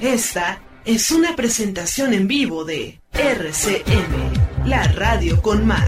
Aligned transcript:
Esta 0.00 0.62
es 0.86 1.10
una 1.10 1.36
presentación 1.36 2.14
en 2.14 2.26
vivo 2.26 2.64
de 2.64 3.02
RCM, 3.12 4.66
la 4.66 4.82
radio 4.84 5.42
con 5.42 5.66
más. 5.66 5.86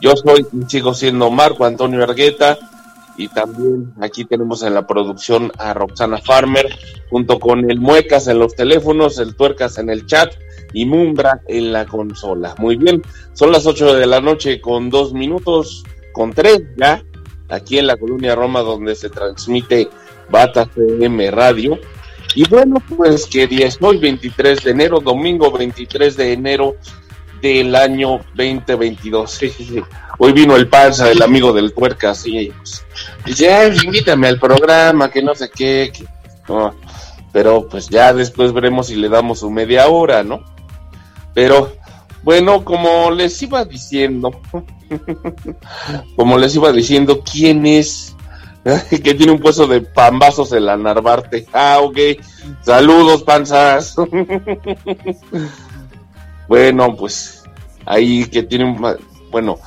Yo 0.00 0.16
soy 0.16 0.46
sigo 0.66 0.94
siendo 0.94 1.30
Marco 1.30 1.64
Antonio 1.64 2.02
Argueta 2.02 2.58
y 3.16 3.28
también 3.28 3.94
aquí 4.00 4.24
tenemos 4.24 4.62
en 4.62 4.74
la 4.74 4.86
producción 4.86 5.52
a 5.58 5.74
Roxana 5.74 6.16
Farmer 6.18 6.66
junto 7.10 7.38
con 7.38 7.70
el 7.70 7.78
Muecas 7.78 8.26
en 8.26 8.38
los 8.38 8.54
teléfonos, 8.54 9.18
el 9.18 9.36
Tuercas 9.36 9.76
en 9.78 9.90
el 9.90 10.06
chat 10.06 10.32
y 10.72 10.86
Mumbra 10.86 11.42
en 11.46 11.72
la 11.72 11.84
consola. 11.84 12.54
Muy 12.58 12.76
bien, 12.76 13.02
son 13.34 13.52
las 13.52 13.66
8 13.66 13.94
de 13.94 14.06
la 14.06 14.22
noche 14.22 14.60
con 14.60 14.88
dos 14.88 15.12
minutos, 15.12 15.84
con 16.12 16.32
tres 16.32 16.62
ya, 16.76 17.04
aquí 17.50 17.78
en 17.78 17.86
la 17.86 17.98
colonia 17.98 18.34
Roma 18.34 18.62
donde 18.62 18.94
se 18.94 19.10
transmite 19.10 19.90
Bata 20.30 20.66
CM 20.74 21.30
Radio 21.30 21.78
y 22.34 22.48
bueno, 22.48 22.82
pues 22.96 23.26
que 23.26 23.46
día 23.46 23.66
es 23.66 23.78
hoy, 23.80 23.98
23 23.98 24.64
de 24.64 24.70
enero, 24.70 25.00
domingo 25.00 25.50
23 25.50 26.16
de 26.16 26.32
enero 26.32 26.76
del 27.42 27.74
año 27.74 28.20
2022. 28.34 29.40
Hoy 30.18 30.32
vino 30.32 30.56
el 30.56 30.68
panza, 30.68 31.10
el 31.10 31.20
amigo 31.22 31.52
del 31.52 31.72
puerca, 31.72 32.10
así. 32.10 32.52
Pues, 32.56 32.86
dice, 33.26 33.74
invítame 33.84 34.28
al 34.28 34.38
programa, 34.38 35.10
que 35.10 35.22
no 35.22 35.34
sé 35.34 35.50
qué. 35.50 35.92
pero 37.32 37.68
pues 37.68 37.88
ya 37.88 38.12
después 38.12 38.52
veremos 38.52 38.86
si 38.86 38.96
le 38.96 39.08
damos 39.08 39.40
su 39.40 39.50
media 39.50 39.88
hora, 39.88 40.22
¿no? 40.22 40.44
Pero 41.34 41.72
bueno, 42.22 42.64
como 42.64 43.10
les 43.10 43.42
iba 43.42 43.64
diciendo, 43.64 44.30
como 46.16 46.38
les 46.38 46.54
iba 46.54 46.70
diciendo, 46.72 47.22
¿quién 47.24 47.66
es 47.66 48.14
que 48.90 49.14
tiene 49.14 49.32
un 49.32 49.40
puesto 49.40 49.66
de 49.66 49.80
pambazos 49.80 50.52
en 50.52 50.66
la 50.66 50.76
Narvarte. 50.76 51.46
Ah, 51.52 51.78
ok. 51.82 51.98
Saludos, 52.62 53.22
panzas. 53.22 53.96
bueno, 56.48 56.96
pues 56.96 57.42
ahí 57.86 58.24
que 58.26 58.42
tiene 58.44 58.64
un... 58.64 58.96
Bueno, 59.30 59.58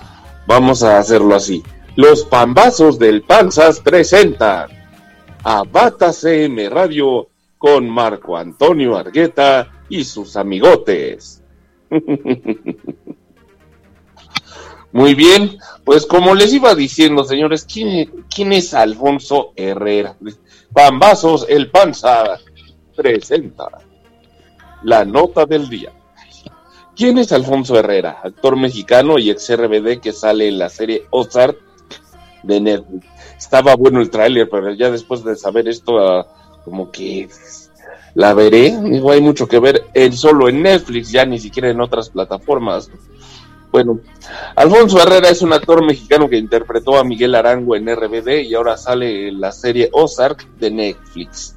vamos 0.48 0.84
a 0.84 1.00
hacerlo 1.00 1.36
así. 1.36 1.64
Los 1.96 2.26
pambazos 2.26 3.00
del 3.00 3.22
panzas 3.22 3.80
presentan 3.80 4.70
a 5.44 5.64
Bata 5.64 6.12
CM 6.12 6.70
Radio 6.70 7.28
con 7.58 7.90
Marco 7.90 8.38
Antonio 8.38 8.98
Argueta 8.98 9.72
y 9.90 10.04
sus 10.04 10.36
amigotes. 10.36 11.42
Muy 14.96 15.14
bien, 15.14 15.58
pues 15.84 16.06
como 16.06 16.34
les 16.36 16.54
iba 16.54 16.74
diciendo, 16.74 17.26
señores, 17.26 17.66
¿quién, 17.66 18.24
quién 18.34 18.54
es 18.54 18.74
Alfonso 18.74 19.52
Herrera? 19.58 20.16
Pambazos, 20.72 21.46
el 21.50 21.70
panza 21.70 22.40
presenta 22.96 23.68
la 24.84 25.04
nota 25.04 25.46
del 25.46 25.68
día. 25.68 25.92
¿Quién 26.96 27.18
es 27.18 27.34
Alfonso 27.34 27.78
Herrera? 27.78 28.22
Actor 28.24 28.56
mexicano 28.56 29.20
y 29.20 29.30
ex 29.32 29.54
RBD 29.54 30.00
que 30.00 30.14
sale 30.14 30.48
en 30.48 30.60
la 30.60 30.70
serie 30.70 31.04
Ozark 31.10 31.58
de 32.44 32.62
Netflix. 32.62 33.06
Estaba 33.38 33.76
bueno 33.76 34.00
el 34.00 34.10
tráiler, 34.10 34.48
pero 34.50 34.72
ya 34.72 34.90
después 34.92 35.26
de 35.26 35.36
saber 35.36 35.68
esto, 35.68 36.00
ah, 36.00 36.26
como 36.64 36.90
que 36.90 37.28
la 38.14 38.34
veré. 38.34 38.74
Digo, 38.82 39.12
hay 39.12 39.20
mucho 39.20 39.46
que 39.46 39.60
ver 39.60 39.84
él 39.94 40.14
solo 40.14 40.48
en 40.48 40.64
Netflix, 40.64 41.12
ya 41.12 41.26
ni 41.26 41.38
siquiera 41.38 41.70
en 41.70 41.82
otras 41.82 42.10
plataformas. 42.10 42.90
Bueno, 43.72 44.00
Alfonso 44.56 45.02
Herrera 45.02 45.30
es 45.30 45.42
un 45.42 45.52
actor 45.52 45.86
mexicano 45.86 46.30
que 46.30 46.38
interpretó 46.38 46.98
a 46.98 47.04
Miguel 47.04 47.36
Arango 47.36 47.76
en 47.76 47.94
RBD 47.94 48.44
y 48.44 48.56
ahora 48.56 48.78
sale 48.78 49.28
en 49.28 49.42
la 49.42 49.52
serie 49.52 49.90
Ozark 49.92 50.48
de 50.58 50.72
Netflix. 50.72 51.56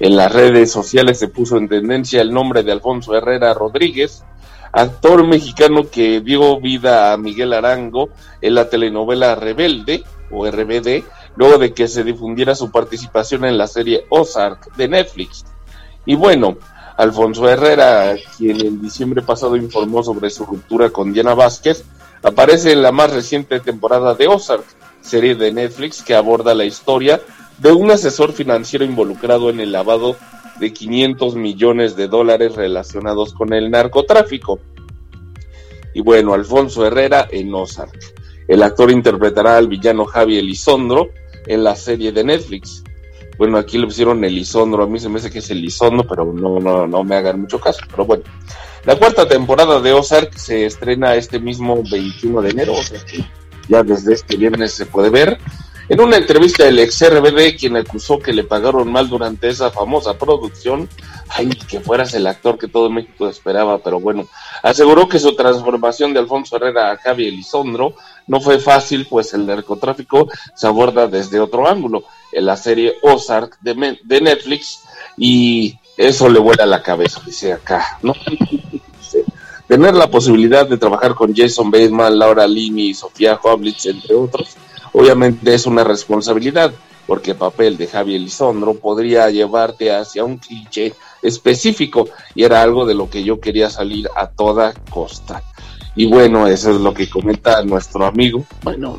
En 0.00 0.16
las 0.16 0.32
redes 0.32 0.72
sociales 0.72 1.18
se 1.18 1.28
puso 1.28 1.56
en 1.56 1.68
tendencia 1.68 2.22
el 2.22 2.32
nombre 2.32 2.62
de 2.62 2.72
Alfonso 2.72 3.14
Herrera 3.14 3.52
Rodríguez, 3.54 4.24
actor 4.72 5.26
mexicano 5.26 5.88
que 5.90 6.20
dio 6.20 6.60
vida 6.60 7.12
a 7.12 7.16
Miguel 7.16 7.52
Arango 7.52 8.10
en 8.40 8.54
la 8.54 8.68
telenovela 8.68 9.34
Rebelde 9.34 10.04
o 10.30 10.48
RBD, 10.50 11.04
luego 11.36 11.58
de 11.58 11.72
que 11.72 11.88
se 11.88 12.04
difundiera 12.04 12.54
su 12.54 12.70
participación 12.70 13.44
en 13.44 13.58
la 13.58 13.66
serie 13.66 14.04
Ozark 14.08 14.74
de 14.76 14.88
Netflix. 14.88 15.44
Y 16.06 16.14
bueno, 16.14 16.56
Alfonso 16.98 17.48
Herrera, 17.48 18.16
quien 18.36 18.60
en 18.60 18.82
diciembre 18.82 19.22
pasado 19.22 19.54
informó 19.54 20.02
sobre 20.02 20.30
su 20.30 20.44
ruptura 20.44 20.90
con 20.90 21.12
Diana 21.12 21.32
Vázquez, 21.32 21.84
aparece 22.24 22.72
en 22.72 22.82
la 22.82 22.90
más 22.90 23.12
reciente 23.12 23.60
temporada 23.60 24.14
de 24.14 24.26
Ozark, 24.26 24.64
serie 25.00 25.36
de 25.36 25.52
Netflix 25.52 26.02
que 26.02 26.16
aborda 26.16 26.56
la 26.56 26.64
historia 26.64 27.20
de 27.58 27.70
un 27.70 27.92
asesor 27.92 28.32
financiero 28.32 28.84
involucrado 28.84 29.48
en 29.48 29.60
el 29.60 29.70
lavado 29.70 30.16
de 30.58 30.72
500 30.72 31.36
millones 31.36 31.94
de 31.94 32.08
dólares 32.08 32.56
relacionados 32.56 33.32
con 33.32 33.52
el 33.52 33.70
narcotráfico. 33.70 34.58
Y 35.94 36.00
bueno, 36.00 36.34
Alfonso 36.34 36.84
Herrera 36.84 37.28
en 37.30 37.54
Ozark. 37.54 37.96
El 38.48 38.60
actor 38.64 38.90
interpretará 38.90 39.56
al 39.56 39.68
villano 39.68 40.04
Javi 40.04 40.38
Elizondo 40.38 41.10
en 41.46 41.62
la 41.62 41.76
serie 41.76 42.10
de 42.10 42.24
Netflix. 42.24 42.82
Bueno, 43.38 43.56
aquí 43.56 43.78
le 43.78 43.86
pusieron 43.86 44.24
Elizondro, 44.24 44.82
a 44.82 44.86
mí 44.86 44.98
se 44.98 45.08
me 45.08 45.18
hace 45.18 45.30
que 45.30 45.38
es 45.38 45.50
Elizondo, 45.50 46.04
pero 46.06 46.32
no, 46.32 46.58
no, 46.58 46.86
no 46.86 47.04
me 47.04 47.16
hagan 47.16 47.40
mucho 47.40 47.60
caso. 47.60 47.80
Pero 47.88 48.04
bueno, 48.04 48.24
la 48.84 48.96
cuarta 48.96 49.26
temporada 49.28 49.80
de 49.80 49.92
Ozark 49.92 50.34
se 50.36 50.66
estrena 50.66 51.14
este 51.14 51.38
mismo 51.38 51.82
21 51.90 52.42
de 52.42 52.50
enero, 52.50 52.74
o 52.74 52.82
sea 52.82 53.00
ya 53.68 53.82
desde 53.82 54.14
este 54.14 54.36
viernes 54.36 54.72
se 54.72 54.86
puede 54.86 55.10
ver. 55.10 55.38
En 55.88 56.02
una 56.02 56.18
entrevista 56.18 56.68
el 56.68 56.78
ex 56.78 57.02
RBD, 57.08 57.56
quien 57.58 57.76
acusó 57.76 58.18
que 58.18 58.34
le 58.34 58.44
pagaron 58.44 58.92
mal 58.92 59.08
durante 59.08 59.48
esa 59.48 59.70
famosa 59.70 60.18
producción, 60.18 60.86
ay, 61.30 61.48
que 61.48 61.80
fueras 61.80 62.12
el 62.12 62.26
actor 62.26 62.58
que 62.58 62.68
todo 62.68 62.90
México 62.90 63.26
esperaba, 63.26 63.78
pero 63.78 63.98
bueno, 63.98 64.28
aseguró 64.62 65.08
que 65.08 65.18
su 65.18 65.34
transformación 65.34 66.12
de 66.12 66.20
Alfonso 66.20 66.56
Herrera 66.56 66.90
a 66.90 66.98
Javi 66.98 67.28
Elizondo 67.28 67.94
no 68.26 68.40
fue 68.40 68.58
fácil, 68.58 69.06
pues 69.08 69.32
el 69.32 69.46
narcotráfico 69.46 70.28
se 70.54 70.66
aborda 70.66 71.06
desde 71.06 71.40
otro 71.40 71.66
ángulo 71.66 72.04
en 72.32 72.44
la 72.44 72.56
serie 72.56 72.96
Ozark 73.00 73.58
de, 73.62 73.98
de 74.04 74.20
Netflix 74.20 74.82
y 75.16 75.74
eso 75.96 76.28
le 76.28 76.38
vuela 76.38 76.66
la 76.66 76.82
cabeza, 76.82 77.22
dice 77.24 77.54
acá, 77.54 77.98
¿no? 78.02 78.14
Tener 79.66 79.94
la 79.94 80.10
posibilidad 80.10 80.66
de 80.66 80.78
trabajar 80.78 81.14
con 81.14 81.34
Jason 81.34 81.70
Bateman, 81.70 82.18
Laura 82.18 82.46
Linney, 82.46 82.94
Sofía 82.94 83.38
Hoblitz, 83.42 83.86
entre 83.86 84.14
otros, 84.14 84.56
obviamente 84.92 85.54
es 85.54 85.66
una 85.66 85.84
responsabilidad, 85.84 86.72
porque 87.06 87.30
el 87.30 87.36
papel 87.36 87.76
de 87.76 87.86
Javi 87.86 88.16
Elizondo 88.16 88.74
podría 88.74 89.30
llevarte 89.30 89.90
hacia 89.90 90.24
un 90.24 90.36
cliché 90.36 90.94
específico 91.22 92.08
y 92.34 92.44
era 92.44 92.62
algo 92.62 92.84
de 92.84 92.94
lo 92.94 93.08
que 93.08 93.24
yo 93.24 93.40
quería 93.40 93.70
salir 93.70 94.08
a 94.14 94.26
toda 94.28 94.74
costa. 94.90 95.42
Y 95.96 96.06
bueno, 96.06 96.46
eso 96.46 96.70
es 96.70 96.80
lo 96.80 96.94
que 96.94 97.08
comenta 97.08 97.62
nuestro 97.64 98.04
amigo. 98.04 98.44
Bueno, 98.62 98.98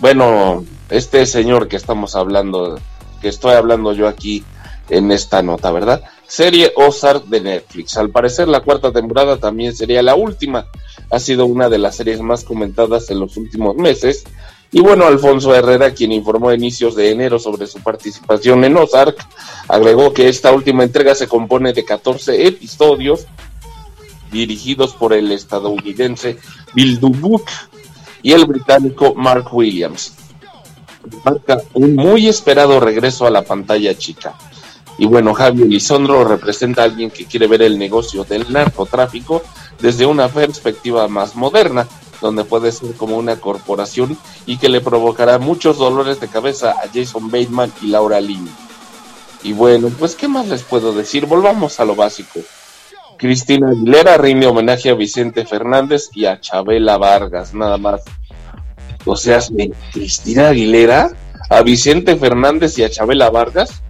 bueno, 0.00 0.64
este 0.90 1.26
señor 1.26 1.66
que 1.66 1.76
estamos 1.76 2.14
hablando, 2.14 2.78
que 3.20 3.28
estoy 3.28 3.54
hablando 3.54 3.92
yo 3.92 4.06
aquí 4.06 4.44
en 4.88 5.10
esta 5.10 5.42
nota, 5.42 5.72
¿verdad? 5.72 6.02
Serie 6.26 6.72
Ozark 6.76 7.24
de 7.24 7.40
Netflix. 7.40 7.96
Al 7.96 8.10
parecer 8.10 8.48
la 8.48 8.60
cuarta 8.60 8.92
temporada 8.92 9.38
también 9.38 9.74
sería 9.74 10.02
la 10.02 10.14
última. 10.14 10.66
Ha 11.10 11.18
sido 11.18 11.46
una 11.46 11.68
de 11.68 11.78
las 11.78 11.96
series 11.96 12.20
más 12.20 12.44
comentadas 12.44 13.10
en 13.10 13.18
los 13.18 13.36
últimos 13.36 13.74
meses. 13.76 14.24
Y 14.70 14.80
bueno, 14.80 15.06
Alfonso 15.06 15.54
Herrera, 15.54 15.94
quien 15.94 16.12
informó 16.12 16.50
a 16.50 16.54
inicios 16.54 16.94
de 16.94 17.10
enero 17.10 17.38
sobre 17.38 17.66
su 17.66 17.80
participación 17.80 18.64
en 18.64 18.76
Ozark, 18.76 19.16
agregó 19.66 20.12
que 20.12 20.28
esta 20.28 20.52
última 20.52 20.84
entrega 20.84 21.14
se 21.14 21.26
compone 21.26 21.72
de 21.72 21.84
14 21.84 22.46
episodios 22.46 23.26
dirigidos 24.30 24.92
por 24.92 25.14
el 25.14 25.32
estadounidense 25.32 26.38
Bill 26.74 27.00
Dubuque 27.00 27.52
y 28.22 28.32
el 28.32 28.44
británico 28.44 29.14
Mark 29.14 29.48
Williams. 29.52 30.12
Marca 31.24 31.62
un 31.72 31.94
muy 31.94 32.28
esperado 32.28 32.78
regreso 32.78 33.26
a 33.26 33.30
la 33.30 33.42
pantalla 33.42 33.96
chica. 33.96 34.34
Y 34.98 35.06
bueno, 35.06 35.32
Javier 35.32 35.68
Lisondro 35.68 36.24
representa 36.24 36.82
a 36.82 36.84
alguien 36.86 37.10
que 37.10 37.24
quiere 37.24 37.46
ver 37.46 37.62
el 37.62 37.78
negocio 37.78 38.24
del 38.24 38.52
narcotráfico 38.52 39.42
desde 39.80 40.04
una 40.04 40.28
perspectiva 40.28 41.06
más 41.08 41.36
moderna, 41.36 41.86
donde 42.20 42.44
puede 42.44 42.72
ser 42.72 42.94
como 42.94 43.16
una 43.16 43.36
corporación 43.36 44.18
y 44.46 44.58
que 44.58 44.68
le 44.68 44.80
provocará 44.80 45.38
muchos 45.38 45.78
dolores 45.78 46.20
de 46.20 46.28
cabeza 46.28 46.72
a 46.72 46.88
Jason 46.92 47.30
Bateman 47.30 47.72
y 47.82 47.88
Laura 47.88 48.20
Lynn. 48.20 48.48
Y 49.42 49.52
bueno, 49.52 49.90
pues 49.98 50.14
¿qué 50.14 50.28
más 50.28 50.48
les 50.48 50.62
puedo 50.62 50.92
decir? 50.92 51.26
Volvamos 51.26 51.78
a 51.80 51.84
lo 51.84 51.94
básico. 51.94 52.40
Cristina 53.16 53.70
Aguilera 53.70 54.16
rinde 54.16 54.46
homenaje 54.46 54.90
a 54.90 54.94
Vicente 54.94 55.44
Fernández 55.44 56.10
y 56.14 56.26
a 56.26 56.40
Chabela 56.40 56.98
Vargas, 56.98 57.52
nada 57.52 57.76
más. 57.76 58.02
O 59.04 59.16
sea, 59.16 59.40
Cristina 59.92 60.48
Aguilera, 60.48 61.10
a 61.50 61.62
Vicente 61.62 62.16
Fernández 62.16 62.78
y 62.78 62.84
a 62.84 62.90
Chabela 62.90 63.30
Vargas. 63.30 63.82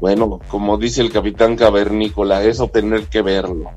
Bueno, 0.00 0.40
como 0.48 0.78
dice 0.78 1.00
el 1.00 1.12
capitán 1.12 1.56
cavernícola, 1.56 2.42
eso 2.44 2.68
tener 2.68 3.06
que 3.06 3.22
verlo. 3.22 3.70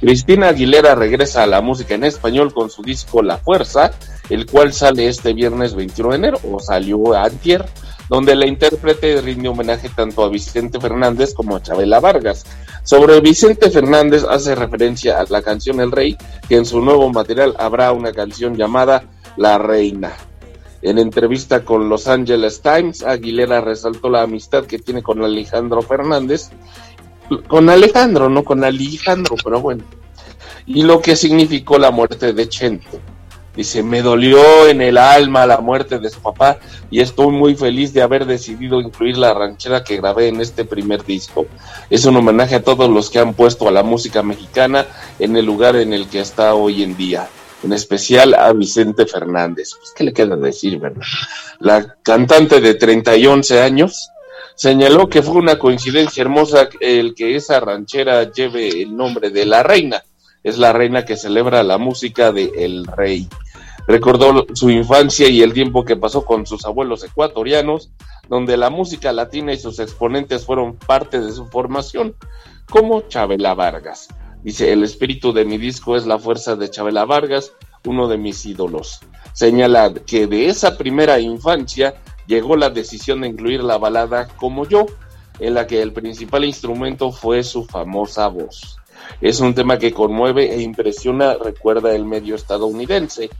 Cristina 0.00 0.48
Aguilera 0.48 0.94
regresa 0.94 1.42
a 1.42 1.46
la 1.46 1.62
música 1.62 1.94
en 1.94 2.04
español 2.04 2.52
con 2.52 2.68
su 2.70 2.82
disco 2.82 3.22
La 3.22 3.38
Fuerza, 3.38 3.92
el 4.28 4.46
cual 4.46 4.72
sale 4.72 5.08
este 5.08 5.32
viernes 5.32 5.74
21 5.74 6.10
de 6.10 6.16
enero, 6.16 6.38
o 6.50 6.60
salió 6.60 7.14
antier, 7.14 7.64
donde 8.08 8.36
la 8.36 8.46
intérprete 8.46 9.20
rinde 9.22 9.48
homenaje 9.48 9.88
tanto 9.88 10.22
a 10.22 10.28
Vicente 10.28 10.78
Fernández 10.80 11.34
como 11.34 11.56
a 11.56 11.62
Chabela 11.62 12.00
Vargas. 12.00 12.44
Sobre 12.84 13.20
Vicente 13.20 13.70
Fernández 13.70 14.24
hace 14.28 14.54
referencia 14.54 15.18
a 15.18 15.24
la 15.28 15.42
canción 15.42 15.80
El 15.80 15.90
Rey, 15.90 16.16
que 16.48 16.56
en 16.56 16.66
su 16.66 16.80
nuevo 16.80 17.10
material 17.10 17.56
habrá 17.58 17.92
una 17.92 18.12
canción 18.12 18.54
llamada 18.54 19.04
La 19.36 19.58
Reina. 19.58 20.12
En 20.82 20.98
entrevista 20.98 21.64
con 21.64 21.88
Los 21.88 22.06
Angeles 22.06 22.60
Times, 22.60 23.02
Aguilera 23.02 23.60
resaltó 23.60 24.08
la 24.10 24.22
amistad 24.22 24.66
que 24.66 24.78
tiene 24.78 25.02
con 25.02 25.22
Alejandro 25.22 25.82
Fernández, 25.82 26.50
con 27.46 27.68
Alejandro, 27.70 28.28
no 28.28 28.44
con 28.44 28.64
Alejandro, 28.64 29.36
pero 29.42 29.60
bueno, 29.60 29.84
y 30.66 30.82
lo 30.82 31.00
que 31.00 31.16
significó 31.16 31.78
la 31.78 31.90
muerte 31.90 32.32
de 32.32 32.48
Chente 32.48 33.00
Dice, 33.56 33.82
me 33.82 34.02
dolió 34.02 34.68
en 34.68 34.82
el 34.82 34.98
alma 34.98 35.46
la 35.46 35.58
muerte 35.58 35.98
de 35.98 36.10
su 36.10 36.20
papá 36.20 36.58
y 36.90 37.00
estoy 37.00 37.28
muy 37.28 37.56
feliz 37.56 37.94
de 37.94 38.02
haber 38.02 38.26
decidido 38.26 38.82
incluir 38.82 39.16
la 39.16 39.32
ranchera 39.32 39.82
que 39.82 39.96
grabé 39.96 40.28
en 40.28 40.42
este 40.42 40.66
primer 40.66 41.06
disco. 41.06 41.46
Es 41.88 42.04
un 42.04 42.16
homenaje 42.16 42.56
a 42.56 42.62
todos 42.62 42.90
los 42.90 43.08
que 43.08 43.18
han 43.18 43.32
puesto 43.32 43.66
a 43.66 43.72
la 43.72 43.82
música 43.82 44.22
mexicana 44.22 44.86
en 45.18 45.38
el 45.38 45.46
lugar 45.46 45.74
en 45.76 45.94
el 45.94 46.06
que 46.06 46.20
está 46.20 46.54
hoy 46.54 46.82
en 46.82 46.98
día. 46.98 47.28
En 47.62 47.72
especial 47.72 48.34
a 48.34 48.52
Vicente 48.52 49.06
Fernández. 49.06 49.70
Pues, 49.78 49.92
¿Qué 49.96 50.04
le 50.04 50.12
queda 50.12 50.36
decir, 50.36 50.78
verdad? 50.78 51.02
La 51.58 51.96
cantante 52.02 52.60
de 52.60 52.74
31 52.74 53.42
años 53.64 54.10
señaló 54.56 55.08
que 55.08 55.22
fue 55.22 55.36
una 55.36 55.58
coincidencia 55.58 56.22
hermosa 56.22 56.68
el 56.80 57.14
que 57.14 57.36
esa 57.36 57.60
ranchera 57.60 58.32
lleve 58.32 58.82
el 58.82 58.96
nombre 58.96 59.30
de 59.30 59.46
la 59.46 59.62
reina. 59.62 60.02
Es 60.42 60.58
la 60.58 60.72
reina 60.72 61.04
que 61.04 61.16
celebra 61.16 61.62
la 61.62 61.78
música 61.78 62.32
de 62.32 62.50
El 62.56 62.86
Rey. 62.86 63.28
Recordó 63.86 64.46
su 64.54 64.70
infancia 64.70 65.28
y 65.28 65.42
el 65.42 65.52
tiempo 65.52 65.84
que 65.84 65.96
pasó 65.96 66.24
con 66.24 66.46
sus 66.46 66.64
abuelos 66.64 67.04
ecuatorianos, 67.04 67.90
donde 68.28 68.56
la 68.56 68.70
música 68.70 69.12
latina 69.12 69.52
y 69.52 69.58
sus 69.58 69.78
exponentes 69.78 70.44
fueron 70.44 70.76
parte 70.76 71.20
de 71.20 71.32
su 71.32 71.46
formación, 71.46 72.16
como 72.68 73.02
Chabela 73.02 73.54
Vargas. 73.54 74.08
Dice, 74.42 74.72
el 74.72 74.82
espíritu 74.82 75.32
de 75.32 75.44
mi 75.44 75.58
disco 75.58 75.96
es 75.96 76.06
la 76.06 76.18
fuerza 76.18 76.56
de 76.56 76.70
Chabela 76.70 77.04
Vargas, 77.04 77.52
uno 77.84 78.08
de 78.08 78.18
mis 78.18 78.44
ídolos. 78.44 79.00
Señala 79.32 79.92
que 79.94 80.26
de 80.26 80.46
esa 80.46 80.76
primera 80.76 81.20
infancia 81.20 81.94
llegó 82.26 82.56
la 82.56 82.70
decisión 82.70 83.20
de 83.20 83.28
incluir 83.28 83.62
la 83.62 83.78
balada 83.78 84.28
Como 84.36 84.66
yo, 84.66 84.86
en 85.38 85.54
la 85.54 85.66
que 85.66 85.82
el 85.82 85.92
principal 85.92 86.44
instrumento 86.44 87.12
fue 87.12 87.42
su 87.42 87.64
famosa 87.64 88.28
voz. 88.28 88.78
Es 89.20 89.40
un 89.40 89.54
tema 89.54 89.78
que 89.78 89.92
conmueve 89.92 90.52
e 90.54 90.62
impresiona, 90.62 91.34
recuerda 91.34 91.94
el 91.94 92.04
medio 92.04 92.34
estadounidense. 92.34 93.30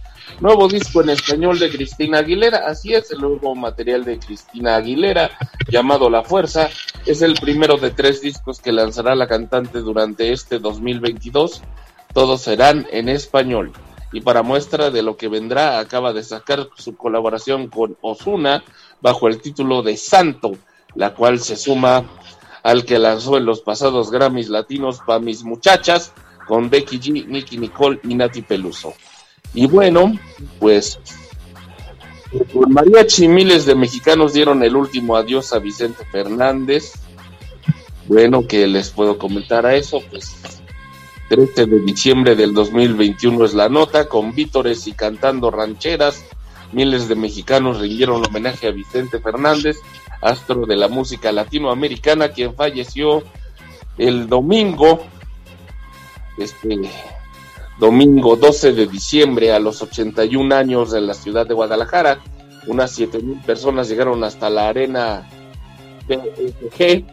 Nuevo 0.41 0.69
disco 0.69 1.03
en 1.03 1.11
español 1.11 1.59
de 1.59 1.71
Cristina 1.71 2.19
Aguilera, 2.19 2.67
así 2.67 2.95
es, 2.95 3.11
el 3.11 3.21
nuevo 3.21 3.55
material 3.55 4.05
de 4.05 4.19
Cristina 4.19 4.77
Aguilera, 4.77 5.31
llamado 5.69 6.11
La 6.11 6.23
Fuerza, 6.23 6.69
es 7.05 7.23
el 7.23 7.35
primero 7.35 7.77
de 7.77 7.91
tres 7.91 8.21
discos 8.21 8.61
que 8.61 8.73
lanzará 8.73 9.15
la 9.15 9.29
cantante 9.29 9.81
durante 9.81 10.33
este 10.33 10.59
2022. 10.59 11.63
Todos 12.13 12.43
serán 12.43 12.87
en 12.91 13.09
español. 13.09 13.73
Y 14.13 14.21
para 14.21 14.43
muestra 14.43 14.91
de 14.91 15.03
lo 15.03 15.17
que 15.17 15.29
vendrá, 15.29 15.79
acaba 15.79 16.13
de 16.13 16.23
sacar 16.23 16.69
su 16.77 16.97
colaboración 16.97 17.69
con 17.69 17.97
Osuna 18.01 18.63
bajo 19.01 19.29
el 19.29 19.41
título 19.41 19.83
de 19.83 19.97
Santo, 19.97 20.53
la 20.95 21.15
cual 21.15 21.41
se 21.41 21.57
suma 21.57 22.05
al 22.63 22.85
que 22.85 22.99
lanzó 22.99 23.37
en 23.37 23.47
los 23.47 23.61
pasados 23.61 24.11
Grammys 24.11 24.49
latinos 24.49 25.01
para 25.07 25.19
mis 25.19 25.45
muchachas, 25.45 26.13
con 26.47 26.71
Becky 26.71 26.99
G, 26.99 27.27
Nicky 27.27 27.59
Nicole 27.59 28.01
y 28.05 28.15
Nati 28.15 28.43
Peluso. 28.43 28.95
Y 29.55 29.67
bueno, 29.67 30.13
pues 30.59 30.99
con 32.53 32.73
mariachi 32.73 33.29
miles 33.29 33.67
de 33.67 33.75
mexicanos 33.75 34.33
dieron 34.33 34.63
el 34.63 34.77
último 34.77 35.17
adiós 35.17 35.53
a 35.53 35.59
Vicente 35.59 36.05
Fernández. 36.11 36.93
Bueno, 38.07 38.47
que 38.47 38.67
les 38.67 38.91
puedo 38.91 39.19
comentar 39.19 39.67
a 39.67 39.75
eso, 39.75 40.03
pues 40.11 40.37
13 41.29 41.67
de 41.67 41.81
diciembre 41.81 42.37
del 42.37 42.55
2021 42.55 43.45
es 43.45 43.55
la 43.55 43.69
nota, 43.69 44.09
con 44.09 44.35
vítores 44.35 44.87
y 44.87 44.93
cantando 44.93 45.51
rancheras, 45.51 46.25
miles 46.73 47.09
de 47.09 47.17
mexicanos 47.17 47.81
rindieron 47.81 48.25
homenaje 48.25 48.69
a 48.69 48.71
Vicente 48.71 49.19
Fernández, 49.19 49.77
astro 50.21 50.67
de 50.67 50.77
la 50.77 50.89
música 50.89 51.33
latinoamericana, 51.33 52.29
quien 52.29 52.55
falleció 52.55 53.25
el 53.99 54.29
domingo, 54.29 55.01
este 56.39 56.81
domingo 57.79 58.37
12 58.37 58.73
de 58.73 58.87
diciembre 58.87 59.53
a 59.53 59.59
los 59.59 59.83
81 59.83 60.55
años 60.55 60.93
de 60.93 61.01
la 61.01 61.15
ciudad 61.15 61.47
de 61.47 61.55
Guadalajara. 61.55 62.21
Unas 62.67 62.91
7 62.93 63.19
mil 63.21 63.41
personas 63.43 63.89
llegaron 63.89 64.23
hasta 64.25 64.51
la 64.51 64.69
arena 64.69 65.29
PSG, 66.09 67.05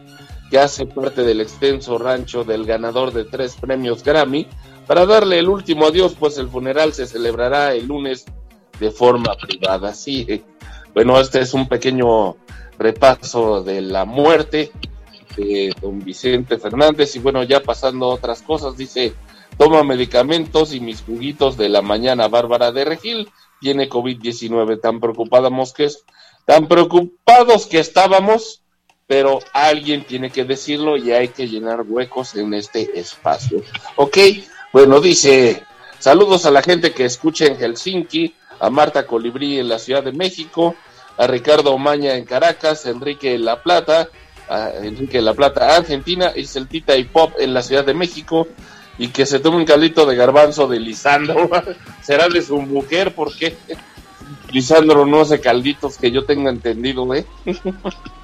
que 0.50 0.58
hace 0.58 0.86
parte 0.86 1.22
del 1.22 1.40
extenso 1.40 1.98
rancho 1.98 2.44
del 2.44 2.64
ganador 2.64 3.12
de 3.12 3.24
tres 3.24 3.56
premios 3.56 4.04
Grammy, 4.04 4.46
para 4.86 5.06
darle 5.06 5.38
el 5.38 5.48
último 5.48 5.86
adiós, 5.86 6.14
pues 6.18 6.36
el 6.38 6.48
funeral 6.48 6.92
se 6.92 7.06
celebrará 7.06 7.74
el 7.74 7.86
lunes 7.86 8.26
de 8.78 8.90
forma 8.90 9.34
privada. 9.34 9.94
Sí, 9.94 10.26
eh, 10.28 10.42
bueno, 10.94 11.18
este 11.20 11.40
es 11.40 11.54
un 11.54 11.68
pequeño 11.68 12.36
repaso 12.78 13.62
de 13.62 13.80
la 13.80 14.04
muerte 14.04 14.72
de 15.36 15.74
don 15.80 16.00
Vicente 16.00 16.58
Fernández 16.58 17.16
y 17.16 17.18
bueno, 17.18 17.42
ya 17.42 17.60
pasando 17.62 18.08
otras 18.08 18.42
cosas, 18.42 18.76
dice 18.76 19.14
toma 19.56 19.84
medicamentos 19.84 20.74
y 20.74 20.80
mis 20.80 21.02
juguitos 21.02 21.56
de 21.56 21.68
la 21.68 21.82
mañana. 21.82 22.28
Bárbara 22.28 22.72
de 22.72 22.84
Regil 22.84 23.30
tiene 23.60 23.88
COVID-19. 23.88 24.80
Tan 24.80 25.00
preocupados 25.00 25.72
que 25.72 25.88
tan 26.44 26.68
preocupados 26.68 27.66
que 27.66 27.78
estábamos, 27.78 28.63
pero 29.06 29.40
alguien 29.52 30.04
tiene 30.04 30.30
que 30.30 30.44
decirlo 30.44 30.96
y 30.96 31.12
hay 31.12 31.28
que 31.28 31.46
llenar 31.46 31.82
huecos 31.86 32.34
en 32.36 32.54
este 32.54 32.98
espacio. 32.98 33.62
Ok, 33.96 34.18
bueno, 34.72 35.00
dice, 35.00 35.62
saludos 35.98 36.46
a 36.46 36.50
la 36.50 36.62
gente 36.62 36.92
que 36.92 37.04
escucha 37.04 37.46
en 37.46 37.56
Helsinki, 37.56 38.34
a 38.60 38.70
Marta 38.70 39.06
Colibrí 39.06 39.58
en 39.58 39.68
la 39.68 39.78
Ciudad 39.78 40.02
de 40.02 40.12
México, 40.12 40.74
a 41.18 41.26
Ricardo 41.26 41.74
Omaña 41.74 42.14
en 42.14 42.24
Caracas, 42.24 42.86
Enrique 42.86 43.38
La 43.38 43.62
Plata, 43.62 44.08
a 44.48 44.70
Enrique 44.82 45.20
La 45.20 45.34
Plata, 45.34 45.76
Argentina, 45.76 46.32
y 46.34 46.46
Celtita 46.46 46.96
y 46.96 47.04
Pop 47.04 47.34
en 47.38 47.52
la 47.52 47.62
Ciudad 47.62 47.84
de 47.84 47.94
México, 47.94 48.48
y 48.96 49.08
que 49.08 49.26
se 49.26 49.38
tome 49.38 49.58
un 49.58 49.64
caldito 49.64 50.06
de 50.06 50.16
garbanzo 50.16 50.66
de 50.66 50.80
Lisandro. 50.80 51.50
Será 52.02 52.28
de 52.28 52.42
su 52.42 52.56
mujer, 52.60 53.14
porque 53.14 53.54
Lisandro 54.50 55.04
no 55.04 55.20
hace 55.20 55.40
calditos 55.40 55.98
que 55.98 56.10
yo 56.10 56.24
tenga 56.24 56.50
entendido, 56.50 57.12
¿eh? 57.14 57.26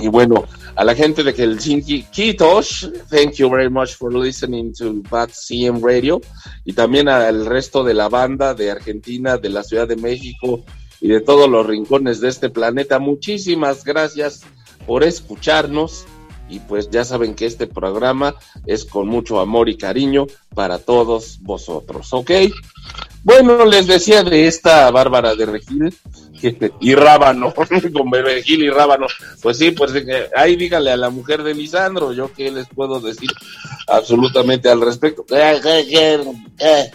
y 0.00 0.08
bueno, 0.08 0.44
a 0.76 0.84
la 0.84 0.94
gente 0.94 1.22
de 1.22 1.32
Helsinki, 1.32 2.04
Kitos, 2.04 2.90
thank 3.10 3.34
you 3.34 3.50
very 3.50 3.68
much 3.68 3.96
for 3.96 4.12
listening 4.14 4.72
to 4.72 5.02
Bad 5.10 5.30
CM 5.32 5.80
Radio. 5.82 6.20
Y 6.64 6.72
también 6.72 7.08
al 7.08 7.46
resto 7.46 7.84
de 7.84 7.94
la 7.94 8.08
banda 8.08 8.54
de 8.54 8.70
Argentina, 8.70 9.36
de 9.36 9.50
la 9.50 9.62
Ciudad 9.62 9.88
de 9.88 9.96
México 9.96 10.64
y 11.00 11.08
de 11.08 11.20
todos 11.20 11.48
los 11.48 11.66
rincones 11.66 12.20
de 12.20 12.28
este 12.28 12.50
planeta. 12.50 12.98
Muchísimas 12.98 13.84
gracias 13.84 14.42
por 14.86 15.04
escucharnos 15.04 16.06
y 16.48 16.58
pues 16.60 16.90
ya 16.90 17.04
saben 17.04 17.34
que 17.34 17.46
este 17.46 17.66
programa 17.66 18.34
es 18.66 18.84
con 18.84 19.08
mucho 19.08 19.40
amor 19.40 19.68
y 19.68 19.76
cariño 19.76 20.26
para 20.54 20.78
todos 20.78 21.38
vosotros, 21.42 22.12
¿ok? 22.12 22.30
Bueno, 23.22 23.64
les 23.66 23.86
decía 23.86 24.22
de 24.22 24.46
esta 24.46 24.90
Bárbara 24.90 25.34
de 25.34 25.46
Regil, 25.46 25.94
y 26.80 26.94
rábano, 26.94 27.52
con 27.92 28.10
perejil 28.10 28.62
y 28.62 28.70
rábano. 28.70 29.06
Pues 29.42 29.58
sí, 29.58 29.70
pues 29.70 29.92
ahí 30.36 30.56
díganle 30.56 30.92
a 30.92 30.96
la 30.96 31.10
mujer 31.10 31.42
de 31.42 31.54
Lisandro, 31.54 32.12
yo 32.12 32.32
qué 32.32 32.50
les 32.50 32.68
puedo 32.68 33.00
decir 33.00 33.30
absolutamente 33.86 34.68
al 34.68 34.80
respecto. 34.80 35.24
¿Qué, 35.24 35.60
qué, 35.88 36.90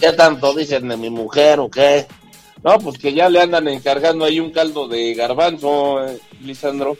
qué, 0.00 0.12
tanto 0.12 0.54
dicen 0.54 0.88
de 0.88 0.96
mi 0.96 1.10
mujer 1.10 1.60
o 1.60 1.70
qué? 1.70 2.06
No, 2.62 2.78
pues 2.78 2.98
que 2.98 3.12
ya 3.12 3.28
le 3.28 3.40
andan 3.40 3.68
encargando 3.68 4.24
ahí 4.24 4.40
un 4.40 4.50
caldo 4.50 4.88
de 4.88 5.14
garbanzo, 5.14 6.04
eh, 6.04 6.18
Lisandro. 6.42 6.96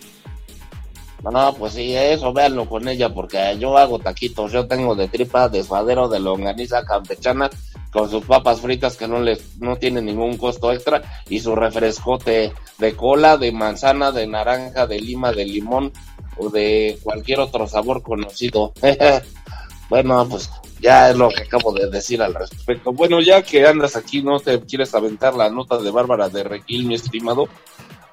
No, 1.22 1.54
pues 1.54 1.72
sí, 1.72 1.94
eso 1.94 2.32
véanlo 2.32 2.68
con 2.68 2.86
ella, 2.86 3.12
porque 3.12 3.56
yo 3.58 3.76
hago 3.76 3.98
taquitos, 3.98 4.52
yo 4.52 4.68
tengo 4.68 4.94
de 4.94 5.08
tripa, 5.08 5.48
de 5.48 5.64
suadero, 5.64 6.08
de 6.08 6.20
longaniza 6.20 6.84
campechana, 6.84 7.50
con 7.96 8.10
sus 8.10 8.26
papas 8.26 8.60
fritas 8.60 8.94
que 8.94 9.08
no 9.08 9.20
les, 9.20 9.56
no 9.56 9.76
tienen 9.76 10.04
ningún 10.04 10.36
costo 10.36 10.70
extra, 10.70 11.00
y 11.30 11.40
su 11.40 11.56
refrescote 11.56 12.52
de 12.76 12.94
cola, 12.94 13.38
de 13.38 13.52
manzana, 13.52 14.12
de 14.12 14.26
naranja, 14.26 14.86
de 14.86 15.00
lima, 15.00 15.32
de 15.32 15.46
limón, 15.46 15.94
o 16.36 16.50
de 16.50 16.98
cualquier 17.02 17.40
otro 17.40 17.66
sabor 17.66 18.02
conocido. 18.02 18.74
bueno, 19.88 20.28
pues 20.28 20.50
ya 20.78 21.08
es 21.08 21.16
lo 21.16 21.30
que 21.30 21.44
acabo 21.44 21.72
de 21.72 21.88
decir 21.88 22.20
al 22.20 22.34
respecto. 22.34 22.92
Bueno, 22.92 23.22
ya 23.22 23.40
que 23.40 23.66
andas 23.66 23.96
aquí, 23.96 24.22
no 24.22 24.40
te 24.40 24.60
quieres 24.60 24.94
aventar 24.94 25.34
la 25.34 25.48
nota 25.48 25.78
de 25.78 25.90
Bárbara 25.90 26.28
de 26.28 26.44
Regil, 26.44 26.84
mi 26.84 26.96
estimado. 26.96 27.48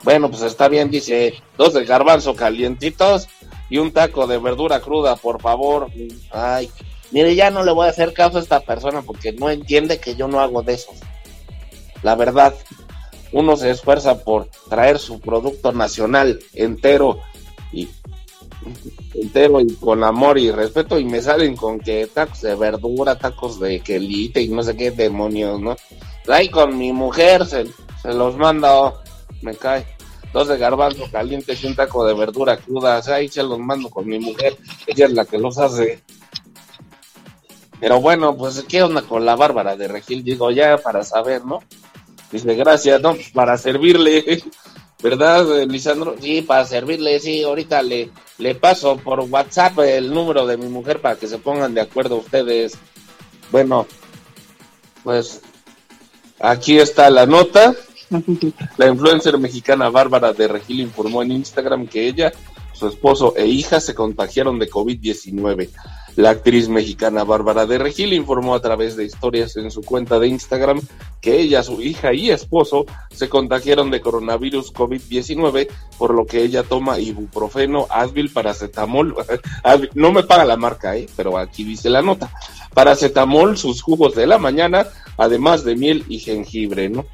Bueno, 0.06 0.30
pues 0.30 0.44
está 0.44 0.70
bien, 0.70 0.90
dice, 0.92 1.34
dos 1.58 1.74
de 1.74 1.84
garbanzo 1.84 2.38
calientitos 2.38 3.28
y 3.70 3.80
un 3.80 3.92
taco 3.92 4.28
de 4.28 4.38
verdura 4.38 4.80
cruda, 4.80 5.18
por 5.18 5.42
favor. 5.42 5.90
Ay, 6.32 6.72
mire, 7.14 7.36
ya 7.36 7.52
no 7.52 7.64
le 7.64 7.72
voy 7.72 7.88
a 7.88 7.92
hacer 7.92 8.14
caso 8.14 8.38
a 8.38 8.42
esta 8.42 8.60
persona 8.60 9.02
porque 9.02 9.32
no 9.32 9.50
entiende 9.50 10.00
que 10.00 10.16
yo 10.16 10.28
no 10.28 10.42
hago 10.42 10.62
de 10.64 10.74
eso. 10.74 10.92
La 12.02 12.16
verdad, 12.16 12.54
uno 13.32 13.56
se 13.56 13.72
esfuerza 13.72 14.24
por 14.24 14.48
traer 14.70 15.00
su 15.00 15.20
producto 15.20 15.72
nacional 15.72 16.40
entero 16.54 17.20
y 17.72 17.88
entero 19.14 19.60
y 19.60 19.74
con 19.76 20.04
amor 20.04 20.38
y 20.38 20.52
respeto 20.52 21.00
y 21.00 21.06
me 21.06 21.22
salen 21.22 21.56
con 21.56 21.80
que 21.80 22.08
tacos 22.08 22.42
de 22.42 22.56
verdura, 22.56 23.18
tacos 23.18 23.60
de 23.60 23.80
quelite 23.82 24.42
y 24.42 24.50
no 24.50 24.64
sé 24.64 24.76
qué 24.76 24.92
demonios, 24.92 25.60
¿no? 25.60 25.76
Ahí 26.28 26.50
con 26.50 26.78
mi 26.78 26.94
mujer 26.94 27.46
se, 27.46 27.66
los 28.06 28.38
mando, 28.38 29.02
me 29.42 29.56
cae 29.56 29.86
dos 30.32 30.48
de 30.48 30.58
garbanzo 30.58 31.06
caliente 31.12 31.58
y 31.62 31.66
un 31.66 31.76
taco 31.76 32.06
de 32.06 32.14
verdura 32.14 32.58
cruda. 32.58 33.00
O 33.00 33.02
sea, 33.02 33.16
ahí 33.16 33.28
se 33.28 33.44
los 33.44 33.60
mando 33.60 33.90
con 33.90 34.08
mi 34.08 34.20
mujer, 34.20 34.58
ella 34.88 35.06
es 35.06 35.14
la 35.14 35.26
que 35.26 35.38
los 35.38 35.58
hace. 35.58 36.02
Pero 37.84 38.00
bueno, 38.00 38.38
pues, 38.38 38.64
¿qué 38.66 38.82
onda 38.82 39.02
con 39.02 39.26
la 39.26 39.36
Bárbara 39.36 39.76
de 39.76 39.90
Regil? 39.90 40.24
Digo, 40.24 40.50
ya 40.52 40.78
para 40.78 41.04
saber, 41.04 41.44
¿no? 41.44 41.60
Dice, 42.32 42.56
gracias, 42.56 43.02
¿no? 43.02 43.14
Para 43.34 43.58
servirle, 43.58 44.42
¿verdad, 45.04 45.66
Lisandro? 45.68 46.16
Sí, 46.18 46.42
para 46.44 46.64
servirle, 46.64 47.20
sí, 47.20 47.44
ahorita 47.44 47.82
le, 47.82 48.10
le 48.38 48.56
paso 48.56 48.96
por 48.96 49.20
WhatsApp 49.20 49.80
el 49.80 50.14
número 50.14 50.48
de 50.48 50.56
mi 50.56 50.68
mujer 50.68 51.02
para 51.02 51.18
que 51.18 51.28
se 51.28 51.40
pongan 51.40 51.74
de 51.74 51.82
acuerdo 51.82 52.16
ustedes. 52.16 52.78
Bueno, 53.52 53.86
pues 55.04 55.42
aquí 56.40 56.80
está 56.80 57.10
la 57.10 57.26
nota. 57.26 57.76
La 58.78 58.88
influencer 58.88 59.38
mexicana 59.38 59.90
Bárbara 59.90 60.32
de 60.32 60.48
Regil 60.48 60.80
informó 60.80 61.22
en 61.22 61.34
Instagram 61.34 61.88
que 61.88 62.08
ella, 62.08 62.32
su 62.72 62.88
esposo 62.88 63.34
e 63.36 63.46
hija 63.46 63.82
se 63.82 63.94
contagiaron 63.94 64.58
de 64.58 64.70
COVID-19. 64.70 65.70
La 66.16 66.30
actriz 66.30 66.70
mexicana 66.70 67.24
Bárbara 67.24 67.66
de 67.66 67.80
Regil 67.80 68.14
informó 68.14 68.54
a 68.54 68.62
través 68.62 68.96
de 68.96 69.04
historias 69.04 69.56
en 69.58 69.72
su 69.72 69.82
cuenta 69.82 70.20
de 70.20 70.28
Instagram 70.28 70.80
que 71.22 71.40
ella, 71.40 71.64
su 71.64 71.82
hija 71.82 72.14
y 72.14 72.30
esposo 72.30 72.86
se 73.12 73.30
contagiaron 73.30 73.90
de 73.90 74.02
coronavirus 74.02 74.74
COVID-19, 74.74 75.68
por 75.98 76.14
lo 76.14 76.26
que 76.28 76.44
ella 76.44 76.64
toma 76.64 77.00
ibuprofeno, 77.00 77.88
Advil, 77.90 78.32
paracetamol. 78.32 79.16
No 79.96 80.12
me 80.12 80.24
paga 80.24 80.46
la 80.46 80.58
marca, 80.58 80.96
¿eh? 80.96 81.08
pero 81.16 81.38
aquí 81.38 81.64
dice 81.64 81.90
la 81.90 82.02
nota. 82.02 82.32
Paracetamol, 82.74 83.58
sus 83.58 83.82
jugos 83.82 84.14
de 84.14 84.28
la 84.28 84.38
mañana, 84.38 84.86
además 85.18 85.64
de 85.64 85.76
miel 85.76 86.06
y 86.10 86.20
jengibre, 86.20 86.90
¿no? 86.90 87.06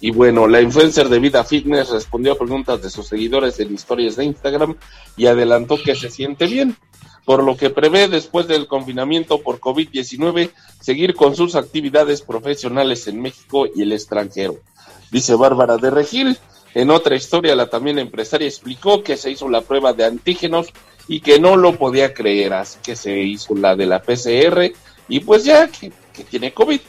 Y 0.00 0.12
bueno, 0.12 0.46
la 0.46 0.60
influencer 0.60 1.08
de 1.08 1.18
Vida 1.18 1.42
Fitness 1.42 1.90
respondió 1.90 2.32
a 2.32 2.38
preguntas 2.38 2.80
de 2.82 2.90
sus 2.90 3.08
seguidores 3.08 3.58
en 3.58 3.74
historias 3.74 4.14
de 4.14 4.26
Instagram 4.26 4.76
y 5.16 5.26
adelantó 5.26 5.76
que 5.82 5.96
se 5.96 6.08
siente 6.08 6.46
bien, 6.46 6.76
por 7.28 7.44
lo 7.44 7.58
que 7.58 7.68
prevé 7.68 8.08
después 8.08 8.48
del 8.48 8.66
confinamiento 8.66 9.42
por 9.42 9.60
COVID-19 9.60 10.50
seguir 10.80 11.14
con 11.14 11.36
sus 11.36 11.56
actividades 11.56 12.22
profesionales 12.22 13.06
en 13.06 13.20
México 13.20 13.66
y 13.66 13.82
el 13.82 13.92
extranjero. 13.92 14.56
Dice 15.10 15.34
Bárbara 15.34 15.76
de 15.76 15.90
Regil. 15.90 16.38
En 16.72 16.88
otra 16.90 17.16
historia, 17.16 17.54
la 17.54 17.68
también 17.68 17.98
empresaria 17.98 18.48
explicó 18.48 19.02
que 19.02 19.18
se 19.18 19.30
hizo 19.30 19.46
la 19.50 19.60
prueba 19.60 19.92
de 19.92 20.06
antígenos 20.06 20.68
y 21.06 21.20
que 21.20 21.38
no 21.38 21.56
lo 21.56 21.76
podía 21.76 22.14
creer, 22.14 22.54
así 22.54 22.78
que 22.82 22.96
se 22.96 23.20
hizo 23.20 23.54
la 23.54 23.76
de 23.76 23.84
la 23.84 24.00
PCR 24.00 24.72
y 25.06 25.20
pues 25.20 25.44
ya 25.44 25.68
que, 25.68 25.92
tiene 26.30 26.54
COVID 26.54 26.80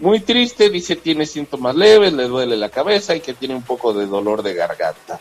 muy 0.00 0.20
triste, 0.20 0.68
dice 0.68 0.96
tiene 0.96 1.24
síntomas 1.24 1.74
leves, 1.74 2.12
le 2.12 2.24
duele 2.24 2.58
la 2.58 2.68
cabeza 2.68 3.16
y 3.16 3.20
que 3.20 3.32
tiene 3.32 3.54
un 3.54 3.62
poco 3.62 3.94
de 3.94 4.04
dolor 4.04 4.42
de 4.42 4.52
garganta. 4.52 5.18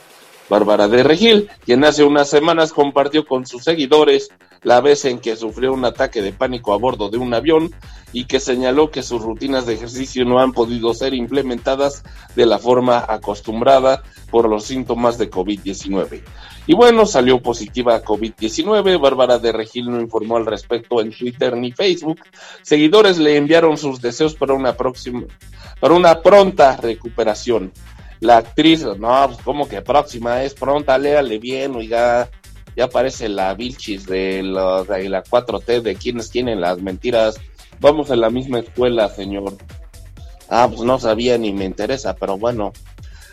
Bárbara 0.50 0.90
de 0.90 1.04
Regil, 1.04 1.50
quien 1.66 1.86
hace 1.86 2.04
unas 2.04 2.30
semanas 2.30 2.74
compartió 2.74 3.26
con 3.26 3.46
sus 3.46 3.64
seguidores 3.64 4.30
la 4.68 4.82
vez 4.82 5.06
en 5.06 5.20
que 5.20 5.38
sufrió 5.38 5.72
un 5.72 5.86
ataque 5.86 6.22
de 6.22 6.34
pánico 6.34 6.74
a 6.74 6.78
bordo 6.78 7.10
de 7.10 7.18
un 7.18 7.34
avión 7.34 7.74
y 8.12 8.26
que 8.26 8.42
señaló 8.42 8.92
que 8.92 9.02
sus 9.02 9.22
rutinas 9.22 9.66
de 9.66 9.76
ejercicio 9.76 10.26
no 10.26 10.40
han 10.40 10.52
podido 10.52 10.94
ser 10.94 11.14
implementadas 11.14 12.04
de 12.36 12.46
la 12.46 12.60
forma 12.60 13.06
acostumbrada 13.08 14.04
por 14.30 14.50
los 14.50 14.66
síntomas 14.66 15.18
de 15.18 15.32
COVID-19. 15.32 16.22
Y 16.66 16.76
bueno, 16.76 17.06
salió 17.06 17.42
positiva 17.42 17.96
a 17.96 18.04
COVID-19. 18.04 19.00
Bárbara 19.00 19.40
de 19.40 19.54
Regil 19.54 19.90
no 19.90 20.02
informó 20.02 20.36
al 20.36 20.46
respecto 20.46 21.00
en 21.00 21.12
Twitter 21.12 21.56
ni 21.56 21.72
Facebook. 21.72 22.20
Seguidores 22.62 23.20
le 23.20 23.38
enviaron 23.38 23.78
sus 23.78 24.02
deseos 24.02 24.36
para 24.36 24.54
una 24.54 24.76
próxima, 24.76 25.24
para 25.80 25.94
una 25.94 26.22
pronta 26.22 26.76
recuperación. 26.76 27.72
La 28.20 28.36
actriz, 28.36 28.84
no, 28.84 29.28
pues 29.28 29.42
como 29.46 29.70
que 29.70 29.82
próxima 29.82 30.44
es 30.44 30.56
pronta, 30.56 30.98
léale 30.98 31.38
bien, 31.38 31.74
oiga, 31.74 32.30
ya 32.78 32.86
aparece 32.86 33.28
la 33.28 33.56
Vilchis 33.56 34.06
de 34.06 34.44
la, 34.44 34.84
de 34.84 35.10
la 35.10 35.24
4T 35.24 35.82
de 35.82 35.96
quienes 35.96 36.30
tienen 36.30 36.62
las 36.62 36.80
mentiras. 36.80 37.40
Vamos 37.80 38.12
a 38.12 38.16
la 38.16 38.30
misma 38.30 38.60
escuela, 38.60 39.10
señor. 39.10 39.58
Ah, 40.48 40.68
pues 40.70 40.82
no 40.82 41.00
sabía 41.00 41.40
ni 41.40 41.52
me 41.52 41.66
interesa, 41.66 42.16
pero 42.16 42.38
bueno, 42.38 42.72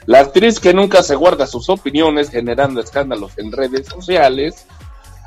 la 0.06 0.20
actriz 0.20 0.58
que 0.58 0.72
nunca 0.72 1.02
se 1.02 1.14
guarda 1.14 1.46
sus 1.46 1.68
opiniones 1.68 2.30
generando 2.30 2.80
escándalos 2.80 3.36
en 3.36 3.52
redes 3.52 3.86
sociales, 3.86 4.66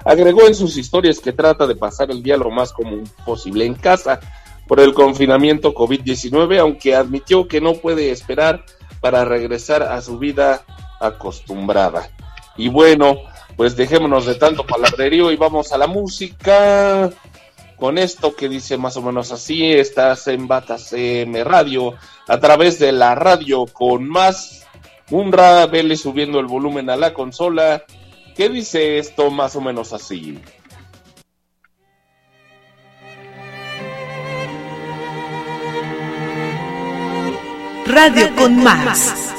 agregó 0.04 0.48
en 0.48 0.56
sus 0.56 0.78
historias 0.78 1.20
que 1.20 1.32
trata 1.32 1.68
de 1.68 1.76
pasar 1.76 2.10
el 2.10 2.24
día 2.24 2.38
lo 2.38 2.50
más 2.50 2.74
común 2.74 3.04
posible 3.24 3.66
en 3.66 3.76
casa 3.76 4.20
por 4.68 4.80
el 4.80 4.96
confinamiento 4.96 5.76
COVID-19, 5.76 6.60
aunque 6.60 6.96
admitió 6.96 7.48
que 7.48 7.62
no 7.62 7.76
puede 7.76 8.10
esperar 8.10 8.66
para 9.00 9.26
regresar 9.26 9.84
a 9.84 10.02
su 10.02 10.18
vida 10.18 10.64
acostumbrada. 11.00 12.10
Y 12.58 12.70
bueno, 12.70 13.18
pues 13.58 13.76
dejémonos 13.76 14.26
de 14.26 14.36
tanto 14.36 14.66
palabrerío 14.66 15.32
y 15.32 15.36
vamos 15.36 15.74
a 15.74 15.78
la 15.78 15.88
música. 15.88 17.10
Con 17.76 17.98
esto 17.98 18.36
que 18.36 18.48
dice 18.48 18.78
más 18.78 18.96
o 18.98 19.02
menos 19.02 19.32
así, 19.32 19.66
estás 19.66 20.28
en 20.28 20.48
Batas 20.48 20.94
M 20.94 21.44
Radio 21.44 21.96
a 22.28 22.40
través 22.40 22.80
de 22.80 22.92
la 22.92 23.14
radio 23.14 23.66
con 23.66 24.08
más 24.08 24.58
Munra, 25.10 25.66
vele 25.68 25.96
subiendo 25.96 26.40
el 26.40 26.48
volumen 26.48 26.90
a 26.90 26.98
la 26.98 27.14
consola. 27.14 27.84
¿Qué 28.36 28.50
dice 28.50 29.00
esto 29.00 29.32
más 29.32 29.56
o 29.56 29.62
menos 29.62 29.94
así? 29.94 30.38
Radio 37.86 38.36
con 38.36 38.62
más. 38.64 39.37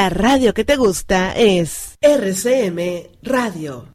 La 0.00 0.08
radio 0.08 0.54
que 0.54 0.64
te 0.64 0.76
gusta 0.76 1.34
es 1.36 1.98
RCM 2.00 2.80
Radio. 3.22 3.89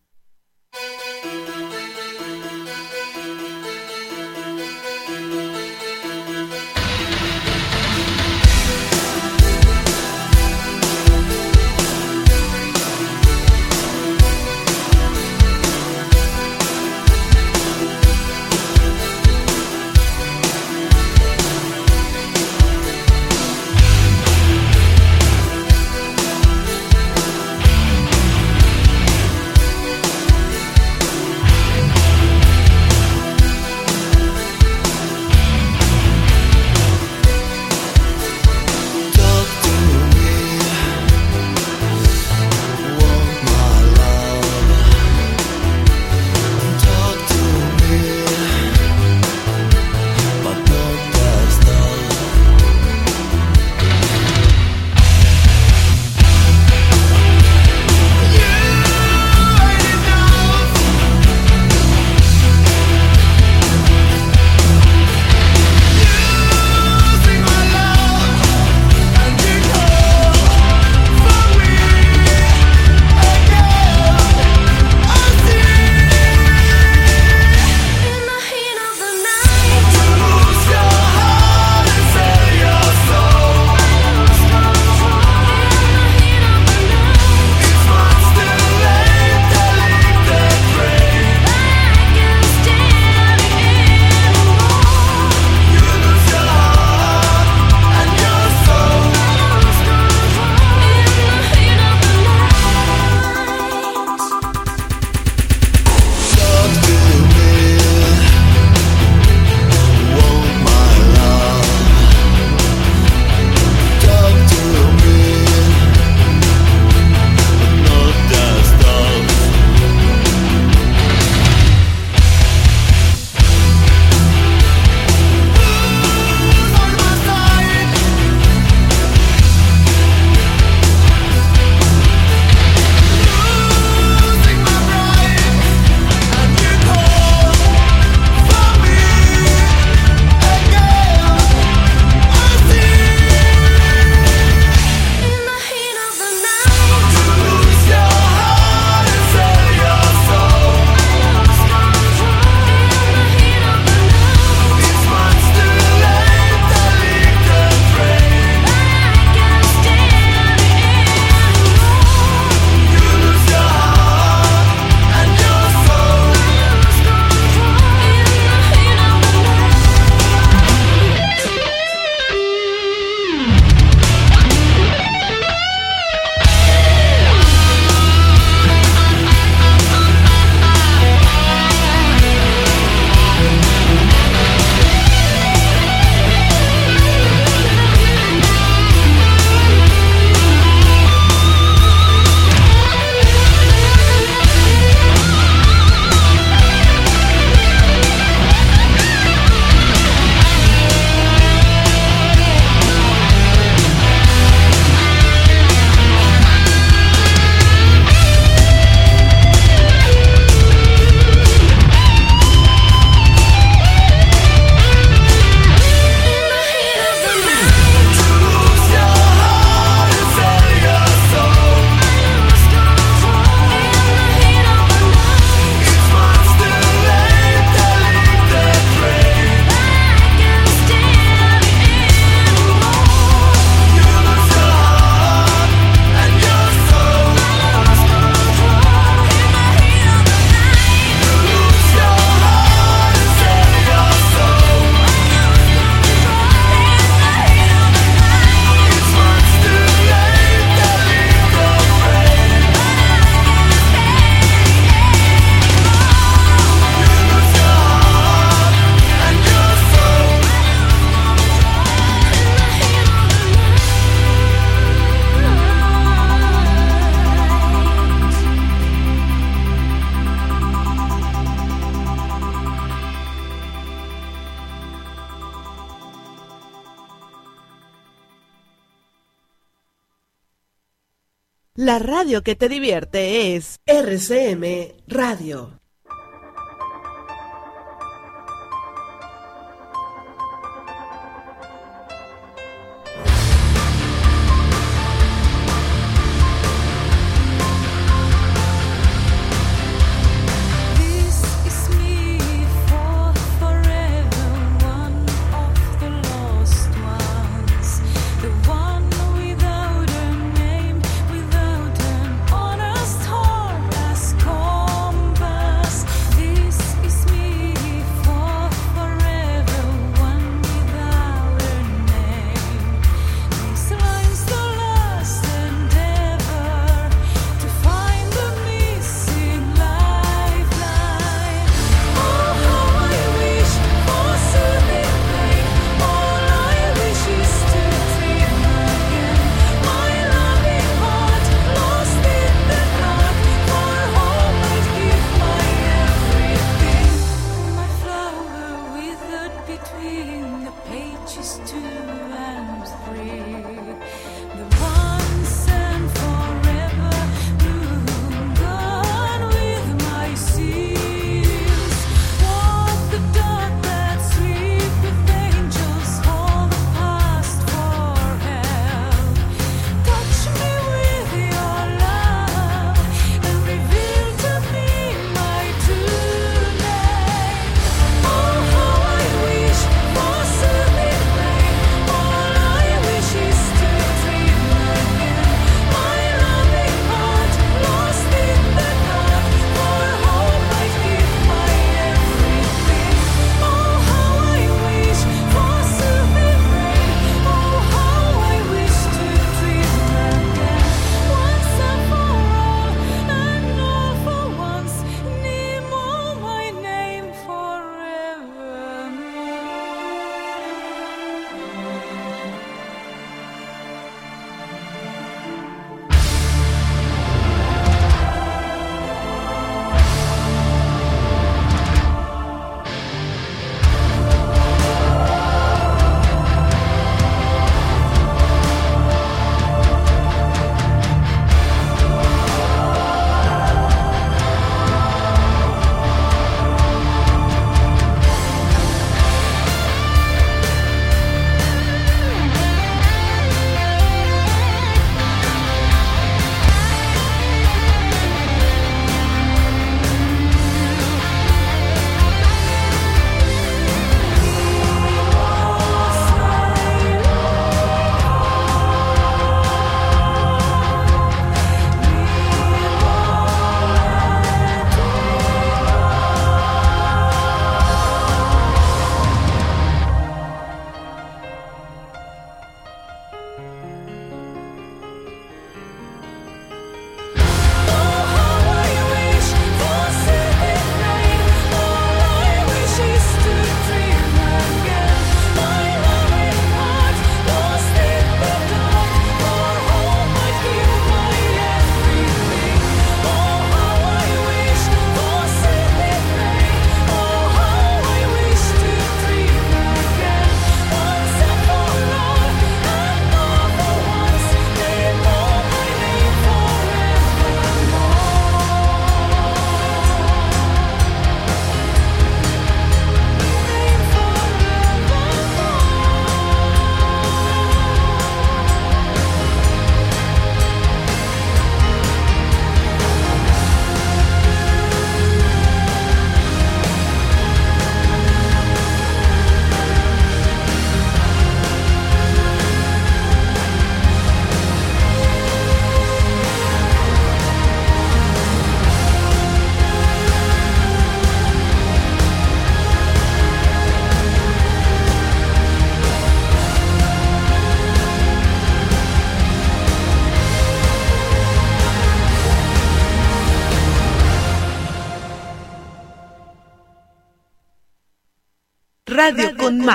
La 281.96 282.00
radio 282.00 282.44
que 282.44 282.58
te 282.58 282.68
divierte 282.68 283.56
es 283.56 283.80
RCM 283.86 284.66
Radio. 285.08 285.75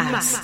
Más. 0.03 0.40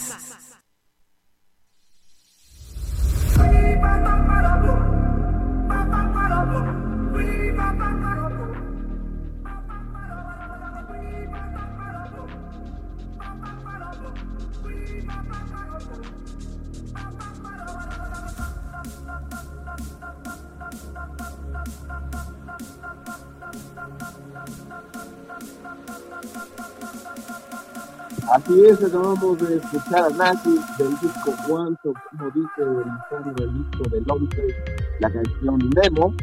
Así 28.77 28.85
es, 28.85 28.93
acabamos 28.93 29.39
de 29.39 29.57
escuchar 29.57 30.05
a 30.05 30.09
Nancy 30.11 30.61
del 30.77 30.91
disco 31.01 31.33
Cuánto, 31.49 31.95
como 32.11 32.31
dice 32.33 32.61
el 32.61 33.35
del 33.35 33.65
disco 33.65 33.89
de 33.89 34.01
López, 34.03 34.55
la 35.01 35.11
canción 35.11 35.59
Nemo, 35.75 36.15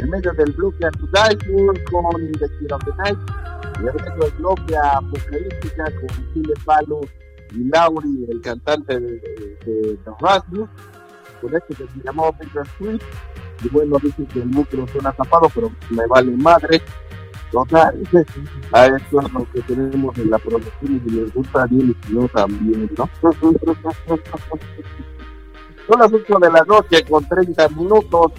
en 0.00 0.10
medio 0.10 0.32
del 0.32 0.50
bloque 0.52 0.86
a 0.86 0.90
Die 0.90 1.38
con 1.84 2.16
The 2.16 2.48
Kid 2.58 2.72
of 2.72 2.84
the 2.84 2.90
Night, 2.98 3.18
y 3.80 3.86
el 3.86 3.92
resto 3.92 4.24
del 4.24 4.32
bloque 4.38 4.76
apocalíptica 4.76 5.84
con 5.84 6.34
Chile 6.34 6.54
Palo 6.64 7.00
y 7.52 7.64
Lauri, 7.68 8.26
el 8.28 8.40
cantante 8.40 8.98
de, 8.98 9.20
de, 9.64 9.98
Rasmus, 10.20 10.68
con 11.40 11.54
este 11.54 11.74
que 11.74 11.86
se 11.86 12.00
llamó 12.02 12.32
Peter 12.32 12.66
Sweet, 12.76 13.02
y 13.62 13.68
bueno, 13.68 13.98
dice 14.02 14.24
que 14.32 14.40
el 14.40 14.46
micro 14.46 14.84
suena 14.88 15.12
tapado, 15.12 15.48
pero 15.54 15.70
me 15.90 16.04
vale 16.08 16.32
madre. 16.36 16.82
Total, 17.50 17.98
a 18.72 18.86
esto 18.86 19.20
es 19.20 19.32
lo 19.32 19.44
que 19.52 19.60
tenemos 19.62 20.16
en 20.18 20.30
la 20.30 20.38
producción 20.38 21.02
y 21.04 21.10
les 21.10 21.34
gusta 21.34 21.66
bien 21.66 21.96
y 22.08 22.12
no 22.12 22.28
también, 22.28 22.88
¿no? 22.96 23.10
Son 25.88 25.98
las 25.98 26.12
8 26.12 26.38
de 26.38 26.52
la 26.52 26.62
noche 26.62 27.04
con 27.10 27.28
30 27.28 27.68
minutos, 27.70 28.30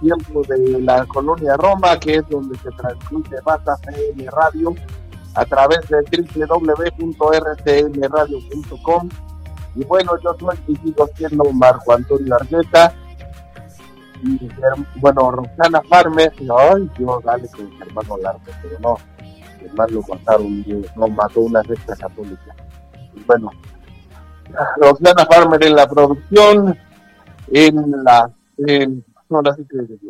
tiempo 0.00 0.40
de 0.48 0.80
la 0.80 1.04
colonia 1.04 1.58
Roma, 1.58 2.00
que 2.00 2.14
es 2.16 2.26
donde 2.30 2.58
se 2.58 2.70
transmite 2.70 3.36
Bata 3.44 3.76
CM 3.84 4.26
Radio 4.30 4.74
a 5.34 5.44
través 5.44 5.80
de 5.88 6.02
www.rcmradio.com. 6.36 9.08
Y 9.74 9.84
bueno, 9.84 10.12
yo 10.22 10.34
soy 10.40 10.56
y 10.68 10.76
sigo 10.76 11.06
siendo 11.16 11.44
Marco 11.52 11.92
Antonio 11.92 12.34
Argueta 12.34 12.94
bueno, 14.96 15.30
Roxana 15.30 15.82
Farmer, 15.88 16.32
ay 16.38 16.90
Dios, 16.96 17.24
dale 17.24 17.48
con 17.48 17.68
mi 17.68 17.80
hermano 17.80 18.16
Largo, 18.18 18.40
pero 18.62 18.78
no, 18.80 18.98
hermano 19.64 19.92
lo 19.92 20.02
mataron, 20.14 20.64
no 20.96 21.08
mató 21.08 21.40
una 21.40 21.62
secta 21.62 21.96
católica. 21.96 22.54
Bueno, 23.26 23.50
Roxana 24.76 25.26
Farmer 25.26 25.64
en 25.64 25.76
la 25.76 25.88
producción, 25.88 26.78
en 27.52 28.04
la, 28.04 28.30
en, 28.58 29.04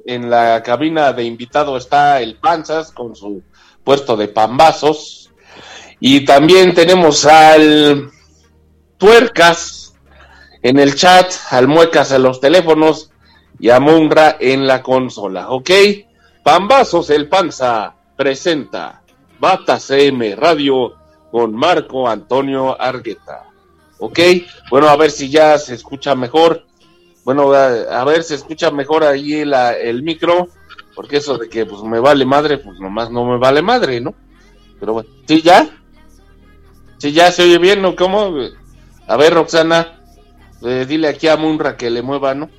en 0.07 0.31
la 0.31 0.62
cabina 0.62 1.12
de 1.12 1.25
invitado 1.25 1.77
está 1.77 2.21
el 2.21 2.37
Panzas 2.38 2.90
con 2.93 3.14
su 3.14 3.43
puesto 3.83 4.17
de 4.17 4.29
pambazos. 4.29 5.33
Y 6.01 6.25
también 6.25 6.75
tenemos 6.75 7.25
al 7.25 8.11
Tuercas 8.99 9.95
en 10.62 10.79
el 10.79 10.95
chat, 10.95 11.33
al 11.51 11.69
Muecas 11.69 12.11
en 12.12 12.23
los 12.23 12.40
teléfonos, 12.40 13.11
y 13.64 13.70
a 13.70 13.81
Munra 13.81 14.37
en 14.38 14.66
la 14.66 14.83
consola. 14.83 15.48
¿Ok? 15.48 15.70
Pambazos 16.42 17.09
el 17.09 17.31
Panza 17.31 17.94
presenta 18.14 19.00
Bata 19.38 19.81
CM 19.81 20.37
Radio 20.37 20.92
con 21.31 21.55
Marco 21.55 22.07
Antonio 22.07 22.79
Argueta. 22.79 23.44
¿Ok? 24.00 24.18
Bueno, 24.68 24.88
a 24.88 24.96
ver 24.96 25.11
si 25.11 25.31
ya 25.31 25.57
se 25.57 25.77
escucha 25.77 26.14
mejor. 26.14 26.66
Bueno, 27.24 27.55
a, 27.55 28.05
ver 28.05 28.22
si 28.22 28.29
se 28.29 28.35
escucha 28.35 28.70
mejor 28.70 29.03
ahí 29.03 29.33
el 29.33 30.03
micro, 30.03 30.48
porque 30.94 31.16
eso 31.16 31.38
de 31.38 31.48
que 31.48 31.64
pues 31.64 31.83
me 31.85 32.00
vale 32.00 32.27
madre, 32.27 32.59
pues 32.59 32.79
nomás 32.79 33.11
no 33.11 33.24
me 33.24 33.38
vale 33.38 33.62
madre, 33.62 33.98
¿no? 33.98 34.14
Pero 34.79 34.92
bueno, 34.92 35.09
¿sí 35.27 35.40
ya? 35.40 35.70
¿Sí 36.98 37.12
ya 37.12 37.33
se 37.33 37.44
oye 37.44 37.57
bien 37.57 37.83
o 37.87 37.96
cómo? 37.96 38.31
A 39.07 39.16
ver, 39.16 39.33
Roxana, 39.33 40.03
eh, 40.61 40.85
dile 40.87 41.09
aquí 41.09 41.29
a 41.29 41.38
Munra 41.38 41.79
que 41.79 41.88
le 41.88 42.03
mueva, 42.03 42.35
¿no? 42.35 42.50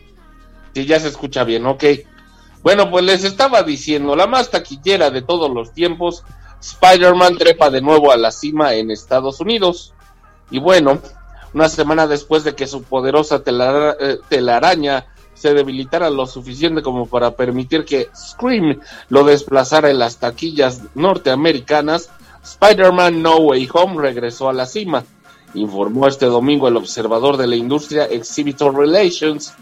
Sí, 0.75 0.85
ya 0.85 0.99
se 0.99 1.07
escucha 1.07 1.45
bien, 1.45 1.65
ok. 1.65 1.85
Bueno, 2.61 2.91
pues 2.91 3.05
les 3.05 3.23
estaba 3.23 3.63
diciendo, 3.63 4.13
la 4.13 4.27
más 4.27 4.51
taquillera 4.51 5.09
de 5.09 5.21
todos 5.21 5.49
los 5.49 5.71
tiempos, 5.71 6.25
Spider-Man 6.59 7.37
trepa 7.37 7.69
de 7.69 7.79
nuevo 7.79 8.11
a 8.11 8.17
la 8.17 8.29
cima 8.29 8.73
en 8.73 8.91
Estados 8.91 9.39
Unidos. 9.39 9.93
Y 10.51 10.59
bueno, 10.59 10.99
una 11.53 11.69
semana 11.69 12.07
después 12.07 12.43
de 12.43 12.55
que 12.55 12.67
su 12.67 12.83
poderosa 12.83 13.41
eh, 13.45 14.17
telaraña 14.27 15.05
se 15.33 15.53
debilitara 15.53 16.09
lo 16.09 16.27
suficiente 16.27 16.81
como 16.81 17.05
para 17.05 17.31
permitir 17.31 17.85
que 17.85 18.09
Scream 18.13 18.81
lo 19.07 19.23
desplazara 19.23 19.89
en 19.89 19.99
las 19.99 20.17
taquillas 20.17 20.81
norteamericanas, 20.93 22.09
Spider-Man 22.43 23.21
No 23.21 23.37
Way 23.37 23.69
Home 23.71 24.01
regresó 24.01 24.49
a 24.49 24.53
la 24.53 24.65
cima, 24.65 25.05
informó 25.53 26.05
este 26.07 26.25
domingo 26.25 26.67
el 26.67 26.75
observador 26.75 27.37
de 27.37 27.47
la 27.47 27.55
industria 27.55 28.03
Exhibitor 28.03 28.75
Relations, 28.75 29.53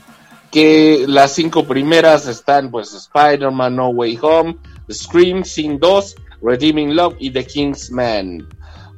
que 0.54 1.06
las 1.08 1.34
cinco 1.34 1.64
primeras 1.64 2.28
están 2.28 2.70
pues 2.70 2.94
Spider-Man 2.94 3.76
No 3.76 3.88
Way 3.90 4.20
Home, 4.22 4.58
Scream, 4.92 5.44
Sing 5.44 5.80
2, 5.80 6.16
Redeeming 6.44 6.96
Love 6.96 7.16
y 7.18 7.32
The 7.32 7.44
Kingsman. 7.44 8.48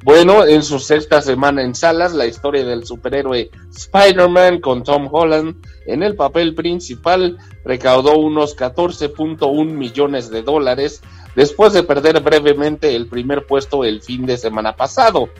Bueno, 0.04 0.44
en 0.44 0.62
su 0.62 0.78
sexta 0.78 1.22
semana 1.22 1.62
en 1.62 1.74
salas, 1.74 2.12
la 2.12 2.26
historia 2.26 2.62
del 2.62 2.84
superhéroe 2.84 3.50
Spider-Man 3.74 4.60
con 4.60 4.84
Tom 4.84 5.08
Holland 5.10 5.56
en 5.86 6.02
el 6.02 6.14
papel 6.14 6.54
principal 6.54 7.38
recaudó 7.64 8.18
unos 8.18 8.54
14.1 8.54 9.64
millones 9.64 10.28
de 10.28 10.42
dólares 10.42 11.00
después 11.36 11.72
de 11.72 11.84
perder 11.84 12.20
brevemente 12.20 12.94
el 12.94 13.06
primer 13.06 13.46
puesto 13.46 13.82
el 13.82 14.02
fin 14.02 14.26
de 14.26 14.36
semana 14.36 14.76
pasado. 14.76 15.30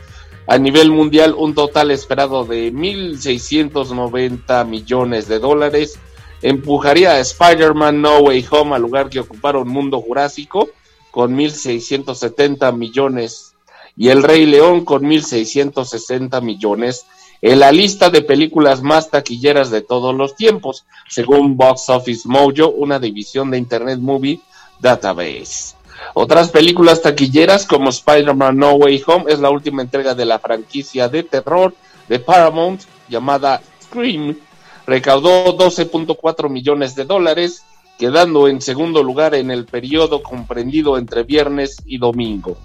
A 0.48 0.58
nivel 0.58 0.92
mundial, 0.92 1.34
un 1.36 1.54
total 1.54 1.90
esperado 1.90 2.44
de 2.44 2.72
1.690 2.72 4.64
millones 4.64 5.26
de 5.26 5.40
dólares. 5.40 5.98
Empujaría 6.40 7.12
a 7.12 7.20
Spider-Man 7.20 8.00
No 8.00 8.18
Way 8.18 8.46
Home 8.50 8.76
al 8.76 8.82
lugar 8.82 9.08
que 9.08 9.18
ocuparon 9.18 9.66
Mundo 9.66 10.00
Jurásico 10.00 10.68
con 11.10 11.36
1.670 11.36 12.76
millones. 12.76 13.54
Y 13.96 14.10
El 14.10 14.22
Rey 14.22 14.46
León 14.46 14.84
con 14.84 15.02
1.660 15.02 16.40
millones. 16.42 17.06
En 17.42 17.58
la 17.58 17.72
lista 17.72 18.10
de 18.10 18.22
películas 18.22 18.82
más 18.82 19.10
taquilleras 19.10 19.70
de 19.70 19.82
todos 19.82 20.14
los 20.14 20.36
tiempos, 20.36 20.84
según 21.08 21.56
Box 21.56 21.88
Office 21.88 22.28
Mojo, 22.28 22.70
una 22.70 22.98
división 22.98 23.50
de 23.50 23.58
Internet 23.58 23.98
Movie 23.98 24.40
Database. 24.80 25.75
Otras 26.14 26.50
películas 26.50 27.02
taquilleras 27.02 27.66
como 27.66 27.90
Spider-Man 27.90 28.56
No 28.56 28.72
Way 28.74 29.02
Home 29.06 29.24
es 29.28 29.38
la 29.38 29.50
última 29.50 29.82
entrega 29.82 30.14
de 30.14 30.24
la 30.24 30.38
franquicia 30.38 31.08
de 31.08 31.22
terror 31.22 31.74
de 32.08 32.18
Paramount 32.18 32.82
llamada 33.08 33.60
Scream. 33.82 34.38
Recaudó 34.86 35.56
12.4 35.56 36.48
millones 36.48 36.94
de 36.94 37.04
dólares, 37.04 37.64
quedando 37.98 38.48
en 38.48 38.60
segundo 38.60 39.02
lugar 39.02 39.34
en 39.34 39.50
el 39.50 39.66
periodo 39.66 40.22
comprendido 40.22 40.96
entre 40.96 41.24
viernes 41.24 41.76
y 41.86 41.98
domingo. 41.98 42.56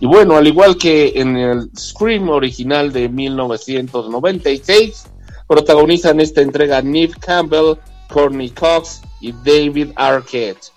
Y 0.00 0.06
bueno, 0.06 0.36
al 0.36 0.46
igual 0.46 0.76
que 0.76 1.12
en 1.16 1.36
el 1.36 1.70
Scream 1.76 2.28
original 2.30 2.92
de 2.92 3.08
1996, 3.08 5.06
protagonizan 5.46 6.20
esta 6.20 6.40
entrega 6.40 6.80
Neve 6.80 7.14
Campbell, 7.20 7.74
Courtney 8.08 8.50
Cox 8.50 9.02
y 9.20 9.32
David 9.32 9.90
Arquette. 9.96 10.72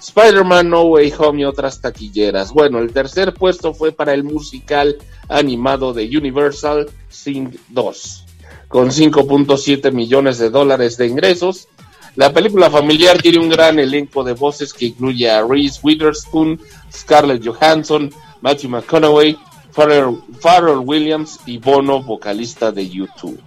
Spider-Man 0.00 0.70
No 0.70 0.82
Way 0.82 1.12
Home 1.18 1.42
y 1.42 1.44
otras 1.44 1.80
taquilleras. 1.80 2.52
Bueno, 2.52 2.78
el 2.78 2.92
tercer 2.92 3.34
puesto 3.34 3.74
fue 3.74 3.92
para 3.92 4.14
el 4.14 4.24
musical 4.24 4.96
animado 5.28 5.92
de 5.92 6.04
Universal 6.16 6.88
Sing 7.08 7.56
2, 7.68 8.24
con 8.68 8.88
5.7 8.88 9.92
millones 9.92 10.38
de 10.38 10.50
dólares 10.50 10.96
de 10.96 11.06
ingresos. 11.06 11.68
La 12.16 12.32
película 12.32 12.70
familiar 12.70 13.20
tiene 13.20 13.38
un 13.38 13.50
gran 13.50 13.78
elenco 13.78 14.24
de 14.24 14.32
voces 14.32 14.72
que 14.72 14.86
incluye 14.86 15.30
a 15.30 15.46
Reese 15.46 15.80
Witherspoon, 15.82 16.60
Scarlett 16.92 17.46
Johansson, 17.46 18.10
Matthew 18.40 18.70
McConaughey, 18.70 19.38
Pharrell, 19.72 20.78
Williams 20.84 21.38
y 21.46 21.58
Bono, 21.58 22.02
vocalista 22.02 22.72
de 22.72 22.88
YouTube. 22.88 23.40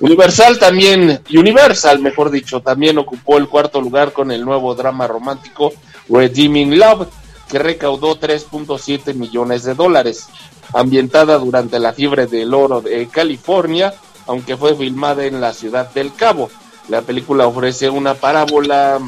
Universal 0.00 0.58
también, 0.58 1.20
Universal, 1.28 1.98
mejor 1.98 2.30
dicho, 2.30 2.60
también 2.60 2.98
ocupó 2.98 3.36
el 3.36 3.48
cuarto 3.48 3.80
lugar 3.80 4.12
con 4.12 4.30
el 4.30 4.44
nuevo 4.44 4.74
drama 4.74 5.08
romántico 5.08 5.72
Redeeming 6.08 6.78
Love, 6.78 7.08
que 7.48 7.58
recaudó 7.58 8.18
3.7 8.18 9.14
millones 9.14 9.64
de 9.64 9.74
dólares. 9.74 10.28
Ambientada 10.72 11.38
durante 11.38 11.78
la 11.78 11.92
fiebre 11.92 12.26
del 12.26 12.54
oro 12.54 12.80
de 12.80 13.08
California, 13.08 13.94
aunque 14.26 14.56
fue 14.56 14.76
filmada 14.76 15.24
en 15.24 15.40
la 15.40 15.52
ciudad 15.52 15.90
del 15.92 16.14
Cabo. 16.14 16.50
La 16.88 17.02
película 17.02 17.46
ofrece 17.46 17.90
una 17.90 18.14
parábola 18.14 19.00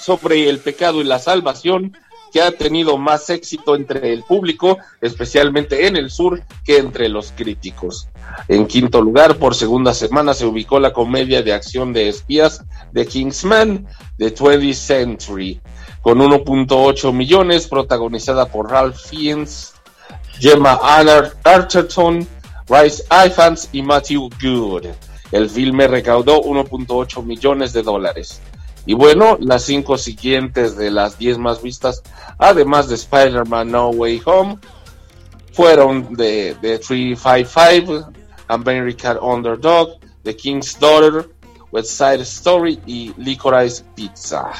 sobre 0.00 0.48
el 0.48 0.60
pecado 0.60 1.00
y 1.00 1.04
la 1.04 1.18
salvación, 1.18 1.96
que 2.32 2.40
ha 2.40 2.50
tenido 2.50 2.96
más 2.96 3.28
éxito 3.30 3.76
entre 3.76 4.12
el 4.12 4.24
público, 4.24 4.78
especialmente 5.00 5.86
en 5.86 5.96
el 5.96 6.10
sur, 6.10 6.42
que 6.64 6.78
entre 6.78 7.08
los 7.08 7.32
críticos. 7.32 8.08
En 8.48 8.66
quinto 8.66 9.02
lugar, 9.02 9.36
por 9.36 9.54
segunda 9.54 9.92
semana, 9.92 10.32
se 10.32 10.46
ubicó 10.46 10.80
la 10.80 10.92
comedia 10.92 11.42
de 11.42 11.52
acción 11.52 11.92
de 11.92 12.08
espías 12.08 12.64
The 12.94 13.06
Kingsman 13.06 13.86
de 14.16 14.34
20th 14.34 14.72
Century, 14.72 15.60
con 16.00 16.18
1.8 16.18 17.12
millones, 17.12 17.68
protagonizada 17.68 18.46
por 18.46 18.70
Ralph 18.70 18.96
Fiennes, 18.96 19.74
Gemma 20.40 20.80
Arterton, 21.44 22.26
Rice 22.68 23.04
Ifans 23.26 23.68
y 23.72 23.82
Matthew 23.82 24.30
Good. 24.40 24.86
El 25.32 25.48
filme 25.48 25.86
recaudó 25.86 26.42
1.8 26.42 27.22
millones 27.24 27.72
de 27.72 27.82
dólares. 27.82 28.40
Y 28.84 28.94
bueno, 28.94 29.38
las 29.40 29.62
cinco 29.62 29.96
siguientes 29.96 30.76
de 30.76 30.90
las 30.90 31.18
10 31.18 31.38
más 31.38 31.62
vistas, 31.62 32.02
además 32.38 32.88
de 32.88 32.96
Spider-Man 32.96 33.70
No 33.70 33.90
Way 33.90 34.22
Home, 34.24 34.58
fueron 35.52 36.14
de, 36.14 36.56
de 36.60 36.78
355, 36.78 38.10
American 38.48 39.18
Underdog, 39.20 39.98
The 40.24 40.34
King's 40.34 40.78
Daughter, 40.78 41.28
West 41.70 41.90
Side 41.90 42.22
Story 42.22 42.80
y 42.86 43.12
Licorice 43.18 43.84
Pizza. 43.94 44.50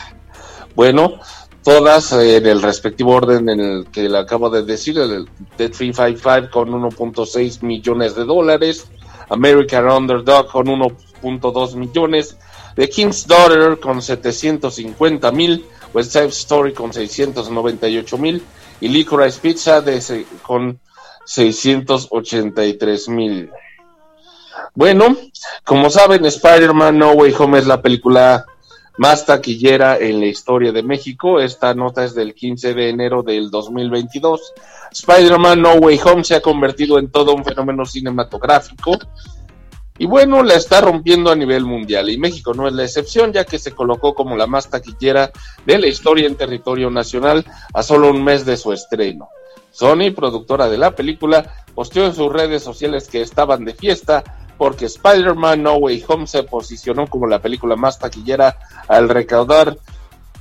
Bueno, 0.75 1.19
todas 1.63 2.13
en 2.13 2.47
el 2.47 2.63
respectivo 2.63 3.13
orden 3.13 3.49
en 3.49 3.61
el 3.61 3.87
que 3.87 4.09
le 4.09 4.19
acabo 4.19 4.51
de 4.51 4.63
decir, 4.63 4.99
el 4.99 5.27
de 5.59 5.69
355 5.69 6.51
con 6.51 6.71
1.6 6.71 7.63
millones 7.63 8.15
de 8.15 8.25
dólares, 8.25 8.87
American 9.29 9.91
Underdog 9.91 10.49
con 10.51 10.69
1.2 11.23 11.75
millones, 11.77 12.37
The 12.75 12.89
King's 12.89 13.27
Daughter 13.27 13.79
con 13.81 14.03
750 14.03 15.31
mil, 15.33 15.65
West 15.95 16.13
Side 16.13 16.27
Story 16.27 16.73
con 16.73 16.93
698 16.93 18.19
mil 18.19 18.43
y 18.81 18.89
Licorice 18.89 19.41
Pizza 19.41 19.81
de, 19.81 20.27
con 20.43 20.81
683 21.25 23.09
mil. 23.09 23.51
Bueno, 24.75 25.17
como 25.65 25.91
saben, 25.91 26.25
Spider-Man 26.25 26.99
No 26.99 27.13
Way 27.13 27.35
Home 27.39 27.59
es 27.59 27.67
la 27.67 27.83
película 27.83 28.47
más 28.99 29.25
taquillera 29.27 29.99
en 29.99 30.21
la 30.21 30.27
historia 30.27 30.73
de 30.73 30.83
México. 30.83 31.41
Esta 31.41 31.75
nota 31.75 32.05
es 32.05 32.15
del 32.15 32.35
15 32.35 32.75
de 32.75 32.89
enero 32.89 33.23
del 33.23 33.51
2022. 33.51 34.53
Spider-Man 34.93 35.63
No 35.63 35.75
Way 35.75 36.01
Home 36.05 36.25
se 36.25 36.35
ha 36.35 36.41
convertido 36.41 36.99
en 36.99 37.11
todo 37.11 37.35
un 37.35 37.45
fenómeno 37.45 37.85
cinematográfico 37.85 38.99
y 40.03 40.07
bueno, 40.07 40.43
la 40.43 40.55
está 40.55 40.81
rompiendo 40.81 41.31
a 41.31 41.37
nivel 41.37 41.65
mundial 41.65 42.11
y 42.11 42.19
México 42.19 42.53
no 42.55 42.67
es 42.67 42.75
la 42.75 42.83
excepción 42.83 43.33
ya 43.33 43.45
que 43.45 43.61
se 43.61 43.71
colocó 43.71 44.17
como 44.17 44.37
la 44.37 44.49
más 44.49 44.69
taquillera 44.69 45.31
de 45.65 45.79
la 45.79 45.87
historia 45.87 46.27
en 46.27 46.35
territorio 46.35 46.91
nacional 46.91 47.47
a 47.73 47.85
solo 47.85 48.11
un 48.11 48.25
mes 48.25 48.45
de 48.45 48.57
su 48.57 48.73
estreno. 48.73 49.29
Sony, 49.71 50.11
productora 50.13 50.69
de 50.69 50.77
la 50.77 50.97
película, 50.97 51.55
posteó 51.73 52.05
en 52.05 52.17
sus 52.17 52.33
redes 52.33 52.65
sociales 52.65 53.07
que 53.07 53.23
estaban 53.23 53.65
de 53.65 53.75
fiesta 53.75 54.25
porque 54.59 54.87
Spider-Man 54.87 55.63
No 55.63 55.77
Way 55.77 56.05
Home 56.09 56.27
se 56.27 56.43
posicionó 56.43 57.07
como 57.07 57.29
la 57.29 57.41
película 57.41 57.77
más 57.77 58.01
taquillera 58.01 58.59
al 58.89 59.09
recaudar 59.09 59.79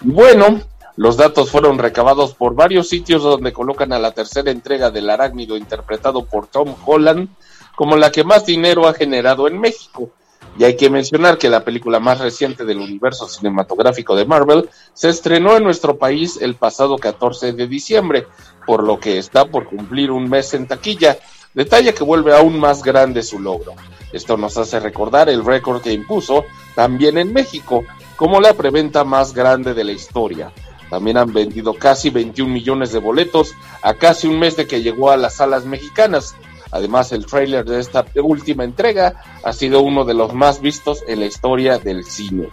Bueno, 0.00 0.60
los 0.94 1.16
datos 1.16 1.50
fueron 1.50 1.78
recabados 1.78 2.34
por 2.34 2.54
varios 2.54 2.88
sitios 2.88 3.24
donde 3.24 3.52
colocan 3.52 3.92
a 3.92 3.98
la 3.98 4.12
tercera 4.12 4.52
entrega 4.52 4.92
del 4.92 5.10
arácnido 5.10 5.56
interpretado 5.56 6.24
por 6.24 6.46
Tom 6.46 6.76
Holland 6.86 7.28
como 7.74 7.96
la 7.96 8.12
que 8.12 8.22
más 8.22 8.46
dinero 8.46 8.86
ha 8.86 8.94
generado 8.94 9.48
en 9.48 9.58
México. 9.58 10.10
Y 10.56 10.62
hay 10.62 10.76
que 10.76 10.90
mencionar 10.90 11.36
que 11.36 11.48
la 11.48 11.64
película 11.64 11.98
más 11.98 12.20
reciente 12.20 12.64
del 12.64 12.78
universo 12.78 13.28
cinematográfico 13.28 14.14
de 14.14 14.26
Marvel 14.26 14.70
se 14.92 15.08
estrenó 15.08 15.56
en 15.56 15.64
nuestro 15.64 15.98
país 15.98 16.38
el 16.40 16.54
pasado 16.54 16.98
14 16.98 17.52
de 17.52 17.66
diciembre, 17.66 18.28
por 18.64 18.84
lo 18.84 19.00
que 19.00 19.18
está 19.18 19.46
por 19.46 19.66
cumplir 19.66 20.12
un 20.12 20.30
mes 20.30 20.54
en 20.54 20.68
taquilla 20.68 21.18
detalle 21.58 21.92
que 21.92 22.04
vuelve 22.04 22.36
aún 22.36 22.60
más 22.60 22.84
grande 22.84 23.20
su 23.24 23.40
logro. 23.40 23.74
Esto 24.12 24.36
nos 24.36 24.56
hace 24.56 24.78
recordar 24.78 25.28
el 25.28 25.44
récord 25.44 25.82
que 25.82 25.92
impuso 25.92 26.44
también 26.76 27.18
en 27.18 27.32
México 27.32 27.82
como 28.14 28.40
la 28.40 28.54
preventa 28.54 29.02
más 29.02 29.34
grande 29.34 29.74
de 29.74 29.82
la 29.82 29.90
historia. 29.90 30.52
También 30.88 31.16
han 31.16 31.32
vendido 31.32 31.74
casi 31.74 32.10
21 32.10 32.54
millones 32.54 32.92
de 32.92 33.00
boletos 33.00 33.56
a 33.82 33.94
casi 33.94 34.28
un 34.28 34.38
mes 34.38 34.54
de 34.54 34.68
que 34.68 34.82
llegó 34.82 35.10
a 35.10 35.16
las 35.16 35.34
salas 35.34 35.64
mexicanas. 35.64 36.36
Además, 36.70 37.10
el 37.10 37.26
tráiler 37.26 37.64
de 37.64 37.80
esta 37.80 38.06
última 38.22 38.62
entrega 38.62 39.20
ha 39.42 39.52
sido 39.52 39.80
uno 39.80 40.04
de 40.04 40.14
los 40.14 40.32
más 40.34 40.60
vistos 40.60 41.02
en 41.08 41.18
la 41.18 41.26
historia 41.26 41.78
del 41.78 42.04
cine. 42.04 42.50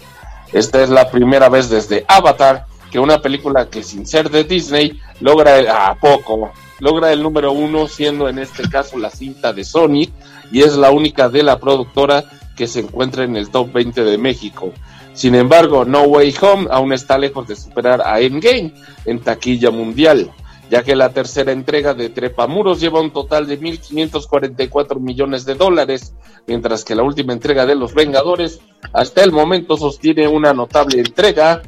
Esta 0.51 0.82
es 0.82 0.89
la 0.89 1.12
primera 1.12 1.47
vez 1.47 1.70
desde 1.70 2.06
Avatar 2.08 2.66
que 2.89 2.97
una 2.97 3.22
película 3.22 3.70
que 3.70 3.84
sin 3.84 4.08
ser 4.08 4.32
de 4.32 4.45
Disney 4.45 4.99
logra 5.20 5.89
a 5.89 5.93
poco 5.93 6.51
logra 6.80 7.11
el 7.11 7.23
número 7.23 7.51
uno, 7.51 7.88
siendo 7.88 8.28
en 8.30 8.39
este 8.39 8.69
caso 8.69 8.97
la 8.97 9.09
cinta 9.09 9.53
de 9.53 9.63
Sony, 9.63 10.09
y 10.51 10.61
es 10.61 10.76
la 10.78 10.91
única 10.91 11.30
de 11.30 11.43
la 11.43 11.59
productora 11.59 12.26
que 12.55 12.67
se 12.67 12.80
encuentra 12.80 13.23
en 13.23 13.36
el 13.36 13.49
top 13.49 13.73
20 13.73 14.03
de 14.03 14.17
México. 14.17 14.73
Sin 15.13 15.36
embargo, 15.36 15.86
No 15.86 16.03
Way 16.03 16.36
Home 16.41 16.67
aún 16.71 16.93
está 16.93 17.17
lejos 17.17 17.47
de 17.47 17.55
superar 17.55 18.01
a 18.01 18.19
Endgame 18.19 18.73
en 19.05 19.19
taquilla 19.21 19.71
mundial, 19.71 20.32
ya 20.69 20.84
que 20.84 20.95
la 20.95 21.09
tercera 21.09 21.51
entrega 21.51 21.93
de 21.93 22.09
Trepamuros 22.09 22.82
lleva 22.82 22.99
un 22.99 23.11
total 23.11 23.47
de 23.47 23.59
1.544 23.59 24.99
millones 24.99 25.45
de 25.45 25.55
dólares, 25.55 26.13
mientras 26.47 26.84
que 26.84 26.95
la 26.95 27.03
última 27.03 27.34
entrega 27.34 27.65
de 27.65 27.76
Los 27.76 27.93
Vengadores 27.93 28.59
hasta 28.93 29.23
el 29.23 29.32
momento 29.32 29.78
sostiene 29.78 30.28
una 30.28 30.53
notable 30.53 30.99
entrega, 30.99 31.61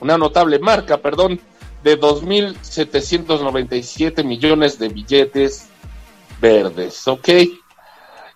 una 0.00 0.16
notable 0.16 0.58
marca, 0.58 0.98
perdón, 0.98 1.40
de 1.88 2.00
2.797 2.00 4.22
millones 4.22 4.78
de 4.78 4.88
billetes 4.88 5.66
verdes, 6.40 7.08
¿ok? 7.08 7.28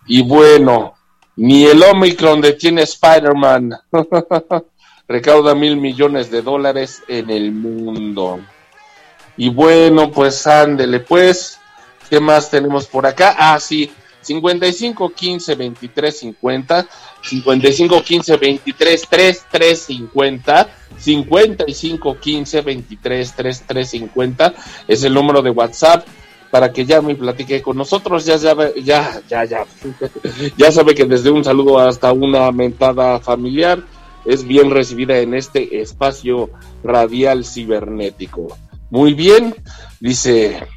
Y 0.07 0.23
bueno, 0.23 0.95
ni 1.37 1.67
el 1.67 1.83
Omicron 1.83 2.41
detiene 2.41 2.81
Spider-Man. 2.83 3.75
Recauda 5.09 5.55
mil 5.55 5.77
millones 5.77 6.31
de 6.31 6.41
dólares 6.41 7.03
en 7.09 7.29
el 7.29 7.53
mundo. 7.53 8.41
Y 9.37 9.51
bueno, 9.51 10.11
pues 10.11 10.47
ándele, 10.47 11.01
pues. 11.01 11.59
¿Qué 12.09 12.19
más 12.21 12.51
tenemos 12.51 12.87
por 12.87 13.05
acá? 13.07 13.37
Ah, 13.39 13.61
sí, 13.61 13.93
55 14.23 15.11
15 15.11 15.55
23 15.55 16.19
50 16.19 16.87
55 17.23 18.03
15 18.03 18.37
23 18.37 19.09
3 19.09 19.47
3 19.51 19.79
50 19.81 20.69
55 20.99 22.21
15 22.21 22.61
23 22.61 23.33
3 23.35 23.63
3 23.67 23.91
50 23.91 24.55
es 24.89 25.05
el 25.05 25.15
número 25.15 25.43
de 25.43 25.51
WhatsApp 25.51 26.07
para 26.51 26.71
que 26.71 26.85
llame 26.85 27.13
y 27.13 27.15
platique 27.15 27.63
con 27.63 27.79
nosotros. 27.79 28.27
Ya 28.27 28.37
sabe, 28.37 28.75
ya, 28.85 29.23
ya, 29.29 29.45
ya, 29.45 29.65
ya 30.59 30.71
sabe 30.71 30.95
que 30.95 31.07
desde 31.07 31.31
un 31.31 31.43
saludo 31.43 31.79
hasta 31.79 32.13
una 32.13 32.53
mentada 32.53 33.19
familiar 33.21 33.83
es 34.25 34.45
bien 34.45 34.71
recibida 34.71 35.19
en 35.19 35.35
este 35.35 35.81
espacio 35.81 36.51
radial 36.85 37.45
cibernético. 37.45 38.57
Muy 38.91 39.15
bien, 39.15 39.55
dice 39.99 40.69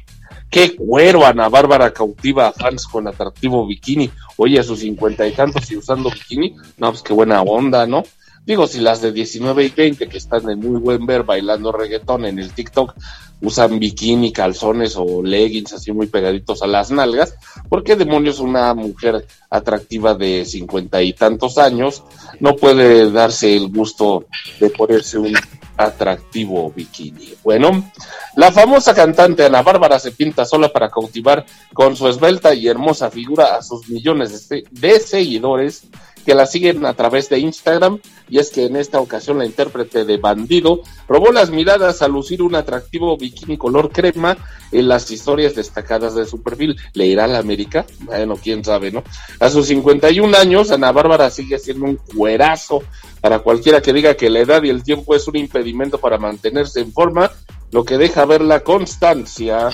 Qué 0.50 0.76
cuero, 0.76 1.26
Ana 1.26 1.48
Bárbara 1.48 1.92
cautiva 1.92 2.48
a 2.48 2.52
fans 2.52 2.86
con 2.86 3.08
atractivo 3.08 3.66
bikini. 3.66 4.10
Oye, 4.36 4.58
a 4.58 4.62
sus 4.62 4.80
cincuenta 4.80 5.26
y 5.26 5.32
tantos 5.32 5.70
y 5.70 5.76
usando 5.76 6.10
bikini, 6.10 6.54
no, 6.78 6.90
pues 6.90 7.02
qué 7.02 7.12
buena 7.12 7.42
onda, 7.42 7.86
¿no? 7.86 8.04
Digo, 8.46 8.68
si 8.68 8.78
las 8.78 9.00
de 9.00 9.10
19 9.10 9.64
y 9.64 9.68
20 9.70 10.08
que 10.08 10.18
están 10.18 10.46
de 10.46 10.54
muy 10.54 10.78
buen 10.78 11.04
ver 11.04 11.24
bailando 11.24 11.72
reggaetón 11.72 12.26
en 12.26 12.38
el 12.38 12.52
TikTok 12.52 12.94
usan 13.42 13.80
bikini, 13.80 14.32
calzones 14.32 14.94
o 14.96 15.20
leggings 15.20 15.72
así 15.72 15.90
muy 15.90 16.06
pegaditos 16.06 16.62
a 16.62 16.68
las 16.68 16.92
nalgas, 16.92 17.34
¿por 17.68 17.82
qué 17.82 17.96
demonios 17.96 18.38
una 18.38 18.72
mujer 18.72 19.26
atractiva 19.50 20.14
de 20.14 20.44
cincuenta 20.44 21.02
y 21.02 21.12
tantos 21.12 21.58
años 21.58 22.04
no 22.38 22.54
puede 22.54 23.10
darse 23.10 23.56
el 23.56 23.68
gusto 23.68 24.26
de 24.60 24.70
ponerse 24.70 25.18
un 25.18 25.34
atractivo 25.76 26.70
bikini. 26.74 27.34
Bueno, 27.42 27.90
la 28.36 28.52
famosa 28.52 28.94
cantante 28.94 29.44
Ana 29.44 29.62
Bárbara 29.62 29.98
se 29.98 30.12
pinta 30.12 30.44
sola 30.44 30.68
para 30.68 30.90
cautivar 30.90 31.44
con 31.72 31.96
su 31.96 32.08
esbelta 32.08 32.54
y 32.54 32.68
hermosa 32.68 33.10
figura 33.10 33.56
a 33.56 33.62
sus 33.62 33.88
millones 33.88 34.48
de, 34.48 35.00
seguidores 35.00 35.84
que 36.26 36.34
la 36.34 36.44
siguen 36.44 36.84
a 36.84 36.94
través 36.94 37.28
de 37.28 37.38
Instagram, 37.38 38.00
y 38.28 38.40
es 38.40 38.50
que 38.50 38.66
en 38.66 38.74
esta 38.74 38.98
ocasión 38.98 39.38
la 39.38 39.46
intérprete 39.46 40.04
de 40.04 40.16
Bandido 40.16 40.80
robó 41.06 41.30
las 41.30 41.50
miradas 41.50 42.02
al 42.02 42.10
lucir 42.10 42.42
un 42.42 42.56
atractivo 42.56 43.16
bikini 43.16 43.56
color 43.56 43.92
crema 43.92 44.36
en 44.72 44.88
las 44.88 45.08
historias 45.12 45.54
destacadas 45.54 46.16
de 46.16 46.26
su 46.26 46.42
perfil. 46.42 46.76
¿Le 46.94 47.06
irá 47.06 47.24
a 47.24 47.28
la 47.28 47.38
América? 47.38 47.86
Bueno, 48.00 48.34
quién 48.42 48.64
sabe, 48.64 48.90
¿no? 48.90 49.04
A 49.38 49.48
sus 49.48 49.68
51 49.68 50.36
años, 50.36 50.72
Ana 50.72 50.90
Bárbara 50.90 51.30
sigue 51.30 51.60
siendo 51.60 51.84
un 51.84 51.96
cuerazo 51.96 52.82
para 53.20 53.38
cualquiera 53.38 53.80
que 53.80 53.92
diga 53.92 54.16
que 54.16 54.28
la 54.28 54.40
edad 54.40 54.64
y 54.64 54.70
el 54.70 54.82
tiempo 54.82 55.14
es 55.14 55.28
un 55.28 55.36
impedimento 55.36 55.98
para 55.98 56.18
mantenerse 56.18 56.80
en 56.80 56.92
forma, 56.92 57.30
lo 57.70 57.84
que 57.84 57.98
deja 57.98 58.24
ver 58.24 58.40
la 58.40 58.60
constancia 58.60 59.70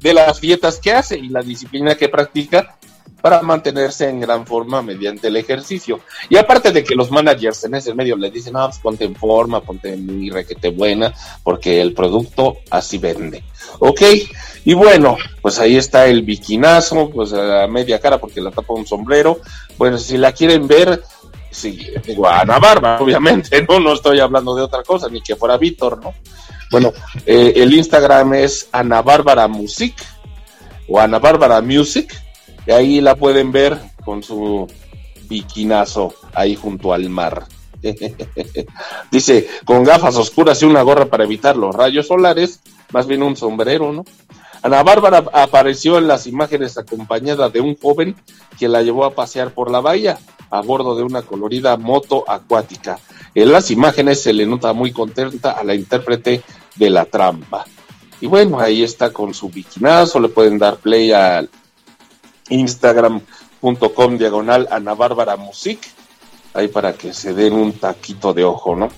de 0.00 0.14
las 0.14 0.40
dietas 0.40 0.78
que 0.78 0.92
hace 0.92 1.18
y 1.18 1.28
la 1.28 1.42
disciplina 1.42 1.96
que 1.96 2.08
practica 2.08 2.78
para 3.20 3.42
mantenerse 3.42 4.08
en 4.08 4.20
gran 4.20 4.46
forma 4.46 4.82
mediante 4.82 5.28
el 5.28 5.36
ejercicio. 5.36 6.00
Y 6.28 6.36
aparte 6.36 6.72
de 6.72 6.82
que 6.82 6.94
los 6.94 7.10
managers 7.10 7.64
en 7.64 7.74
ese 7.74 7.94
medio 7.94 8.16
le 8.16 8.30
dicen, 8.30 8.56
ah, 8.56 8.66
pues 8.66 8.78
ponte 8.78 9.04
en 9.04 9.14
forma, 9.14 9.60
ponte 9.60 9.96
muy 9.96 10.30
requete 10.30 10.70
buena, 10.70 11.12
porque 11.42 11.80
el 11.80 11.92
producto 11.92 12.58
así 12.70 12.98
vende. 12.98 13.44
Ok, 13.78 14.02
y 14.64 14.74
bueno, 14.74 15.16
pues 15.42 15.58
ahí 15.58 15.76
está 15.76 16.06
el 16.06 16.22
biquinazo, 16.22 17.10
pues 17.10 17.32
a 17.32 17.66
media 17.66 18.00
cara 18.00 18.18
porque 18.18 18.40
la 18.40 18.50
tapa 18.50 18.74
un 18.74 18.86
sombrero. 18.86 19.40
Bueno, 19.78 19.98
si 19.98 20.16
la 20.16 20.32
quieren 20.32 20.66
ver, 20.66 21.02
sí, 21.50 21.86
digo, 22.06 22.28
Ana 22.28 22.58
Bárbara, 22.58 22.98
obviamente, 23.00 23.64
¿no? 23.68 23.80
No 23.80 23.94
estoy 23.94 24.20
hablando 24.20 24.54
de 24.54 24.62
otra 24.62 24.82
cosa, 24.82 25.08
ni 25.08 25.22
que 25.22 25.36
fuera 25.36 25.56
Víctor, 25.56 26.02
¿no? 26.02 26.14
Bueno, 26.70 26.92
eh, 27.26 27.52
el 27.56 27.74
Instagram 27.74 28.34
es 28.34 28.68
Ana 28.70 29.02
Bárbara 29.02 29.48
Music 29.48 29.94
o 30.88 31.00
Ana 31.00 31.18
Bárbara 31.18 31.60
Music 31.60 32.14
ahí 32.72 33.00
la 33.00 33.14
pueden 33.14 33.52
ver 33.52 33.78
con 34.04 34.22
su 34.22 34.66
biquinazo 35.28 36.14
ahí 36.34 36.56
junto 36.56 36.92
al 36.92 37.08
mar. 37.08 37.46
Dice, 39.10 39.48
con 39.64 39.84
gafas 39.84 40.16
oscuras 40.16 40.60
y 40.62 40.66
una 40.66 40.82
gorra 40.82 41.06
para 41.06 41.24
evitar 41.24 41.56
los 41.56 41.74
rayos 41.74 42.08
solares, 42.08 42.60
más 42.92 43.06
bien 43.06 43.22
un 43.22 43.36
sombrero, 43.36 43.92
¿no? 43.92 44.04
Ana 44.62 44.82
Bárbara 44.82 45.24
apareció 45.32 45.96
en 45.96 46.06
las 46.06 46.26
imágenes 46.26 46.76
acompañada 46.76 47.48
de 47.48 47.60
un 47.60 47.76
joven 47.76 48.14
que 48.58 48.68
la 48.68 48.82
llevó 48.82 49.06
a 49.06 49.14
pasear 49.14 49.54
por 49.54 49.70
la 49.70 49.80
bahía 49.80 50.18
a 50.50 50.60
bordo 50.60 50.94
de 50.96 51.02
una 51.02 51.22
colorida 51.22 51.76
moto 51.78 52.24
acuática. 52.28 52.98
En 53.34 53.52
las 53.52 53.70
imágenes 53.70 54.22
se 54.22 54.34
le 54.34 54.44
nota 54.44 54.72
muy 54.74 54.92
contenta 54.92 55.52
a 55.52 55.64
la 55.64 55.74
intérprete 55.74 56.42
de 56.76 56.90
la 56.90 57.06
trampa. 57.06 57.64
Y 58.20 58.26
bueno, 58.26 58.60
ahí 58.60 58.82
está 58.82 59.12
con 59.12 59.32
su 59.32 59.48
biquinazo, 59.48 60.20
le 60.20 60.28
pueden 60.28 60.58
dar 60.58 60.76
play 60.76 61.10
al 61.12 61.48
instagram.com 62.50 64.18
diagonal 64.18 64.68
Ana 64.70 64.94
Bárbara 64.94 65.36
Music, 65.36 65.80
ahí 66.54 66.68
para 66.68 66.92
que 66.92 67.12
se 67.12 67.32
den 67.32 67.54
un 67.54 67.72
taquito 67.72 68.34
de 68.34 68.44
ojo, 68.44 68.76
¿no? 68.76 68.88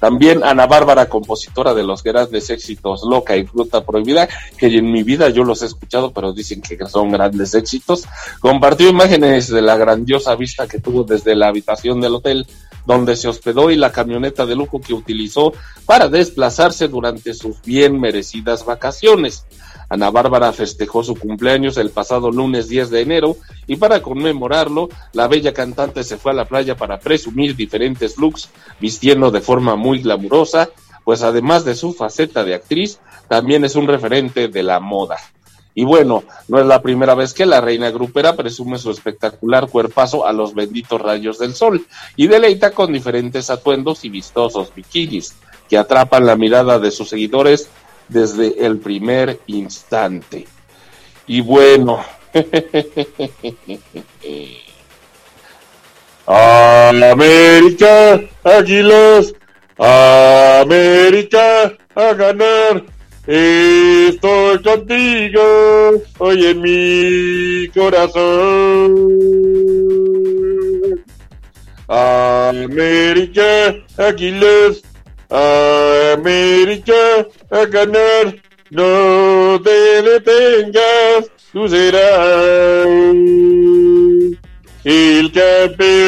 También 0.00 0.44
Ana 0.44 0.66
Bárbara, 0.66 1.08
compositora 1.08 1.72
de 1.72 1.82
los 1.82 2.02
grandes 2.02 2.50
éxitos 2.50 3.02
Loca 3.08 3.36
y 3.36 3.46
Fruta 3.46 3.84
Prohibida, 3.84 4.28
que 4.58 4.66
en 4.66 4.92
mi 4.92 5.02
vida 5.02 5.30
yo 5.30 5.42
los 5.42 5.62
he 5.62 5.66
escuchado, 5.66 6.12
pero 6.12 6.32
dicen 6.32 6.60
que 6.60 6.76
son 6.86 7.10
grandes 7.10 7.54
éxitos, 7.54 8.04
compartió 8.40 8.88
imágenes 8.88 9.48
de 9.48 9.62
la 9.62 9.76
grandiosa 9.76 10.34
vista 10.34 10.68
que 10.68 10.80
tuvo 10.80 11.04
desde 11.04 11.34
la 11.34 11.48
habitación 11.48 12.00
del 12.00 12.14
hotel 12.14 12.46
donde 12.86 13.16
se 13.16 13.28
hospedó 13.28 13.70
y 13.70 13.76
la 13.76 13.90
camioneta 13.90 14.46
de 14.46 14.54
lujo 14.54 14.80
que 14.80 14.94
utilizó 14.94 15.52
para 15.86 16.08
desplazarse 16.08 16.88
durante 16.88 17.34
sus 17.34 17.60
bien 17.62 17.98
merecidas 17.98 18.64
vacaciones. 18.64 19.44
Ana 19.88 20.10
Bárbara 20.10 20.52
festejó 20.52 21.04
su 21.04 21.14
cumpleaños 21.14 21.76
el 21.76 21.90
pasado 21.90 22.30
lunes 22.30 22.68
10 22.68 22.90
de 22.90 23.00
enero 23.02 23.36
y 23.66 23.76
para 23.76 24.02
conmemorarlo, 24.02 24.88
la 25.12 25.28
bella 25.28 25.52
cantante 25.52 26.02
se 26.02 26.16
fue 26.16 26.32
a 26.32 26.34
la 26.34 26.44
playa 26.44 26.76
para 26.76 26.98
presumir 26.98 27.54
diferentes 27.54 28.18
looks, 28.18 28.50
vistiendo 28.80 29.30
de 29.30 29.40
forma 29.40 29.76
muy 29.76 30.00
glamurosa, 30.00 30.70
pues 31.04 31.22
además 31.22 31.64
de 31.64 31.76
su 31.76 31.92
faceta 31.92 32.42
de 32.44 32.54
actriz, 32.54 32.98
también 33.28 33.64
es 33.64 33.76
un 33.76 33.86
referente 33.86 34.48
de 34.48 34.62
la 34.64 34.80
moda. 34.80 35.16
Y 35.78 35.84
bueno, 35.84 36.24
no 36.48 36.58
es 36.58 36.66
la 36.66 36.80
primera 36.80 37.14
vez 37.14 37.34
que 37.34 37.44
la 37.44 37.60
reina 37.60 37.90
grupera 37.90 38.34
presume 38.34 38.78
su 38.78 38.90
espectacular 38.90 39.68
cuerpazo 39.68 40.26
a 40.26 40.32
los 40.32 40.54
benditos 40.54 41.00
rayos 41.00 41.38
del 41.38 41.54
sol 41.54 41.86
y 42.16 42.28
deleita 42.28 42.70
con 42.70 42.94
diferentes 42.94 43.50
atuendos 43.50 44.04
y 44.04 44.08
vistosos 44.08 44.74
bikinis 44.74 45.34
que 45.68 45.76
atrapan 45.76 46.24
la 46.24 46.34
mirada 46.34 46.78
de 46.78 46.90
sus 46.90 47.10
seguidores 47.10 47.68
desde 48.08 48.64
el 48.64 48.78
primer 48.78 49.40
instante. 49.46 50.46
Y 51.26 51.40
bueno, 51.40 52.04
América, 56.26 58.20
Águilas, 58.44 59.34
América, 59.78 61.72
a 61.94 62.12
ganar. 62.14 62.84
Estoy 63.26 64.62
contigo 64.62 66.02
hoy 66.18 66.46
en 66.46 66.62
mi 66.62 67.68
corazón. 67.74 68.94
América, 71.88 73.74
Águilas, 73.96 74.82
América 75.30 77.26
a 77.50 77.64
ganar, 77.66 78.36
no 78.70 79.60
te 79.62 80.02
detengas, 80.02 81.30
tú 81.52 81.68
serás 81.68 82.86
el 84.84 85.32
campeón. 85.32 86.06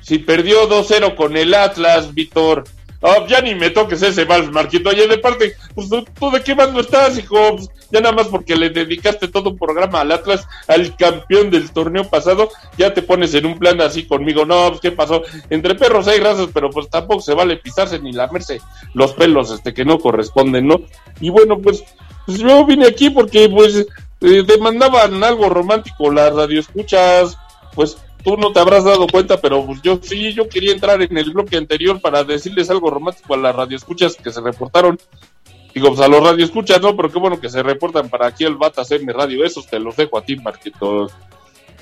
Si 0.00 0.18
perdió 0.18 0.68
2-0 0.68 1.14
con 1.14 1.36
el 1.36 1.54
Atlas, 1.54 2.12
Víctor, 2.12 2.64
Oh, 3.06 3.26
ya 3.26 3.42
ni 3.42 3.54
me 3.54 3.68
toques 3.68 4.00
ese 4.00 4.24
vals, 4.24 4.50
Marquito. 4.50 4.88
Oye, 4.88 5.06
de 5.06 5.18
parte, 5.18 5.54
pues 5.74 5.90
tú 5.90 6.30
de 6.30 6.42
qué 6.42 6.54
bando 6.54 6.80
estás, 6.80 7.18
hijo. 7.18 7.36
Pues, 7.54 7.68
ya 7.90 8.00
nada 8.00 8.14
más 8.14 8.28
porque 8.28 8.56
le 8.56 8.70
dedicaste 8.70 9.28
todo 9.28 9.50
un 9.50 9.58
programa 9.58 10.00
al 10.00 10.10
Atlas, 10.10 10.48
al 10.66 10.96
campeón 10.96 11.50
del 11.50 11.70
torneo 11.70 12.08
pasado, 12.08 12.48
ya 12.78 12.94
te 12.94 13.02
pones 13.02 13.34
en 13.34 13.44
un 13.44 13.58
plan 13.58 13.78
así 13.82 14.06
conmigo. 14.06 14.46
No, 14.46 14.70
pues 14.70 14.80
qué 14.80 14.90
pasó. 14.90 15.22
Entre 15.50 15.74
perros 15.74 16.08
hay 16.08 16.18
razas, 16.18 16.48
pero 16.54 16.70
pues 16.70 16.88
tampoco 16.88 17.20
se 17.20 17.34
vale 17.34 17.58
pisarse 17.58 17.98
ni 17.98 18.10
lamerse 18.10 18.62
los 18.94 19.12
pelos 19.12 19.50
este 19.50 19.74
que 19.74 19.84
no 19.84 19.98
corresponden, 19.98 20.66
¿no? 20.66 20.80
Y 21.20 21.28
bueno, 21.28 21.58
pues, 21.58 21.84
pues 22.24 22.38
yo 22.38 22.64
vine 22.64 22.86
aquí 22.86 23.10
porque 23.10 23.50
pues 23.50 23.86
eh, 24.22 24.42
demandaban 24.46 25.22
algo 25.22 25.50
romántico 25.50 26.10
las 26.10 26.32
radioescuchas, 26.34 27.36
pues 27.74 27.98
tú 28.24 28.36
no 28.38 28.52
te 28.52 28.58
habrás 28.58 28.84
dado 28.84 29.06
cuenta, 29.06 29.40
pero 29.40 29.64
pues 29.64 29.82
yo 29.82 30.00
sí, 30.02 30.32
yo 30.32 30.48
quería 30.48 30.72
entrar 30.72 31.00
en 31.02 31.16
el 31.16 31.30
bloque 31.30 31.56
anterior 31.56 32.00
para 32.00 32.24
decirles 32.24 32.70
algo 32.70 32.90
romántico 32.90 33.34
a 33.34 33.36
las 33.36 33.54
radioescuchas 33.54 34.16
que 34.16 34.32
se 34.32 34.40
reportaron. 34.40 34.98
Digo, 35.74 35.88
pues 35.88 36.00
a 36.00 36.08
los 36.08 36.22
radioescuchas, 36.22 36.80
no, 36.80 36.96
pero 36.96 37.12
qué 37.12 37.18
bueno 37.18 37.40
que 37.40 37.50
se 37.50 37.62
reportan 37.62 38.08
para 38.08 38.28
aquí 38.28 38.44
el 38.44 38.56
Bata 38.56 38.82
mi 39.00 39.12
Radio. 39.12 39.44
Esos 39.44 39.66
te 39.66 39.78
los 39.78 39.96
dejo 39.96 40.16
a 40.18 40.24
ti, 40.24 40.36
Marquito. 40.36 41.08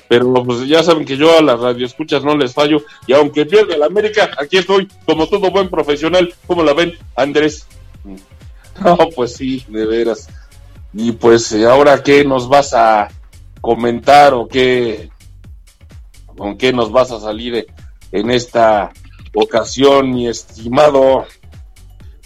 Pero 0.09 0.33
pues 0.43 0.67
ya 0.67 0.83
saben 0.83 1.05
que 1.05 1.15
yo 1.15 1.37
a 1.37 1.41
las 1.41 1.59
radioescuchas 1.59 2.23
no 2.23 2.35
les 2.35 2.53
fallo. 2.53 2.81
Y 3.07 3.13
aunque 3.13 3.45
pierda 3.45 3.77
la 3.77 3.85
América, 3.85 4.31
aquí 4.37 4.57
estoy, 4.57 4.87
como 5.05 5.27
todo 5.27 5.51
buen 5.51 5.69
profesional. 5.69 6.33
¿Cómo 6.47 6.63
la 6.63 6.73
ven, 6.73 6.93
Andrés? 7.15 7.67
No, 8.83 8.97
pues 9.15 9.35
sí, 9.35 9.63
de 9.67 9.85
veras. 9.85 10.27
Y 10.91 11.11
pues, 11.11 11.53
¿ahora 11.63 12.01
qué 12.01 12.25
nos 12.25 12.49
vas 12.49 12.73
a 12.73 13.09
comentar 13.61 14.33
o 14.33 14.47
qué, 14.47 15.09
con 16.37 16.57
qué 16.57 16.73
nos 16.73 16.91
vas 16.91 17.11
a 17.11 17.19
salir 17.19 17.67
en 18.11 18.31
esta 18.31 18.91
ocasión, 19.33 20.11
mi 20.11 20.27
estimado 20.27 21.25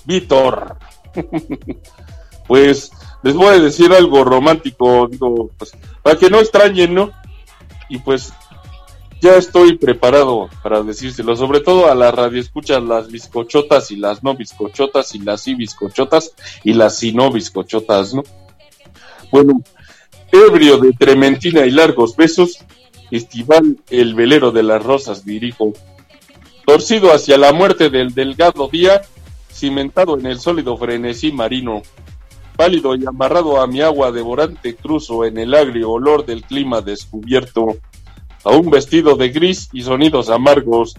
Víctor. 0.05 0.77
pues 2.47 2.91
les 3.23 3.35
voy 3.35 3.47
a 3.47 3.59
decir 3.59 3.91
algo 3.91 4.23
romántico, 4.23 5.07
digo, 5.07 5.49
pues, 5.57 5.75
para 6.01 6.17
que 6.17 6.29
no 6.29 6.39
extrañen, 6.39 6.93
¿no? 6.93 7.11
Y 7.89 7.99
pues 7.99 8.33
ya 9.21 9.35
estoy 9.35 9.77
preparado 9.77 10.49
para 10.61 10.83
decírselo, 10.83 11.35
sobre 11.35 11.61
todo 11.61 11.89
a 11.89 11.95
las 11.95 12.13
radioescuchas, 12.13 12.83
las 12.83 13.09
bizcochotas 13.09 13.91
y 13.91 13.95
las 13.95 14.23
no 14.23 14.35
bizcochotas 14.35 15.15
y 15.15 15.19
las 15.19 15.41
sí 15.41 15.55
bizcochotas 15.55 16.33
y 16.63 16.73
las 16.73 16.97
sí 16.97 17.13
no 17.13 17.31
bizcochotas, 17.31 18.13
¿no? 18.13 18.23
Bueno, 19.31 19.61
ebrio 20.31 20.77
de 20.77 20.93
trementina 20.93 21.65
y 21.65 21.71
largos 21.71 22.15
besos, 22.15 22.59
Estival 23.11 23.77
el 23.89 24.15
velero 24.15 24.51
de 24.51 24.63
las 24.63 24.83
rosas 24.83 25.25
dirijo. 25.25 25.73
Torcido 26.65 27.13
hacia 27.13 27.37
la 27.37 27.53
muerte 27.53 27.89
del 27.89 28.13
delgado 28.13 28.67
día, 28.67 29.01
cimentado 29.51 30.17
en 30.17 30.25
el 30.25 30.39
sólido 30.39 30.75
frenesí 30.77 31.31
marino. 31.31 31.81
Pálido 32.55 32.95
y 32.95 33.05
amarrado 33.05 33.61
a 33.61 33.67
mi 33.67 33.81
agua 33.81 34.11
devorante 34.11 34.75
cruzo 34.75 35.23
en 35.25 35.37
el 35.37 35.53
agrio 35.53 35.91
olor 35.91 36.25
del 36.25 36.43
clima 36.43 36.81
descubierto. 36.81 37.77
A 38.43 38.51
un 38.51 38.69
vestido 38.69 39.15
de 39.15 39.29
gris 39.29 39.69
y 39.71 39.81
sonidos 39.81 40.29
amargos, 40.29 40.95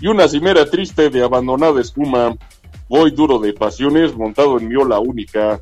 y 0.00 0.08
una 0.08 0.26
cimera 0.26 0.68
triste 0.68 1.10
de 1.10 1.22
abandonada 1.22 1.80
espuma. 1.80 2.34
Voy 2.88 3.12
duro 3.12 3.38
de 3.38 3.52
pasiones 3.52 4.14
montado 4.14 4.58
en 4.58 4.68
mi 4.68 4.74
ola 4.74 4.98
única. 4.98 5.60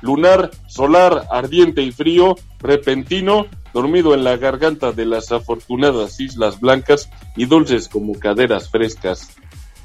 Lunar, 0.00 0.50
solar, 0.66 1.26
ardiente 1.30 1.82
y 1.82 1.92
frío, 1.92 2.36
repentino, 2.60 3.46
dormido 3.72 4.14
en 4.14 4.24
la 4.24 4.36
garganta 4.36 4.92
de 4.92 5.06
las 5.06 5.32
afortunadas 5.32 6.20
islas 6.20 6.60
blancas 6.60 7.10
y 7.36 7.46
dulces 7.46 7.88
como 7.88 8.18
caderas 8.18 8.70
frescas. 8.70 9.30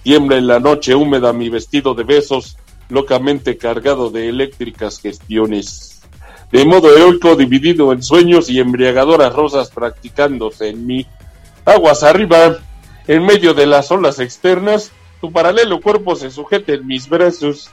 Tiembla 0.03 0.37
en 0.37 0.47
la 0.47 0.59
noche 0.59 0.95
húmeda 0.95 1.33
mi 1.33 1.49
vestido 1.49 1.93
de 1.93 2.03
besos, 2.03 2.57
locamente 2.89 3.57
cargado 3.57 4.09
de 4.09 4.29
eléctricas 4.29 4.99
gestiones. 4.99 6.03
De 6.51 6.65
modo 6.65 6.95
heroico 6.95 7.35
dividido 7.35 7.91
en 7.91 8.03
sueños 8.03 8.49
y 8.49 8.59
embriagadoras 8.59 9.33
rosas 9.33 9.71
practicándose 9.71 10.69
en 10.69 10.85
mí. 10.85 11.07
Aguas 11.65 12.03
arriba, 12.03 12.59
en 13.07 13.25
medio 13.25 13.53
de 13.53 13.65
las 13.65 13.89
olas 13.89 14.19
externas, 14.19 14.91
tu 15.19 15.31
paralelo 15.31 15.81
cuerpo 15.81 16.15
se 16.15 16.29
sujeta 16.29 16.73
en 16.73 16.85
mis 16.85 17.09
brazos. 17.09 17.71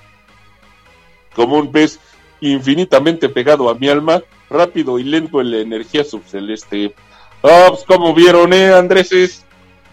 Como 1.34 1.57
un 1.57 1.70
pez 1.70 2.01
infinitamente 2.41 3.28
pegado 3.28 3.68
a 3.68 3.74
mi 3.74 3.88
alma, 3.88 4.22
rápido 4.49 4.99
y 4.99 5.05
lento 5.05 5.41
en 5.41 5.51
la 5.51 5.59
energía 5.59 6.05
subceleste. 6.05 6.95
Ah, 7.43 7.66
pues 7.68 7.84
como 7.84 8.14
vieron, 8.14 8.53
eh, 8.53 8.72
Andrés. 8.72 9.45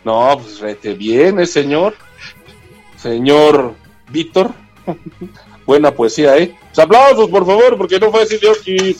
No, 0.04 0.38
pues 0.42 0.60
rete 0.60 0.94
bien, 0.94 1.40
eh, 1.40 1.46
señor. 1.46 1.96
Señor 2.98 3.76
Víctor. 4.10 4.52
Buena 5.66 5.92
poesía, 5.92 6.38
eh. 6.38 6.56
Pues 6.68 6.80
aplausos, 6.80 7.30
por 7.30 7.46
favor, 7.46 7.78
porque 7.78 8.00
no 8.00 8.12
fue 8.12 8.24
así 8.24 8.38
de 8.38 8.96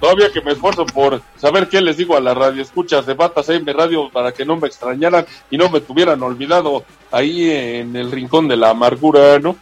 Todavía 0.00 0.32
que 0.32 0.40
me 0.40 0.52
esfuerzo 0.52 0.86
por 0.86 1.22
saber 1.36 1.68
qué 1.68 1.80
les 1.80 1.96
digo 1.96 2.16
a 2.16 2.20
la 2.20 2.34
radio 2.34 2.62
escuchas 2.62 3.04
de 3.04 3.14
Batas 3.14 3.48
M 3.48 3.72
Radio 3.72 4.10
para 4.10 4.32
que 4.32 4.44
no 4.44 4.56
me 4.56 4.68
extrañaran 4.68 5.26
y 5.50 5.58
no 5.58 5.68
me 5.70 5.80
tuvieran 5.80 6.22
olvidado 6.22 6.84
ahí 7.10 7.50
en 7.50 7.96
el 7.96 8.12
rincón 8.12 8.46
de 8.46 8.56
la 8.56 8.70
amargura, 8.70 9.38
¿no? 9.40 9.56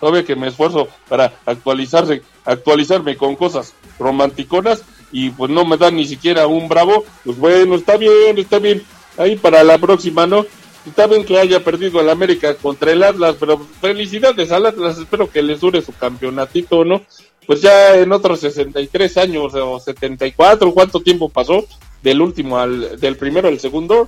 Todavía 0.00 0.24
que 0.24 0.36
me 0.36 0.48
esfuerzo 0.48 0.88
para 1.08 1.32
actualizarse, 1.46 2.22
actualizarme 2.44 3.16
con 3.16 3.36
cosas 3.36 3.74
romanticonas 3.98 4.82
y 5.12 5.30
pues 5.30 5.50
no 5.50 5.64
me 5.64 5.76
dan 5.76 5.96
ni 5.96 6.06
siquiera 6.06 6.46
un 6.46 6.68
bravo, 6.68 7.04
pues 7.24 7.38
bueno, 7.38 7.76
está 7.76 7.96
bien, 7.96 8.38
está 8.38 8.58
bien. 8.58 8.82
Ahí 9.16 9.36
para 9.36 9.64
la 9.64 9.78
próxima, 9.78 10.26
¿no? 10.26 10.44
Está 10.86 11.06
bien 11.06 11.24
que 11.24 11.38
haya 11.38 11.62
perdido 11.62 12.00
el 12.00 12.08
América 12.08 12.54
contra 12.54 12.92
el 12.92 13.02
Atlas, 13.02 13.36
pero 13.38 13.58
felicidades 13.80 14.50
al 14.52 14.66
Atlas, 14.66 14.98
espero 14.98 15.30
que 15.30 15.42
les 15.42 15.60
dure 15.60 15.82
su 15.82 15.92
campeonatito, 15.92 16.84
¿no? 16.84 17.02
Pues 17.48 17.62
ya 17.62 17.96
en 17.96 18.12
otros 18.12 18.40
63 18.40 19.16
años 19.16 19.54
o 19.54 19.80
74, 19.80 20.74
¿cuánto 20.74 21.00
tiempo 21.00 21.30
pasó? 21.30 21.64
Del 22.02 22.20
último 22.20 22.58
al, 22.58 23.00
del 23.00 23.16
primero 23.16 23.48
al 23.48 23.58
segundo. 23.58 24.06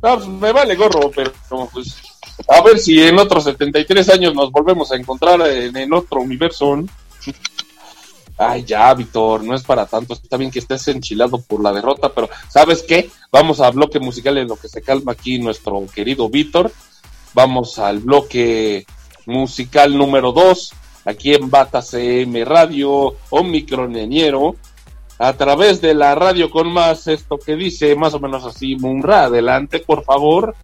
Pues 0.00 0.26
me 0.26 0.50
vale 0.50 0.74
gorro, 0.74 1.10
pero 1.14 1.32
pues 1.70 1.96
a 2.48 2.62
ver 2.62 2.78
si 2.78 2.98
en 2.98 3.18
otros 3.18 3.44
73 3.44 4.08
años 4.08 4.34
nos 4.34 4.50
volvemos 4.50 4.90
a 4.90 4.96
encontrar 4.96 5.38
en, 5.42 5.92
otro 5.92 6.22
universo. 6.22 6.82
Ay, 8.38 8.64
ya, 8.64 8.94
Víctor, 8.94 9.44
no 9.44 9.54
es 9.54 9.62
para 9.62 9.84
tanto. 9.84 10.14
Está 10.14 10.38
bien 10.38 10.50
que 10.50 10.60
estés 10.60 10.88
enchilado 10.88 11.42
por 11.42 11.62
la 11.62 11.74
derrota, 11.74 12.10
pero 12.10 12.30
¿sabes 12.48 12.82
qué? 12.82 13.10
Vamos 13.30 13.60
a 13.60 13.70
bloque 13.70 14.00
musical 14.00 14.38
en 14.38 14.48
lo 14.48 14.56
que 14.56 14.70
se 14.70 14.80
calma 14.80 15.12
aquí 15.12 15.38
nuestro 15.38 15.84
querido 15.94 16.30
Víctor. 16.30 16.72
Vamos 17.34 17.78
al 17.78 17.98
bloque 17.98 18.86
musical 19.26 19.94
número 19.98 20.32
2 20.32 20.79
aquí 21.04 21.34
en 21.34 21.50
Bata 21.50 21.82
CM 21.82 22.44
Radio, 22.44 23.14
Omicron 23.30 23.92
Ñero, 23.92 24.56
a 25.18 25.32
través 25.34 25.80
de 25.80 25.94
la 25.94 26.14
radio 26.14 26.50
con 26.50 26.72
más 26.72 27.06
esto 27.06 27.38
que 27.38 27.54
dice 27.56 27.94
más 27.94 28.14
o 28.14 28.20
menos 28.20 28.44
así, 28.44 28.76
Munra, 28.76 29.24
adelante 29.24 29.80
por 29.80 30.02
favor. 30.04 30.54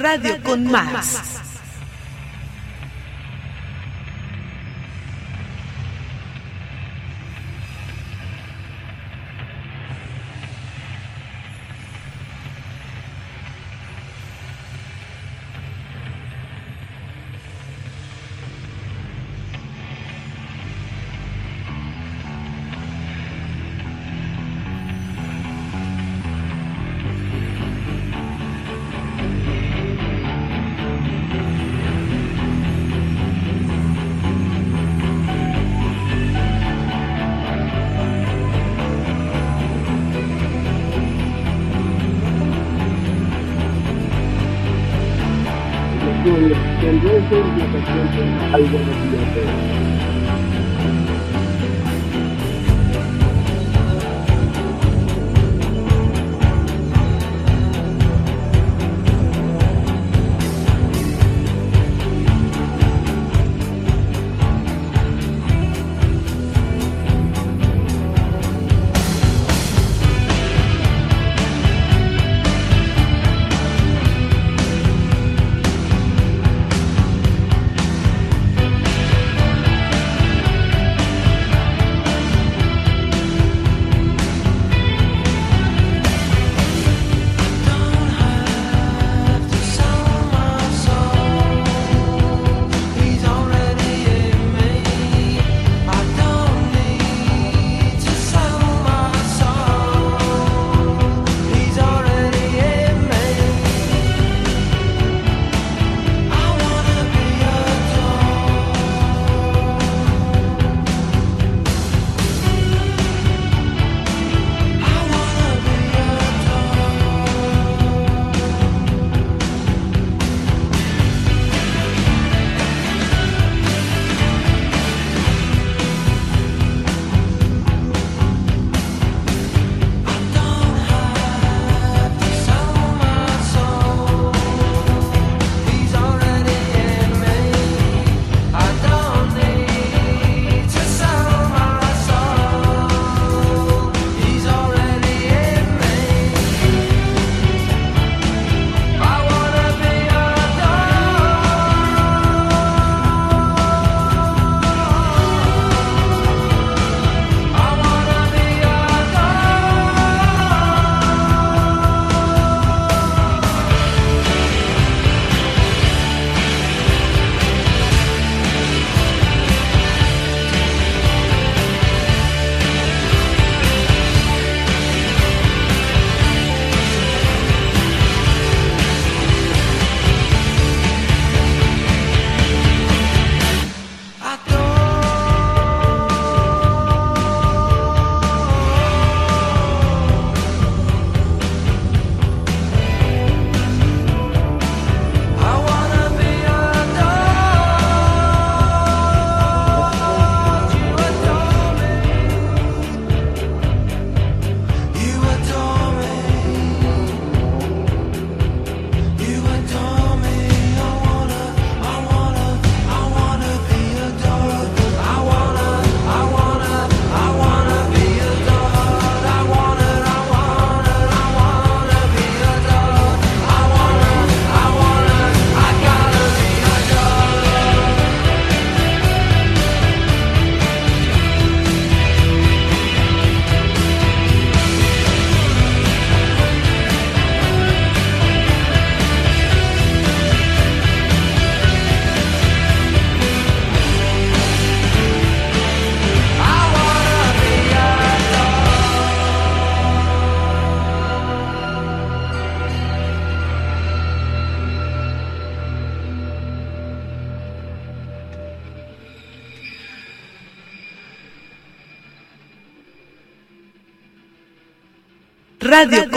Radio 0.00 0.42
con 0.42 0.64
Más. 0.64 1.39
Gracias 47.30 47.58
y 47.58 47.62
atención. 47.62 48.54
Hay 48.54 48.64
buenos 48.64 49.12
días. 49.12 49.89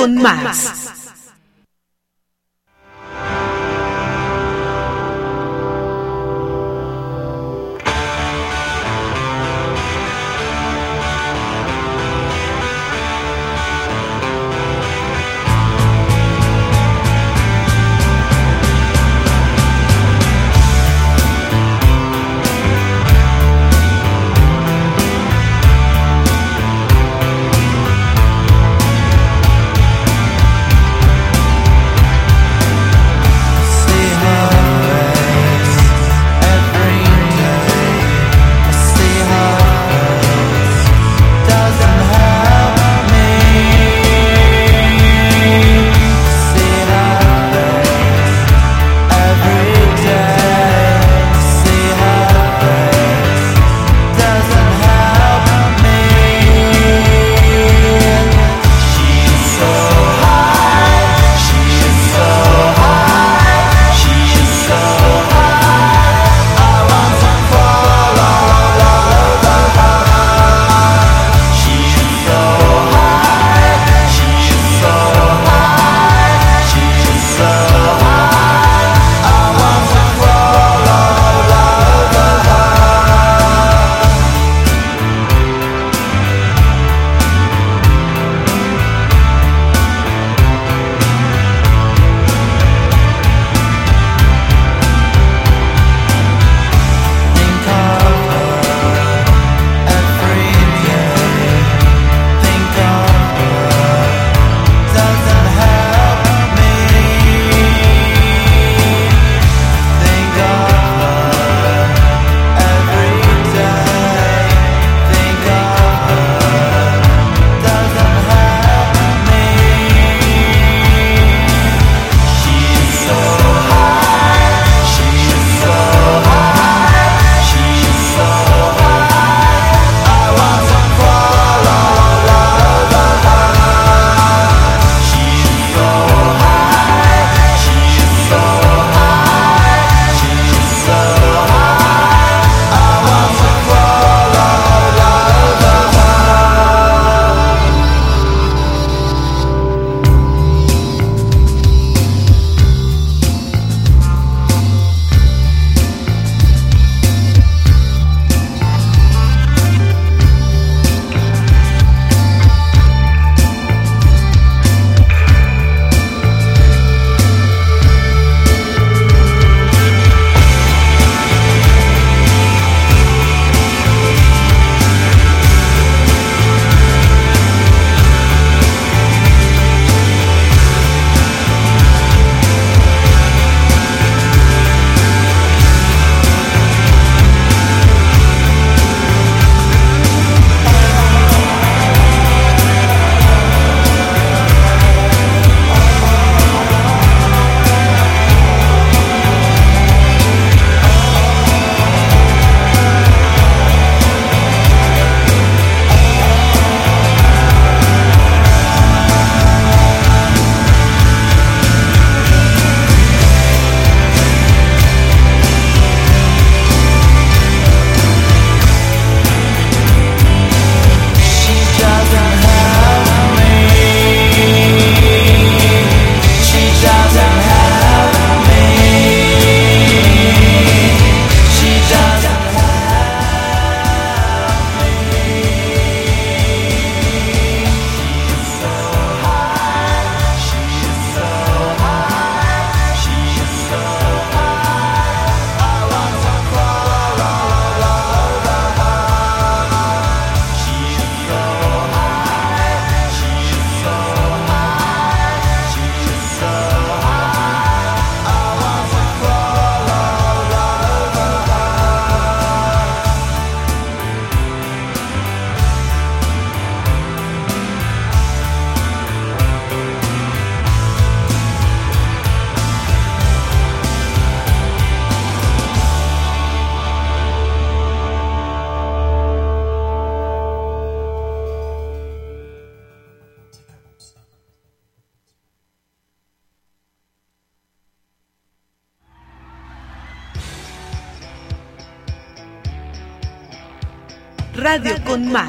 Con 0.03 0.15
más. 0.15 1.02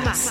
Más. 0.02 0.23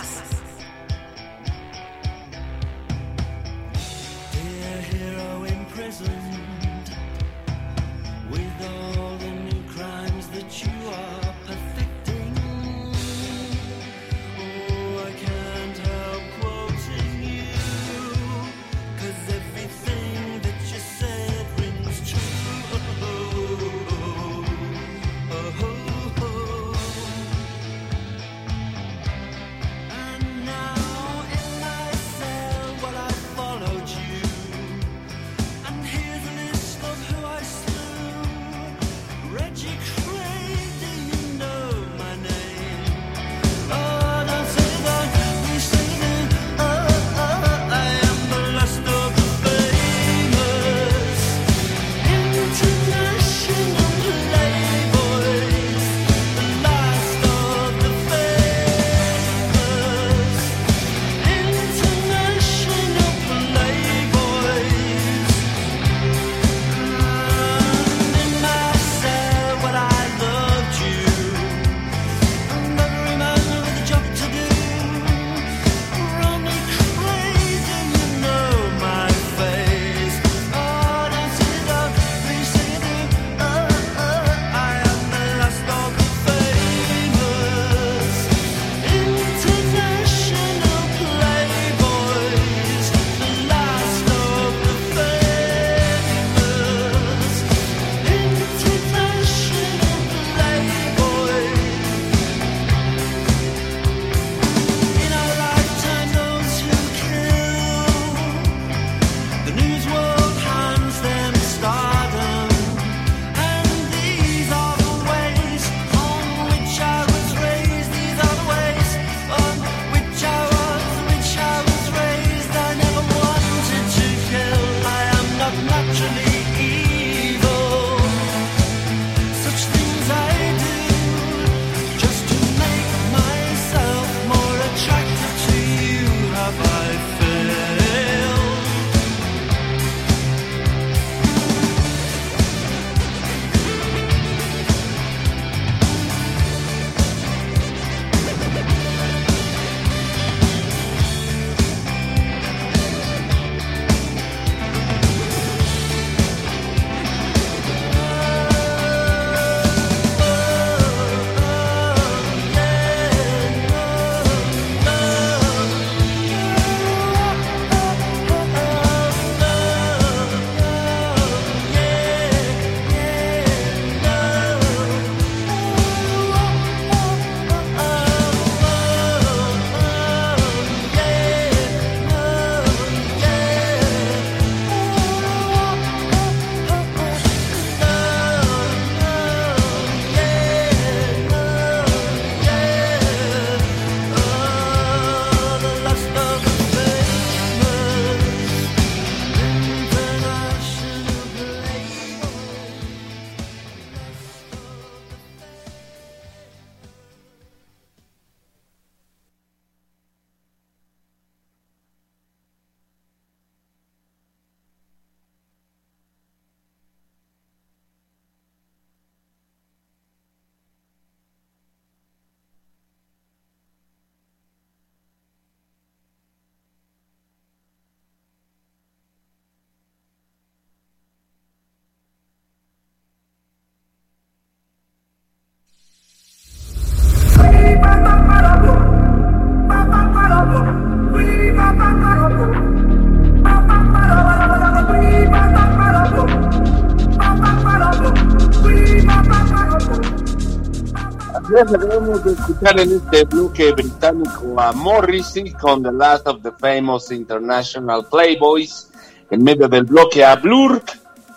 Debemos 251.54 252.24
de 252.24 252.32
escuchar 252.32 252.80
en 252.80 252.93
este 252.93 253.26
bloque 253.26 253.72
británico 253.74 254.60
a 254.60 254.72
Morrissey 254.72 255.51
con 255.54 255.84
The 255.84 255.91
Last 255.91 256.28
of 256.28 256.41
the 256.41 256.51
Famous 256.51 257.12
International 257.12 258.08
Playboys, 258.10 258.89
en 259.30 259.43
medio 259.43 259.68
del 259.68 259.84
bloque 259.84 260.26
a 260.26 260.36
Blur 260.36 260.82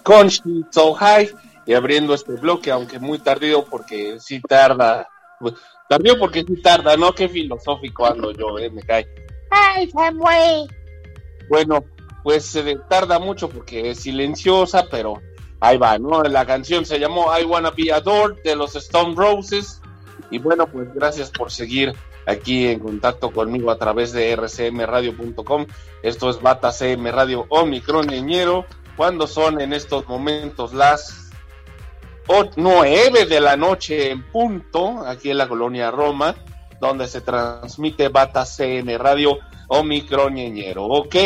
con 0.03 0.29
She's 0.29 0.64
So 0.71 0.95
High, 0.95 1.31
y 1.67 1.75
abriendo 1.75 2.14
este 2.14 2.33
bloque, 2.33 2.71
aunque 2.71 2.99
muy 2.99 3.19
tardío 3.19 3.67
porque 3.67 4.19
sí 4.19 4.41
tarda, 4.41 5.07
tardío 5.87 6.19
porque 6.19 6.45
sí 6.45 6.62
tarda, 6.62 6.97
¿no? 6.97 7.12
Qué 7.12 7.29
filosófico 7.29 8.07
ando 8.07 8.33
yo, 8.33 8.59
eh, 8.59 8.71
me 8.71 8.83
cae. 8.83 9.07
¡Ay, 9.51 9.91
Samuel! 9.91 10.67
Bueno, 11.51 11.85
pues 12.23 12.47
se 12.47 12.77
tarda 12.89 13.19
mucho 13.19 13.51
porque 13.51 13.91
es 13.91 14.01
silenciosa, 14.01 14.87
pero 14.91 15.21
ahí 15.61 15.77
va, 15.77 15.99
¿no? 15.99 16.23
La 16.23 16.47
canción 16.47 16.87
se 16.87 16.99
llamó 16.99 17.39
I 17.39 17.45
Wanna 17.45 17.71
Be 17.71 17.93
Adored 17.93 18.43
de 18.43 18.57
los 18.57 18.75
Stone 18.77 19.14
Roses. 19.14 19.83
Y 20.31 20.39
bueno, 20.39 20.66
pues 20.66 20.93
gracias 20.95 21.31
por 21.31 21.51
seguir 21.51 21.93
aquí 22.27 22.66
en 22.66 22.81
contacto 22.81 23.31
conmigo 23.31 23.70
a 23.70 23.79
través 23.79 24.12
de 24.12 24.35
rcmradio.com. 24.37 25.66
Esto 26.03 26.31
es 26.31 26.41
Bata 26.43 26.72
CM 26.72 27.11
Radio 27.12 27.47
Omicron 27.49 28.07
Ñeñero. 28.07 28.66
Cuando 28.97 29.27
son 29.27 29.61
en 29.61 29.72
estos 29.72 30.09
momentos 30.09 30.72
las 30.72 31.31
9 32.57 33.27
de 33.27 33.41
la 33.41 33.57
noche 33.57 34.11
en 34.11 34.24
punto, 34.31 35.05
aquí 35.07 35.31
en 35.31 35.39
la 35.39 35.49
colonia 35.49 35.91
Roma, 35.91 36.35
donde 36.81 37.07
se 37.07 37.20
transmite 37.20 38.09
Bata 38.09 38.45
CM 38.45 38.99
Radio 38.99 39.39
Omicron 39.68 40.35
Ñeñero. 40.35 40.85
¿Ok? 40.87 41.16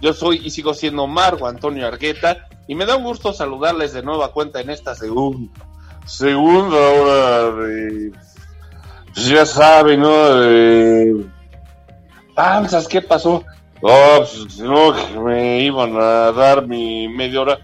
Yo 0.00 0.12
soy 0.12 0.40
y 0.44 0.50
sigo 0.50 0.74
siendo 0.74 1.06
Margo 1.06 1.46
Antonio 1.46 1.86
Argueta 1.86 2.48
y 2.68 2.74
me 2.74 2.86
da 2.86 2.96
un 2.96 3.04
gusto 3.04 3.32
saludarles 3.32 3.92
de 3.92 4.02
nueva 4.02 4.32
cuenta 4.32 4.60
en 4.60 4.70
esta 4.70 4.94
segunda, 4.94 5.52
segunda 6.04 6.76
hora 6.76 7.50
de 7.62 8.12
pues 9.16 9.28
ya 9.28 9.46
saben, 9.46 10.00
¿no? 10.00 10.44
Eh, 10.44 11.26
panzas, 12.34 12.86
¿qué 12.86 13.00
pasó? 13.00 13.42
Oh, 13.80 14.18
pues 14.18 14.58
no, 14.58 14.94
que 14.94 15.18
me 15.18 15.60
iban 15.62 15.96
a 15.96 16.32
dar 16.32 16.66
mi 16.66 17.08
media 17.08 17.40
hora. 17.40 17.58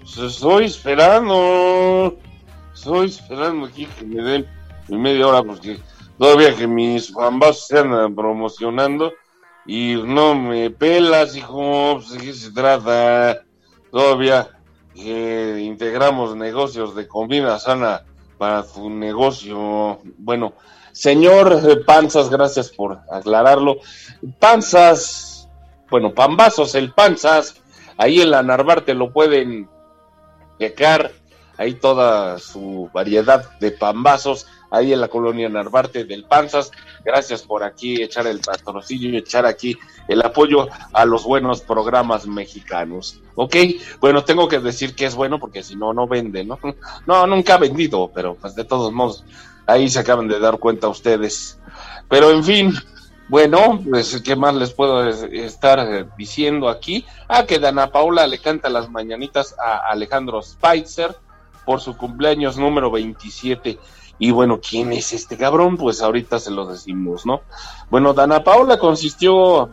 Pues 0.00 0.18
estoy 0.18 0.66
esperando. 0.66 2.14
Estoy 2.74 3.06
esperando 3.06 3.66
aquí 3.66 3.86
que 3.86 4.04
me 4.04 4.22
den 4.22 4.46
mi 4.88 4.98
media 4.98 5.26
hora 5.26 5.42
porque 5.42 5.80
todavía 6.18 6.54
que 6.54 6.66
mis 6.66 7.16
ambas 7.16 7.66
se 7.66 7.78
andan 7.78 8.14
promocionando 8.14 9.14
y 9.64 9.94
no 10.04 10.34
me 10.34 10.70
pelas, 10.70 11.34
hijo, 11.36 12.00
pues 12.00 12.10
de 12.10 12.18
qué 12.18 12.32
se 12.34 12.52
trata. 12.52 13.44
Todavía 13.90 14.46
que 14.94 15.60
integramos 15.60 16.36
negocios 16.36 16.94
de 16.94 17.08
comida 17.08 17.58
sana 17.58 18.04
para 18.36 18.62
tu 18.62 18.90
negocio. 18.90 20.00
Bueno, 20.18 20.52
Señor 20.98 21.84
Panzas, 21.84 22.28
gracias 22.28 22.70
por 22.70 22.98
aclararlo. 23.08 23.78
Panzas, 24.40 25.48
bueno, 25.88 26.12
Pambazos, 26.12 26.74
el 26.74 26.92
Panzas, 26.92 27.54
ahí 27.96 28.20
en 28.20 28.32
la 28.32 28.42
Narvarte 28.42 28.94
lo 28.94 29.12
pueden 29.12 29.68
checar, 30.58 31.12
ahí 31.56 31.74
toda 31.74 32.40
su 32.40 32.90
variedad 32.92 33.48
de 33.60 33.70
pambazos, 33.70 34.48
ahí 34.72 34.92
en 34.92 35.00
la 35.00 35.06
colonia 35.06 35.48
Narvarte 35.48 36.04
del 36.04 36.24
Panzas. 36.24 36.72
Gracias 37.04 37.42
por 37.42 37.62
aquí 37.62 38.02
echar 38.02 38.26
el 38.26 38.40
patrocinio 38.40 39.10
y 39.10 39.18
echar 39.18 39.46
aquí 39.46 39.78
el 40.08 40.20
apoyo 40.22 40.66
a 40.92 41.04
los 41.04 41.22
buenos 41.22 41.60
programas 41.60 42.26
mexicanos. 42.26 43.20
¿Ok? 43.36 43.54
Bueno, 44.00 44.24
tengo 44.24 44.48
que 44.48 44.58
decir 44.58 44.96
que 44.96 45.06
es 45.06 45.14
bueno 45.14 45.38
porque 45.38 45.62
si 45.62 45.76
no, 45.76 45.92
no 45.92 46.08
vende, 46.08 46.44
¿no? 46.44 46.58
No, 47.06 47.24
nunca 47.28 47.54
ha 47.54 47.58
vendido, 47.58 48.10
pero 48.12 48.34
pues 48.34 48.56
de 48.56 48.64
todos 48.64 48.92
modos 48.92 49.24
Ahí 49.68 49.88
se 49.90 50.00
acaban 50.00 50.26
de 50.28 50.40
dar 50.40 50.58
cuenta 50.58 50.88
ustedes. 50.88 51.58
Pero 52.08 52.30
en 52.30 52.42
fin, 52.42 52.74
bueno, 53.28 53.82
pues 53.88 54.22
qué 54.22 54.34
más 54.34 54.54
les 54.54 54.72
puedo 54.72 55.06
estar 55.06 55.78
eh, 55.80 56.06
diciendo 56.16 56.70
aquí. 56.70 57.04
Ah, 57.28 57.44
que 57.44 57.58
Dana 57.58 57.92
Paula 57.92 58.26
le 58.26 58.38
canta 58.38 58.70
las 58.70 58.88
mañanitas 58.88 59.54
a 59.62 59.90
Alejandro 59.90 60.42
Spicer 60.42 61.14
por 61.66 61.82
su 61.82 61.98
cumpleaños 61.98 62.56
número 62.56 62.90
27. 62.90 63.78
Y 64.18 64.30
bueno, 64.30 64.58
¿quién 64.58 64.90
es 64.94 65.12
este 65.12 65.36
cabrón? 65.36 65.76
Pues 65.76 66.00
ahorita 66.00 66.38
se 66.38 66.50
lo 66.50 66.66
decimos, 66.66 67.26
¿no? 67.26 67.42
Bueno, 67.90 68.14
Dana 68.14 68.42
Paula 68.42 68.78
consistió 68.78 69.68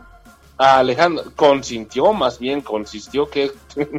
a 0.58 0.78
Alejandro, 0.78 1.24
consintió 1.34 2.12
más 2.12 2.38
bien, 2.38 2.60
consistió 2.60 3.30
que... 3.30 3.50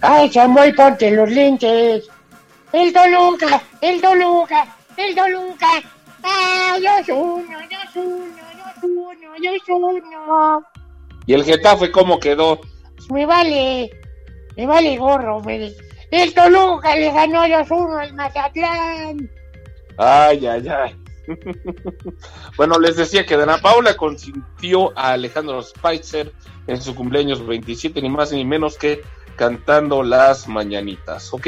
¡Ay, 0.00 0.32
Samuel, 0.32 0.74
ponte 0.74 1.12
los 1.12 1.30
lentes! 1.30 2.08
¡El 2.72 2.92
Toluca! 2.92 3.62
¡El 3.80 4.00
Toluca! 4.00 4.75
El 4.96 5.14
Toluca. 5.14 5.82
Yo 6.82 7.04
soy 7.04 7.14
uno, 7.14 7.60
yo 7.70 7.78
soy 7.92 8.06
uno, 8.06 8.36
yo 8.56 8.80
soy 8.80 8.90
uno, 8.90 9.36
yo 9.42 9.50
soy 9.64 10.02
uno. 10.02 10.64
¿Y 11.26 11.34
el 11.34 11.44
Getafe 11.44 11.90
cómo 11.90 12.18
quedó? 12.18 12.60
Me 13.10 13.26
vale, 13.26 13.90
me 14.56 14.66
vale 14.66 14.96
gorro, 14.96 15.40
me... 15.42 15.72
El 16.10 16.34
Toluca 16.34 16.94
le 16.94 17.10
ganó 17.12 17.44
2-1 17.44 18.00
al 18.00 18.14
Mazatlán. 18.14 19.30
Ay, 19.98 20.46
ay, 20.46 20.68
ay. 20.68 20.96
bueno, 22.56 22.78
les 22.78 22.96
decía 22.96 23.26
que 23.26 23.36
Dana 23.36 23.58
Paula 23.58 23.96
consintió 23.96 24.96
a 24.96 25.12
Alejandro 25.12 25.62
Spicer 25.62 26.32
en 26.66 26.80
su 26.80 26.94
cumpleaños 26.94 27.44
27, 27.44 28.00
ni 28.00 28.08
más 28.08 28.32
ni 28.32 28.44
menos 28.44 28.76
que 28.76 29.02
cantando 29.36 30.02
las 30.02 30.48
mañanitas, 30.48 31.32
¿ok? 31.32 31.46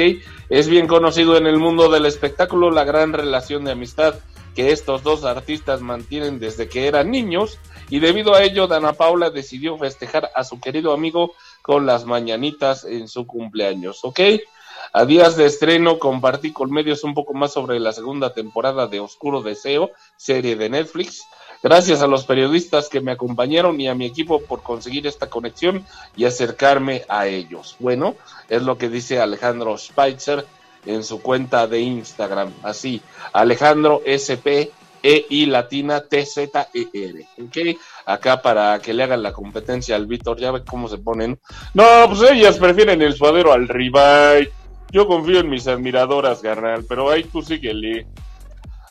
Es 0.49 0.69
bien 0.69 0.87
conocido 0.87 1.37
en 1.37 1.47
el 1.47 1.57
mundo 1.57 1.89
del 1.89 2.05
espectáculo 2.05 2.71
la 2.71 2.83
gran 2.83 3.13
relación 3.13 3.65
de 3.65 3.71
amistad 3.71 4.15
que 4.55 4.71
estos 4.71 5.03
dos 5.03 5.25
artistas 5.25 5.81
mantienen 5.81 6.39
desde 6.39 6.67
que 6.67 6.87
eran 6.87 7.11
niños 7.11 7.59
y 7.89 7.99
debido 7.99 8.35
a 8.35 8.43
ello 8.43 8.67
Dana 8.67 8.93
Paula 8.93 9.29
decidió 9.29 9.77
festejar 9.77 10.29
a 10.35 10.43
su 10.43 10.59
querido 10.59 10.93
amigo 10.93 11.33
con 11.61 11.85
las 11.85 12.05
mañanitas 12.05 12.85
en 12.85 13.07
su 13.07 13.25
cumpleaños, 13.25 13.99
¿ok? 14.03 14.19
A 14.91 15.05
días 15.05 15.35
de 15.35 15.45
estreno 15.45 15.99
compartí 15.99 16.51
con 16.51 16.71
medios 16.71 17.03
un 17.03 17.13
poco 17.13 17.33
más 17.33 17.53
sobre 17.53 17.79
la 17.79 17.93
segunda 17.93 18.33
temporada 18.33 18.87
de 18.87 18.99
Oscuro 18.99 19.41
Deseo, 19.41 19.91
serie 20.17 20.55
de 20.55 20.69
Netflix, 20.69 21.23
Gracias 21.61 22.01
a 22.01 22.07
los 22.07 22.25
periodistas 22.25 22.87
que 22.87 23.01
me 23.01 23.11
acompañaron 23.11 23.79
y 23.81 23.87
a 23.87 23.95
mi 23.95 24.05
equipo 24.05 24.41
por 24.41 24.63
conseguir 24.63 25.07
esta 25.07 25.29
conexión 25.29 25.85
y 26.15 26.25
acercarme 26.25 27.03
a 27.09 27.27
ellos. 27.27 27.75
Bueno, 27.79 28.15
es 28.47 28.63
lo 28.63 28.77
que 28.77 28.89
dice 28.89 29.19
Alejandro 29.19 29.77
Spitzer 29.77 30.45
en 30.85 31.03
su 31.03 31.21
cuenta 31.21 31.67
de 31.67 31.81
Instagram. 31.81 32.53
Así, 32.63 33.01
Alejandro 33.33 34.01
SP 34.07 34.71
E 35.01 35.25
I 35.29 35.45
latina 35.45 36.01
T 36.01 36.25
Z 36.25 36.69
E 36.73 36.87
R. 36.93 37.27
¿Ok? 37.43 37.79
Acá 38.05 38.41
para 38.41 38.79
que 38.79 38.93
le 38.93 39.03
hagan 39.03 39.23
la 39.23 39.31
competencia 39.31 39.95
al 39.95 40.07
Víctor, 40.07 40.39
ya 40.39 40.51
ve 40.51 40.63
cómo 40.63 40.87
se 40.87 40.97
ponen. 40.97 41.39
No, 41.73 41.83
pues 42.07 42.31
ellas 42.31 42.57
prefieren 42.57 43.01
el 43.01 43.13
suadero 43.13 43.53
al 43.53 43.67
rival. 43.67 44.49
Yo 44.91 45.07
confío 45.07 45.39
en 45.39 45.49
mis 45.49 45.67
admiradoras, 45.67 46.39
carnal, 46.39 46.85
pero 46.87 47.09
ahí 47.09 47.23
tú 47.23 47.41
síguele. 47.41 48.07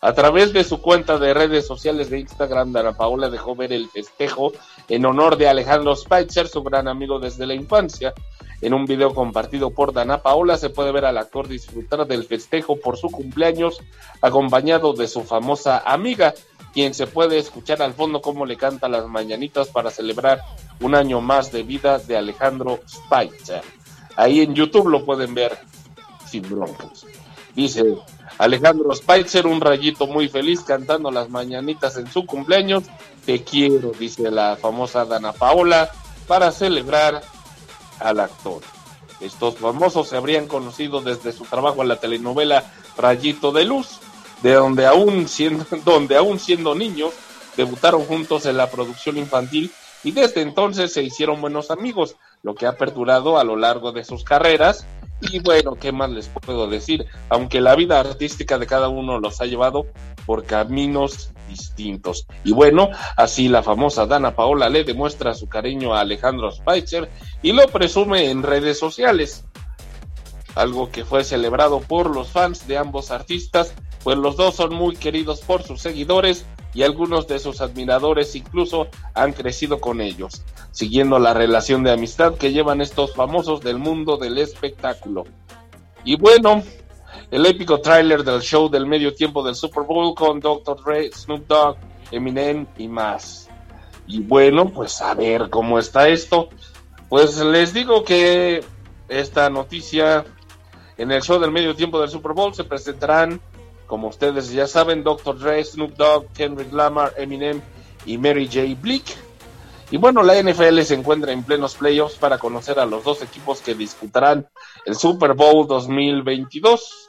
A 0.01 0.13
través 0.13 0.53
de 0.53 0.63
su 0.63 0.81
cuenta 0.81 1.19
de 1.19 1.35
redes 1.35 1.67
sociales 1.67 2.09
de 2.09 2.21
Instagram, 2.21 2.73
Dana 2.73 2.93
Paola 2.93 3.29
dejó 3.31 3.57
ver 3.57 3.73
el 3.73 3.89
festejo 3.89 4.53
en 4.89 5.05
honor 5.05 5.37
de 5.37 5.49
Alejandro 5.49 5.97
Spitzer, 5.97 6.47
su 6.47 6.63
gran 6.63 6.87
amigo 6.87 7.19
desde 7.19 7.47
la 7.47 7.55
infancia. 7.55 8.15
En 8.61 8.75
un 8.75 8.87
video 8.87 9.13
compartido 9.13 9.71
por 9.71 9.93
Dana 9.93 10.23
Paola 10.23 10.57
se 10.57 10.71
puede 10.71 10.93
ver 10.93 11.05
al 11.05 11.19
actor 11.19 11.49
disfrutar 11.49 12.07
del 12.07 12.25
festejo 12.25 12.77
por 12.77 12.97
su 12.97 13.09
cumpleaños, 13.09 13.81
acompañado 14.23 14.93
de 14.93 15.09
su 15.09 15.25
famosa 15.25 15.79
amiga, 15.85 16.33
quien 16.73 16.95
se 16.95 17.09
puede 17.09 17.39
escuchar 17.39 17.83
al 17.83 17.93
fondo 17.93 18.21
cómo 18.21 18.47
le 18.47 18.57
canta 18.57 18.89
las 18.89 19.07
mañanitas 19.09 19.67
para 19.67 19.91
celebrar 19.91 20.43
un 20.81 20.95
año 20.95 21.21
más 21.21 21.51
de 21.51 21.65
vida 21.65 21.99
de 21.99 22.17
Alejandro 22.17 22.79
Spitzer. 22.89 23.63
Ahí 24.15 24.43
en 24.43 24.55
YouTube 24.55 24.91
lo 24.91 25.05
pueden 25.05 25.35
ver 25.35 25.59
sin 26.25 26.43
broncos. 26.49 27.05
Dice, 27.55 27.97
Alejandro 28.39 28.95
Spicer, 28.95 29.49
un 29.49 29.61
rayito 29.61 30.07
muy 30.07 30.29
feliz 30.29 30.61
cantando 30.61 31.11
las 31.11 31.29
mañanitas 31.29 31.97
en 31.97 32.11
su 32.11 32.25
cumpleaños. 32.25 32.85
Te 33.27 33.43
quiero, 33.43 33.91
dice 33.91 34.31
la 34.31 34.57
famosa 34.57 35.05
Dana 35.05 35.33
Paola, 35.33 35.91
para 36.29 36.53
celebrar 36.53 37.21
al 37.99 38.21
actor. 38.21 38.63
Estos 39.21 39.57
famosos 39.57 40.09
se 40.09 40.17
habrían 40.17 40.47
conocido 40.47 41.01
desde 41.01 41.33
su 41.33 41.45
trabajo 41.45 41.83
en 41.83 41.89
la 41.89 41.97
telenovela 41.97 42.65
Rayito 42.97 43.51
de 43.51 43.65
Luz, 43.65 43.99
de 44.43 44.55
donde 44.55 44.87
aún 44.87 45.27
siendo, 45.27 45.67
donde 45.85 46.17
aún 46.17 46.39
siendo 46.39 46.77
niños 46.77 47.13
debutaron 47.57 48.05
juntos 48.05 48.47
en 48.47 48.57
la 48.57 48.71
producción 48.71 49.17
infantil 49.17 49.73
y 50.05 50.13
desde 50.13 50.43
entonces 50.43 50.93
se 50.93 51.03
hicieron 51.03 51.41
buenos 51.41 51.73
amigos, 51.73 52.15
lo 52.45 52.55
que 52.55 52.67
ha 52.67 52.77
perdurado 52.77 53.37
a 53.37 53.43
lo 53.43 53.57
largo 53.57 53.91
de 53.91 54.05
sus 54.05 54.23
carreras 54.23 54.87
y 55.21 55.41
bueno, 55.41 55.75
¿qué 55.75 55.93
más 55.93 56.11
les 56.11 56.29
puedo 56.29 56.69
decir? 56.69 57.07
Aunque 57.29 57.61
la 57.61 57.75
vida 57.75 57.99
artística 57.99 58.59
de 58.59 58.67
cada 58.67 58.89
uno 58.89 59.19
los 59.19 59.41
ha 59.41 59.47
llevado 59.47 59.87
por 60.27 60.45
caminos 60.45 61.33
distintos. 61.49 62.27
Y 62.45 62.53
bueno, 62.53 62.91
así 63.17 63.49
la 63.49 63.63
famosa 63.63 64.07
Dana 64.07 64.35
Paola 64.37 64.69
le 64.69 64.85
demuestra 64.85 65.35
su 65.35 65.49
cariño 65.49 65.95
a 65.95 66.01
Alejandro 66.01 66.53
Spicer 66.53 67.11
y 67.43 67.53
lo 67.53 67.67
presume 67.67 68.31
en 68.31 68.43
redes 68.43 68.79
sociales. 68.79 69.45
Algo 70.55 70.91
que 70.91 71.05
fue 71.05 71.25
celebrado 71.25 71.81
por 71.81 72.15
los 72.15 72.29
fans 72.29 72.67
de 72.67 72.79
ambos 72.79 73.11
artistas 73.11 73.75
pues 74.03 74.17
los 74.17 74.37
dos 74.37 74.55
son 74.55 74.75
muy 74.75 74.97
queridos 74.97 75.41
por 75.41 75.63
sus 75.63 75.81
seguidores 75.81 76.47
y 76.79 76.85
algunos 76.85 77.27
de 77.27 77.41
sus 77.41 77.61
admiradores 77.61 78.37
incluso 78.37 78.87
han 79.13 79.33
crecido 79.33 79.81
con 79.81 80.01
ellos, 80.01 80.45
siguiendo 80.71 81.19
la 81.19 81.35
relación 81.35 81.83
de 81.83 81.91
amistad 81.91 82.37
que 82.37 82.53
llevan 82.53 82.81
estos 82.81 83.17
famosos 83.17 83.63
del 83.63 83.79
mundo 83.79 84.17
del 84.17 84.39
espectáculo. 84.39 85.25
Y 86.05 86.15
bueno, 86.15 86.63
el 87.33 87.47
épico 87.47 87.81
tráiler 87.81 88.23
del 88.23 88.43
show 88.43 88.69
del 88.69 88.87
medio 88.87 89.13
tiempo 89.13 89.43
del 89.43 89.57
Super 89.57 89.83
Bowl 89.83 90.15
con 90.15 90.39
Dr. 90.39 90.81
Dre, 90.85 91.11
Snoop 91.11 91.49
Dogg, 91.49 91.79
Eminem 92.13 92.65
y 92.79 92.87
más. 92.87 93.49
Y 94.07 94.21
bueno, 94.21 94.69
pues 94.69 95.01
a 95.01 95.15
ver 95.15 95.51
cómo 95.51 95.81
está 95.81 96.07
esto. 96.07 96.49
Pues 97.09 97.39
les 97.39 97.75
digo 97.75 98.05
que 98.05 98.63
esta 99.09 99.51
noticia 99.51 100.25
en 100.97 101.11
el 101.11 101.23
show 101.23 101.41
del 101.41 101.51
medio 101.51 101.75
tiempo 101.75 102.01
del 102.01 102.09
Super 102.09 102.35
Bowl 102.35 102.55
se 102.55 102.63
presentarán, 102.63 103.41
como 103.89 104.09
ustedes 104.09 104.53
ya 104.53 104.69
saben, 104.69 105.03
Dr. 105.03 105.39
Dre, 105.39 105.65
Snoop 105.65 105.97
Dogg, 105.97 106.27
Kendrick 106.35 106.73
Lamar, 106.73 107.15
Eminem 107.17 107.61
y 108.07 108.19
Mary 108.19 108.47
J. 108.47 108.79
Bleak. 108.81 109.03
Y 109.91 109.97
bueno, 109.97 110.23
la 110.23 110.41
NFL 110.41 110.83
se 110.83 110.95
encuentra 110.95 111.33
en 111.33 111.43
plenos 111.43 111.75
playoffs 111.75 112.17
para 112.17 112.39
conocer 112.39 112.79
a 112.79 112.85
los 112.85 113.03
dos 113.03 113.23
equipos 113.23 113.61
que 113.63 113.75
disputarán 113.75 114.47
el 114.85 114.95
Super 114.95 115.33
Bowl 115.33 115.67
2022. 115.67 117.08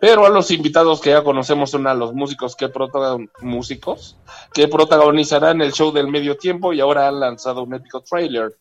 Pero 0.00 0.24
a 0.24 0.30
los 0.30 0.50
invitados 0.50 0.98
que 0.98 1.10
ya 1.10 1.22
conocemos 1.22 1.70
son 1.70 1.86
a 1.86 1.92
los 1.92 2.14
músicos 2.14 2.56
que, 2.56 2.70
músicos 3.42 4.16
que 4.54 4.66
protagonizarán 4.66 5.60
el 5.60 5.72
show 5.72 5.92
del 5.92 6.08
medio 6.08 6.38
tiempo 6.38 6.72
y 6.72 6.80
ahora 6.80 7.06
han 7.06 7.20
lanzado 7.20 7.62
un 7.64 7.74
épico 7.74 8.00
trailer. 8.00 8.56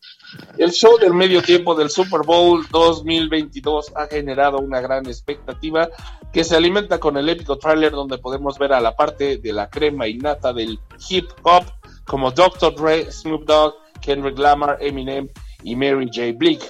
El 0.58 0.72
show 0.72 0.98
del 1.00 1.14
medio 1.14 1.42
tiempo 1.42 1.76
del 1.76 1.90
Super 1.90 2.24
Bowl 2.26 2.68
2022 2.70 3.94
ha 3.96 4.08
generado 4.08 4.60
una 4.60 4.82
gran 4.82 5.06
expectativa 5.06 5.88
que 6.34 6.44
se 6.44 6.58
alimenta 6.58 7.00
con 7.00 7.16
el 7.16 7.30
épico 7.30 7.58
trailer 7.58 7.94
donde 7.94 8.18
podemos 8.18 8.60
ver 8.60 8.74
a 8.74 8.82
la 8.82 8.98
parte 8.98 9.38
de 9.38 9.54
la 9.54 9.70
crema 9.70 10.10
innata 10.10 10.52
del 10.52 10.78
hip 11.08 11.30
hop 11.44 11.64
como 12.06 12.32
Dr. 12.32 12.76
Dre, 12.76 13.10
Snoop 13.10 13.46
Dogg, 13.46 13.76
Kendrick 14.02 14.38
Lamar, 14.38 14.78
Eminem 14.82 15.30
y 15.64 15.74
Mary 15.78 16.10
J. 16.14 16.34
Bleak. 16.36 16.62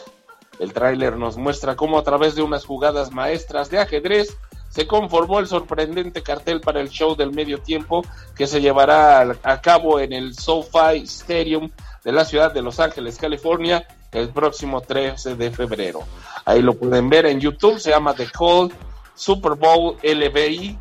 El 0.59 0.73
tráiler 0.73 1.17
nos 1.17 1.37
muestra 1.37 1.75
cómo 1.75 1.97
a 1.97 2.03
través 2.03 2.35
de 2.35 2.43
unas 2.43 2.65
jugadas 2.65 3.11
maestras 3.11 3.71
de 3.71 3.79
ajedrez 3.79 4.37
se 4.79 4.87
conformó 4.87 5.39
el 5.39 5.47
sorprendente 5.47 6.23
cartel 6.23 6.61
para 6.61 6.79
el 6.79 6.87
show 6.87 7.13
del 7.13 7.33
medio 7.33 7.57
tiempo 7.57 8.01
que 8.33 8.47
se 8.47 8.61
llevará 8.61 9.19
a 9.43 9.59
cabo 9.59 9.99
en 9.99 10.13
el 10.13 10.33
SoFi 10.33 11.03
Stadium 11.03 11.69
de 12.01 12.13
la 12.13 12.23
ciudad 12.23 12.53
de 12.53 12.61
Los 12.61 12.79
Ángeles, 12.79 13.17
California, 13.17 13.85
el 14.13 14.29
próximo 14.29 14.79
13 14.79 15.35
de 15.35 15.51
febrero. 15.51 15.99
Ahí 16.45 16.61
lo 16.61 16.75
pueden 16.75 17.09
ver 17.09 17.25
en 17.25 17.41
YouTube, 17.41 17.77
se 17.77 17.89
llama 17.89 18.13
The 18.13 18.27
Call 18.27 18.71
Super 19.15 19.55
Bowl 19.55 19.97
LBI 20.01 20.79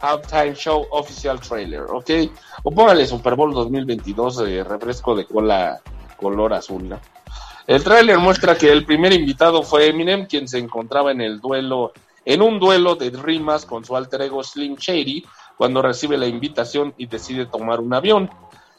Halftime 0.00 0.54
Show 0.54 0.88
Official 0.90 1.40
Trailer, 1.40 1.84
¿ok? 1.88 2.10
O 2.64 2.72
póngale 2.72 3.06
Super 3.06 3.36
Bowl 3.36 3.54
2022 3.54 4.42
eh, 4.46 4.64
refresco 4.64 5.14
de 5.14 5.24
cola 5.24 5.80
color 6.18 6.52
azul, 6.52 6.94
El 7.66 7.82
trailer 7.82 8.18
muestra 8.18 8.54
que 8.54 8.70
el 8.70 8.84
primer 8.84 9.14
invitado 9.14 9.62
fue 9.62 9.88
Eminem, 9.88 10.26
quien 10.26 10.46
se 10.46 10.58
encontraba 10.58 11.10
en 11.10 11.22
el 11.22 11.40
duelo 11.40 11.94
en 12.30 12.42
un 12.42 12.60
duelo 12.60 12.94
de 12.94 13.10
rimas 13.10 13.66
con 13.66 13.84
su 13.84 13.96
alter 13.96 14.22
ego 14.22 14.44
Slim 14.44 14.76
Shady 14.76 15.24
cuando 15.56 15.82
recibe 15.82 16.16
la 16.16 16.28
invitación 16.28 16.94
y 16.96 17.06
decide 17.06 17.46
tomar 17.46 17.80
un 17.80 17.92
avión. 17.92 18.30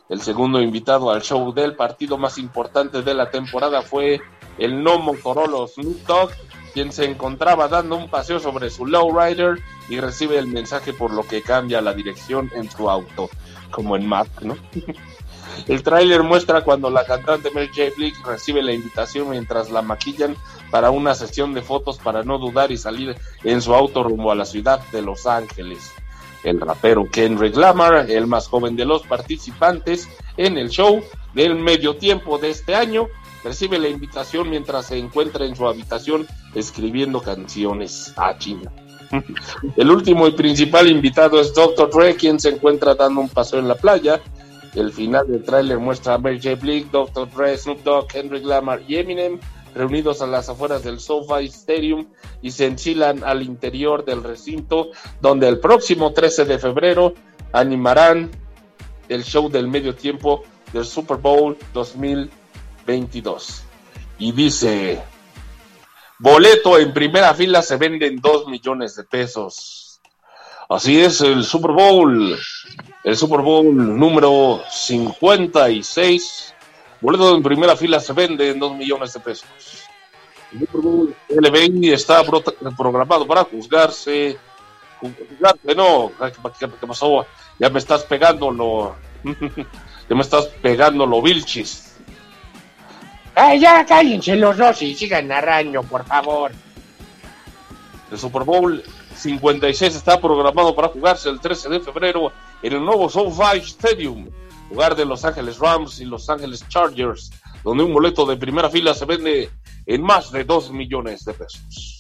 El 0.08 0.22
segundo 0.22 0.62
invitado 0.62 1.12
al 1.12 1.22
show 1.22 1.54
del 1.54 1.76
partido 1.76 2.18
más 2.18 2.38
importante 2.38 3.02
de 3.02 3.14
la 3.14 3.30
temporada 3.30 3.82
fue 3.82 4.22
el 4.58 4.82
no 4.82 5.00
Motorola 5.00 5.68
Snoop 5.68 6.08
Dogg, 6.08 6.32
quien 6.74 6.94
se 6.94 7.04
encontraba 7.04 7.68
dando 7.68 7.98
un 7.98 8.10
paseo 8.10 8.40
sobre 8.40 8.70
su 8.70 8.86
lowrider 8.86 9.60
y 9.90 10.00
recibe 10.00 10.38
el 10.38 10.48
mensaje 10.48 10.94
por 10.94 11.12
lo 11.12 11.28
que 11.28 11.42
cambia 11.42 11.82
la 11.82 11.94
dirección 11.94 12.50
en 12.56 12.72
su 12.72 12.90
auto, 12.90 13.30
como 13.70 13.98
en 13.98 14.08
Map, 14.08 14.28
¿no? 14.40 14.56
El 15.68 15.84
tráiler 15.84 16.24
muestra 16.24 16.64
cuando 16.64 16.90
la 16.90 17.04
cantante 17.06 17.52
Mary 17.52 17.68
J. 17.68 17.96
Blick 17.98 18.26
recibe 18.26 18.64
la 18.64 18.72
invitación 18.72 19.30
mientras 19.30 19.70
la 19.70 19.82
maquillan 19.82 20.38
para 20.72 20.90
una 20.90 21.14
sesión 21.14 21.54
de 21.54 21.62
fotos 21.62 22.00
para 22.00 22.24
no 22.24 22.40
dudar 22.40 22.72
y 22.72 22.78
salir 22.78 23.16
en 23.44 23.62
su 23.62 23.76
auto 23.76 24.04
rumbo 24.04 24.32
a 24.32 24.36
la 24.36 24.46
ciudad 24.46 24.82
de 24.92 25.02
Los 25.02 25.28
Ángeles. 25.28 25.92
El 26.44 26.60
rapero 26.60 27.08
Kendrick 27.12 27.56
Lamar, 27.56 28.10
el 28.10 28.26
más 28.26 28.48
joven 28.48 28.76
de 28.76 28.86
los 28.86 29.04
participantes 29.04 30.10
en 30.38 30.58
el 30.58 30.70
show 30.70 31.04
del 31.36 31.56
medio 31.56 31.98
tiempo 31.98 32.40
de 32.40 32.50
este 32.50 32.74
año, 32.74 33.08
recibe 33.44 33.78
la 33.78 33.90
invitación 33.90 34.50
mientras 34.50 34.88
se 34.88 34.98
encuentra 34.98 35.46
en 35.46 35.56
su 35.56 35.68
habitación 35.68 36.26
escribiendo 36.56 37.22
canciones 37.22 38.14
a 38.18 38.38
China. 38.40 38.72
El 39.76 39.92
último 39.92 40.26
y 40.26 40.32
principal 40.32 40.90
invitado 40.90 41.40
es 41.40 41.54
Dr. 41.54 41.90
Dre, 41.92 42.16
quien 42.16 42.40
se 42.40 42.50
encuentra 42.50 42.96
dando 42.96 43.22
un 43.22 43.30
paseo 43.30 43.60
en 43.60 43.68
la 43.68 43.76
playa 43.76 44.22
el 44.76 44.94
final 44.94 45.28
del 45.28 45.44
tráiler 45.44 45.80
muestra 45.80 46.14
a 46.14 46.18
Mary 46.18 46.40
J. 46.42 46.56
Dr. 46.92 47.30
Dre, 47.30 47.58
Snoop 47.58 47.84
Dogg, 47.84 48.08
Kendrick 48.08 48.46
Lamar 48.46 48.82
y 48.88 48.96
Eminem 48.96 49.40
reunidos 49.74 50.22
a 50.22 50.28
las 50.28 50.50
afueras 50.50 50.84
del 50.84 51.00
SoFi 51.00 51.46
Stadium 51.46 52.08
y 52.42 52.52
se 52.52 52.66
enchilan 52.66 53.24
al 53.24 53.42
interior 53.42 54.06
del 54.06 54.24
recinto 54.24 54.90
donde 55.22 55.48
el 55.48 55.60
próximo 55.60 56.14
13 56.14 56.46
de 56.46 56.60
febrero 56.60 57.14
animarán 57.54 58.32
el 59.10 59.24
show 59.24 59.50
del 59.50 59.68
medio 59.68 59.96
tiempo 59.96 60.44
del 60.74 60.86
Super 60.86 61.18
Bowl 61.18 61.58
2022. 61.74 63.64
Y 64.20 64.32
dice, 64.32 65.02
boleto 66.20 66.78
en 66.78 66.94
primera 66.94 67.34
fila 67.34 67.62
se 67.62 67.78
venden 67.78 68.22
2 68.22 68.48
millones 68.48 68.96
de 68.96 69.04
pesos. 69.04 70.02
Así 70.70 71.02
es, 71.02 71.20
el 71.22 71.44
Super 71.44 71.72
Bowl 71.72 72.38
el 73.04 73.18
Super 73.18 73.40
Bowl 73.40 73.76
número 73.98 74.62
56. 74.70 76.54
Boleto 77.02 77.36
en 77.36 77.44
primera 77.44 77.76
fila 77.76 78.00
se 78.00 78.14
vende 78.14 78.50
en 78.50 78.60
2 78.60 78.76
millones 78.76 79.12
de 79.14 79.20
pesos. 79.20 79.50
El 80.54 80.60
Super 80.60 80.82
Bowl 80.82 81.16
LBI 81.30 81.92
está 81.92 82.22
programado 82.78 83.26
para 83.26 83.44
juzgarse. 83.44 84.38
No. 85.76 86.12
¿Qué, 86.60 86.68
pasó? 86.88 87.26
Ya 87.58 87.70
me 87.70 87.80
estás 87.80 88.04
pegando 88.04 88.52
lo. 88.52 88.96
ya 90.10 90.16
me 90.16 90.22
estás 90.22 90.46
pegando 90.62 91.06
lo 91.06 91.22
Vilchis. 91.22 91.96
Ay, 93.34 93.62
ya 93.62 93.86
cállense 93.86 94.36
los 94.36 94.58
dos 94.58 94.82
y 94.82 94.94
sigan 94.94 95.28
narrando, 95.30 95.84
por 95.84 96.06
favor. 96.06 96.52
El 98.12 98.20
Super 98.20 98.44
Bowl 98.44 98.84
56 99.16 99.96
está 99.96 100.20
programado 100.20 100.76
para 100.76 100.90
jugarse 100.90 101.30
el 101.30 101.40
13 101.40 101.70
de 101.70 101.80
febrero 101.80 102.32
en 102.62 102.74
el 102.74 102.84
nuevo 102.84 103.10
SoFi 103.10 103.60
Stadium, 103.60 104.30
lugar 104.72 104.96
de 104.96 105.06
Los 105.06 105.24
Ángeles 105.26 105.60
Rams 105.60 106.00
y 106.00 106.06
Los 106.06 106.30
Ángeles 106.30 106.66
Chargers, 106.70 107.30
donde 107.64 107.84
un 107.84 107.94
boleto 107.94 108.26
de 108.26 108.38
primera 108.38 108.70
fila 108.70 108.94
se 108.94 109.04
vende 109.06 109.50
en 109.86 110.02
más 110.02 110.32
de 110.32 110.46
2 110.46 110.72
millones 110.72 111.26
de 111.26 111.34
pesos. 111.34 112.00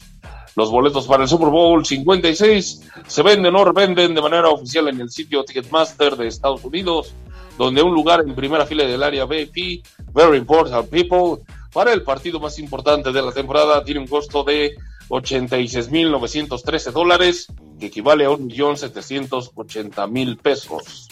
Los 0.55 0.71
boletos 0.71 1.05
para 1.05 1.23
el 1.23 1.29
Super 1.29 1.49
Bowl 1.49 1.85
56 1.85 2.89
se 3.07 3.21
venden 3.21 3.53
o 3.55 3.65
revenden 3.65 4.15
de 4.15 4.21
manera 4.21 4.47
oficial 4.49 4.87
en 4.87 5.01
el 5.01 5.09
sitio 5.09 5.43
Ticketmaster 5.43 6.15
de 6.15 6.27
Estados 6.27 6.63
Unidos, 6.63 7.13
donde 7.57 7.81
un 7.81 7.93
lugar 7.93 8.23
en 8.25 8.33
primera 8.35 8.65
fila 8.65 8.85
del 8.85 9.03
área 9.03 9.25
VIP, 9.25 9.85
Very 10.13 10.37
Important 10.37 10.89
People, 10.89 11.43
para 11.73 11.91
el 11.93 12.03
partido 12.03 12.39
más 12.39 12.57
importante 12.59 13.11
de 13.11 13.21
la 13.21 13.33
temporada 13.33 13.83
tiene 13.83 13.99
un 14.01 14.07
costo 14.07 14.43
de 14.43 14.75
86.913 15.09 16.91
dólares, 16.91 17.47
que 17.79 17.87
equivale 17.87 18.25
a 18.25 18.29
1.780.000 18.29 20.37
pesos. 20.37 21.09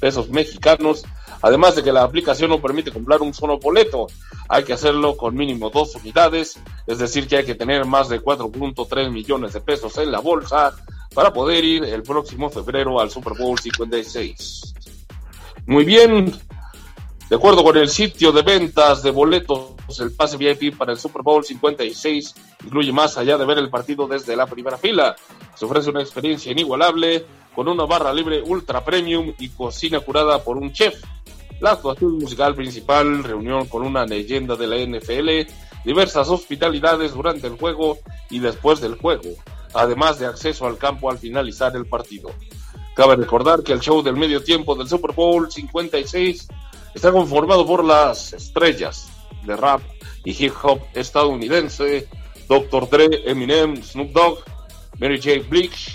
pesos 0.00 0.30
mexicanos 0.30 1.04
Además 1.42 1.76
de 1.76 1.82
que 1.82 1.92
la 1.92 2.02
aplicación 2.02 2.50
no 2.50 2.60
permite 2.60 2.90
comprar 2.90 3.22
un 3.22 3.34
solo 3.34 3.58
boleto, 3.58 4.06
hay 4.48 4.64
que 4.64 4.72
hacerlo 4.72 5.16
con 5.16 5.34
mínimo 5.34 5.70
dos 5.70 5.94
unidades, 5.94 6.58
es 6.86 6.98
decir, 6.98 7.26
que 7.26 7.38
hay 7.38 7.44
que 7.44 7.54
tener 7.54 7.84
más 7.84 8.08
de 8.08 8.22
4.3 8.22 9.10
millones 9.10 9.52
de 9.52 9.60
pesos 9.60 9.96
en 9.98 10.12
la 10.12 10.20
bolsa 10.20 10.74
para 11.14 11.32
poder 11.32 11.64
ir 11.64 11.84
el 11.84 12.02
próximo 12.02 12.50
febrero 12.50 13.00
al 13.00 13.10
Super 13.10 13.34
Bowl 13.38 13.58
56. 13.58 14.74
Muy 15.66 15.84
bien, 15.84 16.32
de 17.30 17.36
acuerdo 17.36 17.64
con 17.64 17.76
el 17.76 17.88
sitio 17.88 18.32
de 18.32 18.42
ventas 18.42 19.02
de 19.02 19.10
boletos, 19.10 19.74
el 19.98 20.12
pase 20.12 20.36
VIP 20.36 20.76
para 20.76 20.92
el 20.92 20.98
Super 20.98 21.22
Bowl 21.22 21.44
56 21.44 22.34
incluye 22.64 22.92
más 22.92 23.16
allá 23.16 23.38
de 23.38 23.46
ver 23.46 23.58
el 23.58 23.70
partido 23.70 24.06
desde 24.06 24.36
la 24.36 24.46
primera 24.46 24.76
fila. 24.76 25.16
Se 25.54 25.64
ofrece 25.64 25.90
una 25.90 26.02
experiencia 26.02 26.52
inigualable 26.52 27.24
con 27.54 27.68
una 27.68 27.84
barra 27.84 28.12
libre 28.12 28.42
ultra 28.42 28.84
premium 28.84 29.32
y 29.38 29.48
cocina 29.50 30.00
curada 30.00 30.42
por 30.42 30.58
un 30.58 30.72
chef 30.72 31.02
la 31.64 31.72
actuación 31.72 32.18
musical 32.18 32.54
principal, 32.54 33.24
reunión 33.24 33.66
con 33.68 33.82
una 33.82 34.04
leyenda 34.04 34.54
de 34.54 34.66
la 34.66 34.76
NFL, 34.76 35.50
diversas 35.82 36.28
hospitalidades 36.28 37.14
durante 37.14 37.46
el 37.46 37.56
juego 37.56 38.00
y 38.28 38.38
después 38.38 38.82
del 38.82 38.96
juego, 38.96 39.30
además 39.72 40.18
de 40.18 40.26
acceso 40.26 40.66
al 40.66 40.76
campo 40.76 41.10
al 41.10 41.16
finalizar 41.16 41.74
el 41.74 41.86
partido. 41.86 42.30
Cabe 42.94 43.16
recordar 43.16 43.62
que 43.62 43.72
el 43.72 43.80
show 43.80 44.02
del 44.02 44.14
medio 44.14 44.44
tiempo 44.44 44.74
del 44.74 44.88
Super 44.88 45.12
Bowl 45.12 45.50
56 45.50 46.48
está 46.94 47.10
conformado 47.10 47.66
por 47.66 47.82
las 47.82 48.34
estrellas 48.34 49.08
de 49.46 49.56
rap 49.56 49.80
y 50.22 50.44
hip 50.44 50.52
hop 50.62 50.80
estadounidense, 50.92 52.06
Dr. 52.46 52.90
Dre, 52.90 53.08
Eminem, 53.24 53.82
Snoop 53.82 54.12
Dogg, 54.12 54.38
Mary 54.98 55.16
J. 55.16 55.48
Blige 55.48 55.92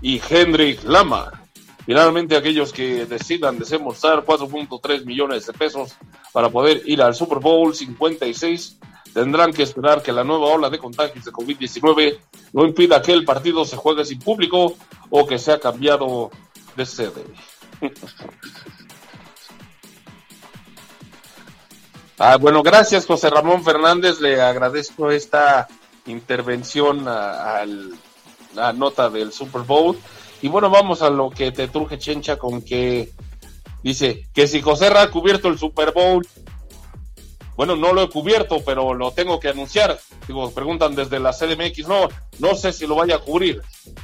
y 0.00 0.20
Hendrik 0.28 0.82
Lamar. 0.82 1.41
Finalmente, 1.84 2.36
aquellos 2.36 2.72
que 2.72 3.06
decidan 3.06 3.58
desembolsar 3.58 4.24
4.3 4.24 5.04
millones 5.04 5.46
de 5.46 5.52
pesos 5.52 5.96
para 6.32 6.48
poder 6.48 6.82
ir 6.86 7.02
al 7.02 7.14
Super 7.14 7.38
Bowl 7.38 7.74
56 7.74 8.78
tendrán 9.12 9.52
que 9.52 9.62
esperar 9.62 10.02
que 10.02 10.12
la 10.12 10.24
nueva 10.24 10.46
ola 10.46 10.70
de 10.70 10.78
contagios 10.78 11.24
de 11.24 11.32
COVID-19 11.32 12.18
no 12.52 12.64
impida 12.64 13.02
que 13.02 13.12
el 13.12 13.24
partido 13.24 13.64
se 13.64 13.76
juegue 13.76 14.04
sin 14.04 14.18
público 14.18 14.76
o 15.10 15.26
que 15.26 15.38
sea 15.38 15.60
cambiado 15.60 16.30
de 16.76 16.86
sede. 16.86 17.24
ah, 22.18 22.36
bueno, 22.38 22.62
gracias 22.62 23.06
José 23.06 23.28
Ramón 23.30 23.64
Fernández, 23.64 24.20
le 24.20 24.40
agradezco 24.40 25.10
esta 25.10 25.68
intervención 26.06 27.06
a, 27.06 27.64
la 28.54 28.72
nota 28.72 29.10
del 29.10 29.32
Super 29.32 29.62
Bowl. 29.62 29.98
Y 30.42 30.48
bueno, 30.48 30.68
vamos 30.68 31.00
a 31.02 31.10
lo 31.10 31.30
que 31.30 31.52
te 31.52 31.68
truje 31.68 31.98
Chencha 31.98 32.36
con 32.36 32.60
que 32.62 33.10
dice 33.82 34.26
que 34.34 34.46
si 34.46 34.60
José 34.60 34.90
Ra 34.90 35.02
ha 35.02 35.10
cubierto 35.10 35.48
el 35.48 35.58
Super 35.58 35.92
Bowl 35.92 36.26
bueno, 37.56 37.76
no 37.76 37.92
lo 37.92 38.02
he 38.02 38.08
cubierto, 38.08 38.62
pero 38.64 38.94
lo 38.94 39.12
tengo 39.12 39.38
que 39.38 39.48
anunciar. 39.48 39.98
Digo, 40.26 40.50
preguntan 40.52 40.94
desde 40.94 41.20
la 41.20 41.32
CDMX, 41.32 41.86
no, 41.86 42.08
no 42.38 42.54
sé 42.54 42.72
si 42.72 42.86
lo 42.86 42.94
vaya 42.94 43.16
a 43.16 43.18
cubrir, 43.18 43.60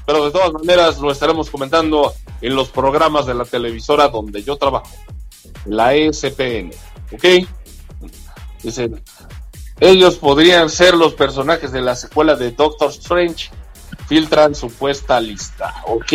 pero 0.07 0.25
de 0.25 0.31
todas 0.31 0.53
maneras 0.53 0.99
lo 0.99 1.11
estaremos 1.11 1.49
comentando 1.49 2.13
en 2.41 2.55
los 2.55 2.69
programas 2.69 3.27
de 3.27 3.35
la 3.35 3.45
televisora 3.45 4.09
donde 4.09 4.43
yo 4.43 4.57
trabajo, 4.57 4.91
la 5.65 5.95
ESPN, 5.95 6.71
¿ok? 7.13 7.49
Dicen, 8.63 9.03
ellos 9.81 10.17
podrían 10.17 10.69
ser 10.69 10.95
los 10.95 11.15
personajes 11.15 11.73
de 11.73 11.81
la 11.81 11.97
secuela 11.97 12.37
de 12.37 12.51
Doctor 12.51 12.91
Strange, 12.91 13.51
filtran 14.09 14.55
supuesta 14.55 15.21
lista, 15.21 15.83
¿ok? 15.87 16.13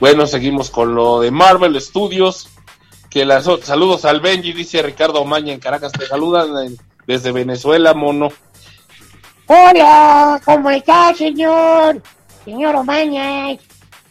Bueno, 0.00 0.26
seguimos 0.26 0.70
con 0.70 0.94
lo 0.94 1.20
de 1.20 1.30
Marvel 1.30 1.80
Studios 1.80 2.48
que 3.08 3.24
las 3.24 3.44
saludos 3.62 4.04
al 4.04 4.20
Benji, 4.20 4.52
dice 4.52 4.82
Ricardo 4.82 5.20
Omaña 5.20 5.52
en 5.52 5.60
Caracas, 5.60 5.92
te 5.92 6.04
saludan 6.04 6.76
desde 7.06 7.30
Venezuela, 7.30 7.94
mono. 7.94 8.30
Hola, 9.46 10.40
¿cómo 10.44 10.68
está, 10.70 11.14
señor? 11.14 12.02
Señor 12.44 12.74
Omaña, 12.74 13.56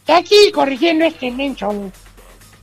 aquí 0.08 0.50
corrigiendo 0.54 1.04
este 1.04 1.30
menso. 1.30 1.70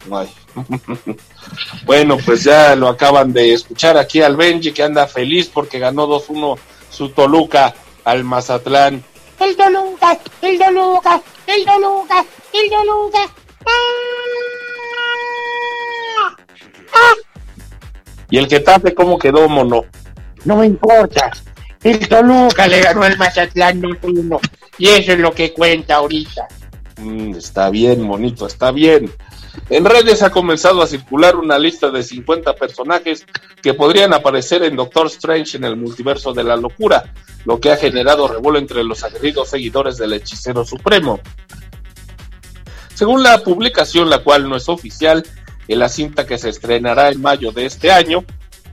bueno, 1.86 2.18
pues 2.26 2.44
ya 2.44 2.76
lo 2.76 2.88
acaban 2.88 3.32
de 3.32 3.54
escuchar 3.54 3.98
aquí 3.98 4.22
al 4.22 4.36
Benji 4.36 4.72
que 4.72 4.82
anda 4.82 5.06
feliz 5.06 5.48
porque 5.48 5.78
ganó 5.78 6.08
2-1 6.08 6.58
su 6.90 7.10
Toluca 7.10 7.76
al 8.04 8.24
Mazatlán. 8.24 9.04
El 9.42 9.58
Toluca, 9.58 10.20
el 10.44 10.60
Toluca, 10.60 11.20
el 11.48 11.66
Toluca, 11.66 12.26
el 12.54 12.70
Toluca. 12.70 13.20
¡Ah! 16.94 17.16
¿Y 18.30 18.38
el 18.38 18.48
Getafe 18.48 18.94
cómo 18.94 19.18
quedó, 19.18 19.50
mono? 19.50 19.86
No 20.46 20.58
me 20.58 20.68
importa. 20.68 21.32
El 21.84 22.08
Toluca 22.08 22.68
le 22.68 22.82
ganó 22.82 23.04
el 23.04 23.18
Mazatlán 23.18 23.82
1 23.84 24.40
y 24.78 24.90
eso 24.90 25.14
es 25.14 25.20
lo 25.20 25.34
que 25.34 25.52
cuenta 25.54 25.96
ahorita. 25.96 26.48
Mm, 27.02 27.36
está 27.36 27.70
bien, 27.70 28.02
monito, 28.02 28.46
está 28.46 28.72
bien. 28.72 29.12
En 29.70 29.86
redes 29.86 30.22
ha 30.22 30.30
comenzado 30.30 30.82
a 30.82 30.88
circular 30.88 31.36
una 31.36 31.58
lista 31.58 31.90
de 31.90 32.04
50 32.04 32.54
personajes 32.54 33.26
que 33.62 33.74
podrían 33.74 34.14
aparecer 34.14 34.64
en 34.64 34.76
Doctor 34.76 35.08
Strange 35.08 35.58
en 35.58 35.64
el 35.64 35.76
multiverso 35.76 36.32
de 36.32 36.44
la 36.44 36.56
locura, 36.56 37.12
lo 37.46 37.60
que 37.60 37.72
ha 37.72 37.78
generado 37.78 38.28
revuelo 38.28 38.60
entre 38.60 38.84
los 38.84 39.04
aguerridos 39.04 39.50
seguidores 39.50 39.98
del 39.98 40.14
hechicero 40.14 40.64
supremo. 40.64 41.20
Según 42.94 43.24
la 43.24 43.40
publicación, 43.40 44.10
la 44.10 44.20
cual 44.20 44.48
no 44.48 44.56
es 44.56 44.70
oficial, 44.70 45.26
en 45.68 45.80
la 45.80 45.90
cinta 45.90 46.26
que 46.26 46.38
se 46.38 46.50
estrenará 46.50 47.10
en 47.10 47.20
mayo 47.20 47.52
de 47.52 47.66
este 47.66 47.92
año, 47.92 48.24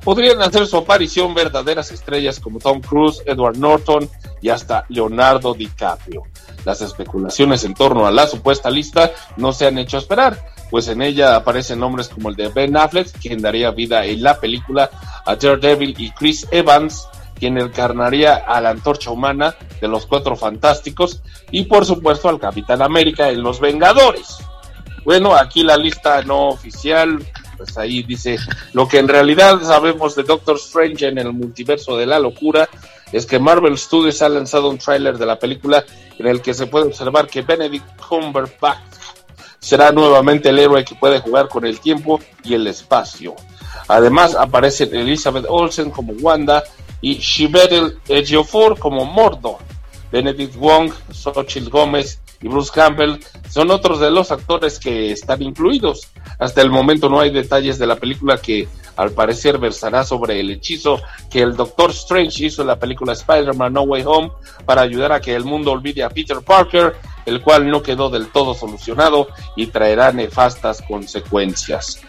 podrían 0.05 0.43
hacer 0.43 0.67
su 0.67 0.77
aparición 0.77 1.35
verdaderas 1.35 1.91
estrellas 1.93 2.41
como 2.41 2.59
Tom 2.59 2.81
Cruise, 2.81 3.23
Edward 3.25 3.57
Norton 3.57 4.09
y 4.41 4.49
hasta 4.49 4.85
Leonardo 4.89 5.55
DiCaprio. 5.55 6.23
Las 6.65 6.81
especulaciones 6.81 7.65
en 7.65 7.75
torno 7.75 8.07
a 8.07 8.11
la 8.11 8.27
supuesta 8.27 8.71
lista 8.71 9.11
no 9.37 9.53
se 9.53 9.67
han 9.67 9.79
hecho 9.79 9.99
esperar, 9.99 10.39
pues 10.71 10.89
en 10.89 11.03
ella 11.03 11.37
aparecen 11.37 11.81
nombres 11.81 12.09
como 12.09 12.29
el 12.29 12.37
de 12.37 12.49
Ben 12.49 12.77
Affleck, 12.77 13.11
quien 13.21 13.41
daría 13.41 13.71
vida 13.71 14.05
en 14.05 14.23
la 14.23 14.39
película 14.39 14.91
a 15.25 15.37
Daredevil, 15.37 15.95
y 15.99 16.11
Chris 16.11 16.47
Evans, 16.51 17.09
quien 17.39 17.59
encarnaría 17.59 18.35
a 18.35 18.61
la 18.61 18.71
antorcha 18.71 19.11
humana 19.11 19.55
de 19.81 19.89
los 19.89 20.07
Cuatro 20.07 20.37
Fantásticos, 20.37 21.23
y 21.51 21.65
por 21.65 21.85
supuesto 21.87 22.29
al 22.29 22.41
Capitán 22.41 22.83
América 22.83 23.31
en 23.31 23.43
Los 23.43 23.61
Vengadores. 23.61 24.39
Bueno, 25.05 25.35
aquí 25.35 25.63
la 25.63 25.77
lista 25.77 26.23
no 26.23 26.49
oficial, 26.49 27.25
pues 27.57 27.79
ahí 27.79 28.03
dice, 28.03 28.37
lo 28.73 28.87
que 28.87 28.99
en 28.99 29.09
realidad 29.09 29.61
sabemos 29.63 30.15
de 30.15 30.23
Doctor 30.23 30.57
Strange 30.57 31.09
en 31.09 31.19
el 31.19 31.33
multiverso 31.33 31.97
de 31.97 32.07
la 32.07 32.19
locura 32.19 32.69
es 33.13 33.27
que 33.27 33.39
Marvel 33.39 33.79
Studios 33.79 34.23
ha 34.23 34.29
lanzado 34.29 34.69
un 34.69 34.79
tráiler 34.79 35.19
de 35.19 35.27
la 35.27 35.39
película 35.39 35.85
en 36.19 36.27
el 36.27 36.43
que 36.43 36.55
se 36.55 36.67
puede 36.67 36.87
observar 36.87 37.27
que 37.27 37.43
Benedict 37.43 38.01
Cumberbatch 38.01 38.79
será 39.59 39.93
nuevamente 39.93 40.51
el 40.51 40.59
héroe 40.59 40.85
que 40.85 40.95
puede 40.95 41.21
jugar 41.21 41.49
con 41.49 41.67
el 41.67 41.81
tiempo 41.81 42.21
y 42.45 42.55
el 42.55 42.67
espacio. 42.67 43.35
Además 43.89 44.35
aparecen 44.35 44.95
Elizabeth 44.95 45.47
Olsen 45.49 45.91
como 45.91 46.13
Wanda 46.15 46.63
y 47.01 47.19
Chiwetel 47.19 47.99
Ejiofor 48.09 48.79
como 48.79 49.05
Mordor. 49.05 49.59
Benedict 50.11 50.57
Wong, 50.57 50.91
Xochitl 51.13 51.69
Gómez 51.69 52.21
y 52.41 52.49
Bruce 52.49 52.71
Campbell 52.75 53.19
son 53.51 53.71
otros 53.71 54.01
de 54.01 54.11
los 54.11 54.31
actores 54.31 54.79
que 54.79 55.13
están 55.13 55.43
incluidos. 55.43 56.09
Hasta 56.39 56.63
el 56.63 56.71
momento 56.71 57.09
no 57.09 57.21
hay 57.21 57.31
detalles 57.31 57.79
de 57.79 57.87
la 57.87 57.97
película 57.97 58.39
que 58.39 58.69
al 58.99 59.13
parecer 59.13 59.59
versará 59.59 60.05
sobre 60.05 60.41
el 60.41 60.51
hechizo 60.51 61.01
que 61.31 61.41
el 61.41 61.55
Doctor 61.55 61.91
Strange 61.91 62.47
hizo 62.47 62.63
en 62.63 62.69
la 62.69 62.81
película 62.81 63.13
Spider-Man 63.13 63.73
No 63.73 63.83
Way 63.83 64.03
Home 64.05 64.33
para 64.67 64.83
ayudar 64.83 65.13
a 65.13 65.21
que 65.21 65.37
el 65.37 65.45
mundo 65.45 65.71
olvide 65.71 66.03
a 66.03 66.11
Peter 66.11 66.39
Parker, 66.45 66.97
el 67.25 67.41
cual 67.41 67.71
no 67.71 67.81
quedó 67.81 68.11
del 68.11 68.27
todo 68.33 68.55
solucionado 68.55 69.29
y 69.55 69.69
traerá 69.69 70.11
nefastas 70.11 70.83
consecuencias. 70.83 72.01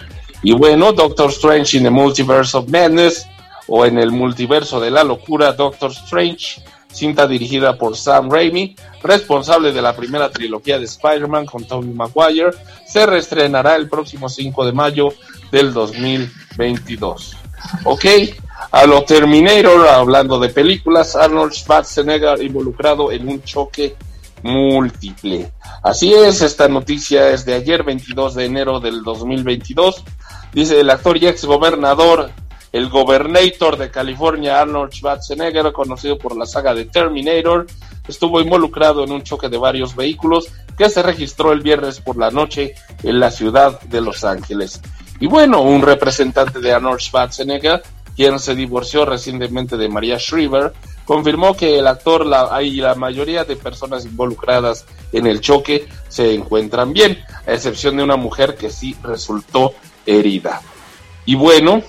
Y 0.41 0.53
bueno, 0.53 0.91
Doctor 0.91 1.29
Strange 1.29 1.77
in 1.77 1.83
the 1.83 1.91
Multiverse 1.91 2.57
of 2.57 2.67
Madness 2.67 3.27
o 3.67 3.85
en 3.85 3.99
el 3.99 4.09
multiverso 4.09 4.79
de 4.79 4.89
la 4.89 5.03
locura 5.03 5.53
Doctor 5.53 5.91
Strange 5.91 6.63
cinta 6.91 7.27
dirigida 7.27 7.77
por 7.77 7.95
Sam 7.95 8.31
Raimi, 8.31 8.75
responsable 9.03 9.71
de 9.71 9.81
la 9.81 9.95
primera 9.95 10.31
trilogía 10.31 10.79
de 10.79 10.85
Spider-Man 10.85 11.45
con 11.45 11.63
Tobey 11.65 11.91
Maguire, 11.91 12.49
se 12.87 13.05
reestrenará 13.05 13.75
el 13.75 13.87
próximo 13.87 14.27
5 14.27 14.65
de 14.65 14.71
mayo 14.71 15.13
del 15.51 15.71
2022. 16.59 17.37
Ok, 17.85 18.05
a 18.71 18.85
lo 18.85 19.03
Terminator, 19.03 19.87
hablando 19.87 20.39
de 20.39 20.49
películas, 20.49 21.15
Arnold 21.15 21.53
Schwarzenegger 21.53 22.41
involucrado 22.43 23.11
en 23.11 23.27
un 23.27 23.41
choque 23.43 23.95
múltiple. 24.43 25.51
Así 25.83 26.13
es, 26.13 26.41
esta 26.41 26.67
noticia 26.67 27.29
es 27.29 27.45
de 27.45 27.53
ayer, 27.55 27.83
22 27.83 28.35
de 28.35 28.45
enero 28.45 28.79
del 28.79 29.03
2022. 29.03 30.03
Dice 30.53 30.79
el 30.79 30.89
actor 30.89 31.17
y 31.17 31.27
ex 31.27 31.45
gobernador 31.45 32.31
el 32.71 32.89
gobernator 32.89 33.77
de 33.77 33.89
California, 33.89 34.61
Arnold 34.61 34.93
Schwarzenegger, 34.93 35.71
conocido 35.71 36.17
por 36.17 36.37
la 36.37 36.45
saga 36.45 36.73
de 36.73 36.85
Terminator, 36.85 37.65
estuvo 38.07 38.41
involucrado 38.41 39.03
en 39.03 39.11
un 39.11 39.23
choque 39.23 39.49
de 39.49 39.57
varios 39.57 39.95
vehículos 39.95 40.47
que 40.77 40.89
se 40.89 41.01
registró 41.01 41.51
el 41.51 41.61
viernes 41.61 41.99
por 41.99 42.17
la 42.17 42.29
noche 42.29 42.75
en 43.03 43.19
la 43.19 43.31
ciudad 43.31 43.81
de 43.81 44.01
Los 44.01 44.23
Ángeles. 44.23 44.81
Y 45.19 45.27
bueno, 45.27 45.61
un 45.61 45.81
representante 45.81 46.59
de 46.59 46.73
Arnold 46.73 46.99
Schwarzenegger, 46.99 47.83
quien 48.15 48.39
se 48.39 48.55
divorció 48.55 49.05
recientemente 49.05 49.77
de 49.77 49.89
María 49.89 50.17
Shriver, 50.17 50.73
confirmó 51.05 51.55
que 51.55 51.79
el 51.79 51.87
actor 51.87 52.25
la, 52.25 52.61
y 52.61 52.75
la 52.75 52.95
mayoría 52.95 53.43
de 53.43 53.55
personas 53.55 54.05
involucradas 54.05 54.85
en 55.11 55.25
el 55.25 55.41
choque 55.41 55.87
se 56.07 56.33
encuentran 56.33 56.93
bien, 56.93 57.19
a 57.47 57.53
excepción 57.53 57.97
de 57.97 58.03
una 58.03 58.15
mujer 58.15 58.55
que 58.55 58.69
sí 58.69 58.95
resultó 59.03 59.73
herida. 60.05 60.61
Y 61.25 61.35
bueno, 61.35 61.81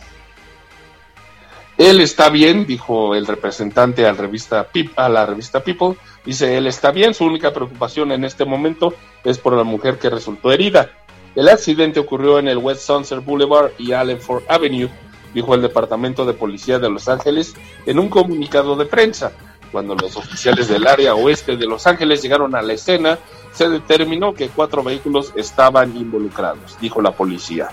él 1.81 2.01
está 2.01 2.29
bien, 2.29 2.67
dijo 2.67 3.15
el 3.15 3.27
representante 3.27 4.05
a 4.07 4.13
la, 4.13 4.19
revista, 4.19 4.69
a 4.97 5.09
la 5.09 5.25
revista 5.25 5.65
People. 5.65 5.97
Dice, 6.27 6.59
él 6.59 6.67
está 6.67 6.91
bien, 6.91 7.15
su 7.15 7.25
única 7.25 7.53
preocupación 7.53 8.13
en 8.13 8.25
este 8.25 8.45
momento 8.45 8.93
es 9.25 9.39
por 9.39 9.55
la 9.55 9.65
mujer 9.65 9.99
que 9.99 10.11
resultó 10.11 10.53
herida. 10.53 10.91
El 11.35 11.49
accidente 11.49 12.01
ocurrió 12.01 12.39
en 12.39 12.49
el 12.49 12.59
West 12.59 12.83
Sunset 12.83 13.25
Boulevard 13.25 13.73
y 13.79 13.93
Allenford 13.93 14.43
Avenue, 14.49 14.91
dijo 15.33 15.55
el 15.55 15.63
Departamento 15.63 16.25
de 16.25 16.33
Policía 16.33 16.79
de 16.79 16.91
Los 16.91 17.09
Ángeles 17.09 17.55
en 17.87 17.99
un 17.99 18.09
comunicado 18.09 18.75
de 18.77 18.87
prensa. 18.87 19.33
Cuando 19.71 19.95
los 19.95 20.17
oficiales 20.17 20.67
del 20.67 20.89
área 20.89 21.15
oeste 21.15 21.57
de 21.57 21.67
Los 21.67 21.87
Ángeles 21.87 22.23
llegaron 22.23 22.57
a 22.57 22.63
la 22.63 22.73
escena, 22.73 23.19
se 23.53 23.69
determinó 23.69 24.35
que 24.35 24.49
cuatro 24.49 24.83
vehículos 24.83 25.33
estaban 25.37 25.97
involucrados, 25.97 26.77
dijo 26.81 27.01
la 27.01 27.13
policía. 27.13 27.69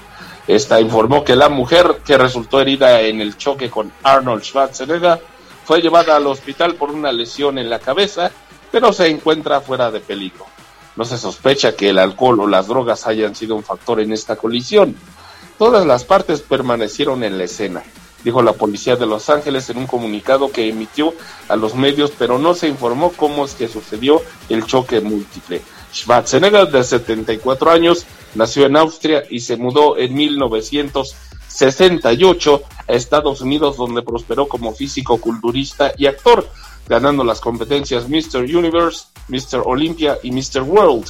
Esta 0.48 0.80
informó 0.80 1.24
que 1.24 1.36
la 1.36 1.50
mujer 1.50 2.02
que 2.06 2.18
resultó 2.18 2.62
herida 2.62 3.02
en 3.02 3.20
el 3.20 3.36
choque 3.38 3.70
con 3.70 3.92
Arnold 4.04 4.44
Schwarzenegger 4.44 5.20
fue 5.66 5.82
llevada 5.82 6.16
al 6.16 6.28
hospital 6.28 6.76
por 6.76 6.92
una 6.92 7.12
lesión 7.12 7.58
en 7.58 7.70
la 7.70 7.80
cabeza, 7.80 8.32
pero 8.72 8.94
se 8.94 9.08
encuentra 9.08 9.60
fuera 9.60 9.90
de 9.92 10.00
peligro. 10.00 10.46
No 10.98 11.06
se 11.06 11.18
sospecha 11.18 11.76
que 11.76 11.90
el 11.90 11.98
alcohol 12.00 12.42
o 12.42 12.48
las 12.48 12.68
drogas 12.68 13.08
hayan 13.08 13.36
sido 13.36 13.56
un 13.56 13.64
factor 13.64 14.00
en 14.00 14.12
esta 14.12 14.36
colisión. 14.36 14.96
Todas 15.60 15.86
las 15.86 16.04
partes 16.04 16.42
permanecieron 16.42 17.24
en 17.24 17.38
la 17.38 17.44
escena, 17.44 17.84
dijo 18.24 18.42
la 18.42 18.54
policía 18.54 18.96
de 18.96 19.06
Los 19.06 19.30
Ángeles 19.30 19.70
en 19.70 19.78
un 19.78 19.86
comunicado 19.86 20.52
que 20.52 20.68
emitió 20.68 21.14
a 21.48 21.56
los 21.56 21.76
medios, 21.76 22.12
pero 22.18 22.40
no 22.40 22.56
se 22.56 22.68
informó 22.68 23.12
cómo 23.12 23.46
es 23.46 23.54
que 23.54 23.68
sucedió 23.68 24.24
el 24.50 24.66
choque 24.66 25.00
múltiple. 25.00 25.62
Schwarzenegger, 25.94 26.70
de 26.70 26.84
74 26.84 27.70
años, 27.72 28.06
nació 28.36 28.66
en 28.66 28.76
Austria 28.76 29.24
y 29.30 29.40
se 29.40 29.56
mudó 29.56 29.98
en 29.98 30.14
1968 30.16 32.64
a 32.88 32.94
Estados 32.94 33.42
Unidos, 33.42 33.78
donde 33.78 34.02
prosperó 34.02 34.48
como 34.48 34.74
físico, 34.74 35.20
culturista 35.20 35.94
y 35.98 36.08
actor, 36.08 36.50
ganando 36.88 37.24
las 37.24 37.40
competencias 37.40 38.08
Mr. 38.08 38.44
Universe, 38.44 39.06
Mr. 39.28 39.62
Olympia 39.66 40.18
y 40.24 40.32
Mr. 40.32 40.62
World. 40.62 41.08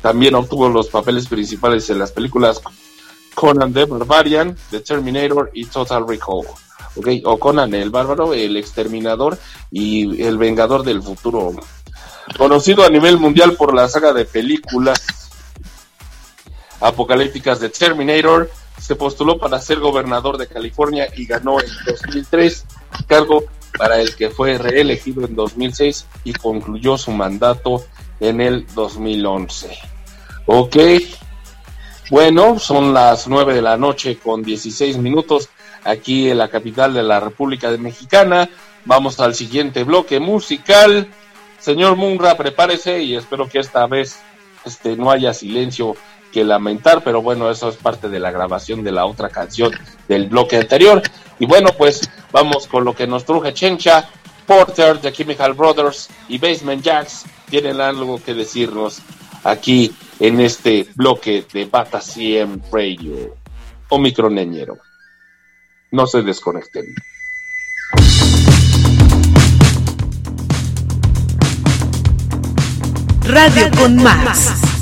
También 0.00 0.34
obtuvo 0.34 0.68
los 0.68 0.88
papeles 0.88 1.26
principales 1.26 1.88
en 1.90 1.98
las 1.98 2.12
películas 2.12 2.60
Conan 3.34 3.72
the 3.72 3.84
Barbarian, 3.84 4.56
The 4.70 4.80
Terminator 4.80 5.50
y 5.52 5.66
Total 5.66 6.06
Recall. 6.06 6.46
Okay, 6.96 7.22
o 7.26 7.38
Conan 7.38 7.74
el 7.74 7.90
Bárbaro, 7.90 8.32
el 8.32 8.56
Exterminador 8.56 9.38
y 9.70 10.22
el 10.22 10.38
Vengador 10.38 10.82
del 10.82 11.02
Futuro. 11.02 11.54
Conocido 12.38 12.84
a 12.84 12.88
nivel 12.88 13.18
mundial 13.18 13.52
por 13.52 13.74
la 13.74 13.88
saga 13.88 14.14
de 14.14 14.24
películas 14.24 15.30
apocalípticas 16.80 17.60
de 17.60 17.68
Terminator, 17.68 18.50
se 18.80 18.96
postuló 18.96 19.38
para 19.38 19.60
ser 19.60 19.80
gobernador 19.80 20.38
de 20.38 20.46
California 20.46 21.08
y 21.16 21.26
ganó 21.26 21.60
en 21.60 21.68
2003, 21.86 22.64
cargo 23.06 23.44
para 23.78 24.00
el 24.00 24.16
que 24.16 24.30
fue 24.30 24.58
reelegido 24.58 25.24
en 25.24 25.34
2006 25.34 26.06
y 26.24 26.32
concluyó 26.32 26.96
su 26.98 27.10
mandato 27.10 27.84
en 28.20 28.40
el 28.40 28.66
2011. 28.74 29.78
Ok, 30.46 30.76
bueno, 32.10 32.58
son 32.58 32.94
las 32.94 33.26
9 33.26 33.54
de 33.54 33.62
la 33.62 33.76
noche 33.76 34.18
con 34.18 34.42
16 34.42 34.98
minutos 34.98 35.48
aquí 35.84 36.30
en 36.30 36.38
la 36.38 36.48
capital 36.48 36.94
de 36.94 37.02
la 37.02 37.20
República 37.20 37.70
Mexicana. 37.70 38.48
Vamos 38.84 39.18
al 39.18 39.34
siguiente 39.34 39.82
bloque 39.84 40.20
musical. 40.20 41.08
Señor 41.58 41.96
Munra, 41.96 42.36
prepárese 42.36 43.02
y 43.02 43.16
espero 43.16 43.48
que 43.48 43.58
esta 43.58 43.86
vez 43.86 44.20
este, 44.64 44.96
no 44.96 45.10
haya 45.10 45.34
silencio 45.34 45.96
que 46.36 46.44
lamentar, 46.44 47.02
pero 47.02 47.22
bueno, 47.22 47.50
eso 47.50 47.70
es 47.70 47.76
parte 47.76 48.10
de 48.10 48.20
la 48.20 48.30
grabación 48.30 48.84
de 48.84 48.92
la 48.92 49.06
otra 49.06 49.30
canción 49.30 49.72
del 50.06 50.28
bloque 50.28 50.58
anterior. 50.58 51.02
Y 51.38 51.46
bueno, 51.46 51.70
pues 51.78 52.10
vamos 52.30 52.66
con 52.66 52.84
lo 52.84 52.94
que 52.94 53.06
nos 53.06 53.24
truje 53.24 53.54
Chencha, 53.54 54.06
Porter, 54.44 54.98
The 54.98 55.12
Chemical 55.12 55.54
Brothers 55.54 56.10
y 56.28 56.36
Basement 56.36 56.82
Jacks. 56.82 57.24
Tienen 57.48 57.80
algo 57.80 58.22
que 58.22 58.34
decirnos 58.34 59.00
aquí 59.44 59.96
en 60.20 60.38
este 60.40 60.86
bloque 60.94 61.46
de 61.50 61.64
Bata 61.64 62.02
CM 62.02 62.58
Radio. 62.70 63.34
o 63.88 64.28
Neñero. 64.28 64.76
No 65.90 66.06
se 66.06 66.20
desconecten. 66.20 66.84
Radio 73.24 73.70
con 73.78 73.96
más. 74.02 74.75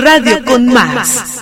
Radio, 0.00 0.42
con, 0.44 0.66
más. 0.66 1.39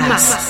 Más. 0.00 0.41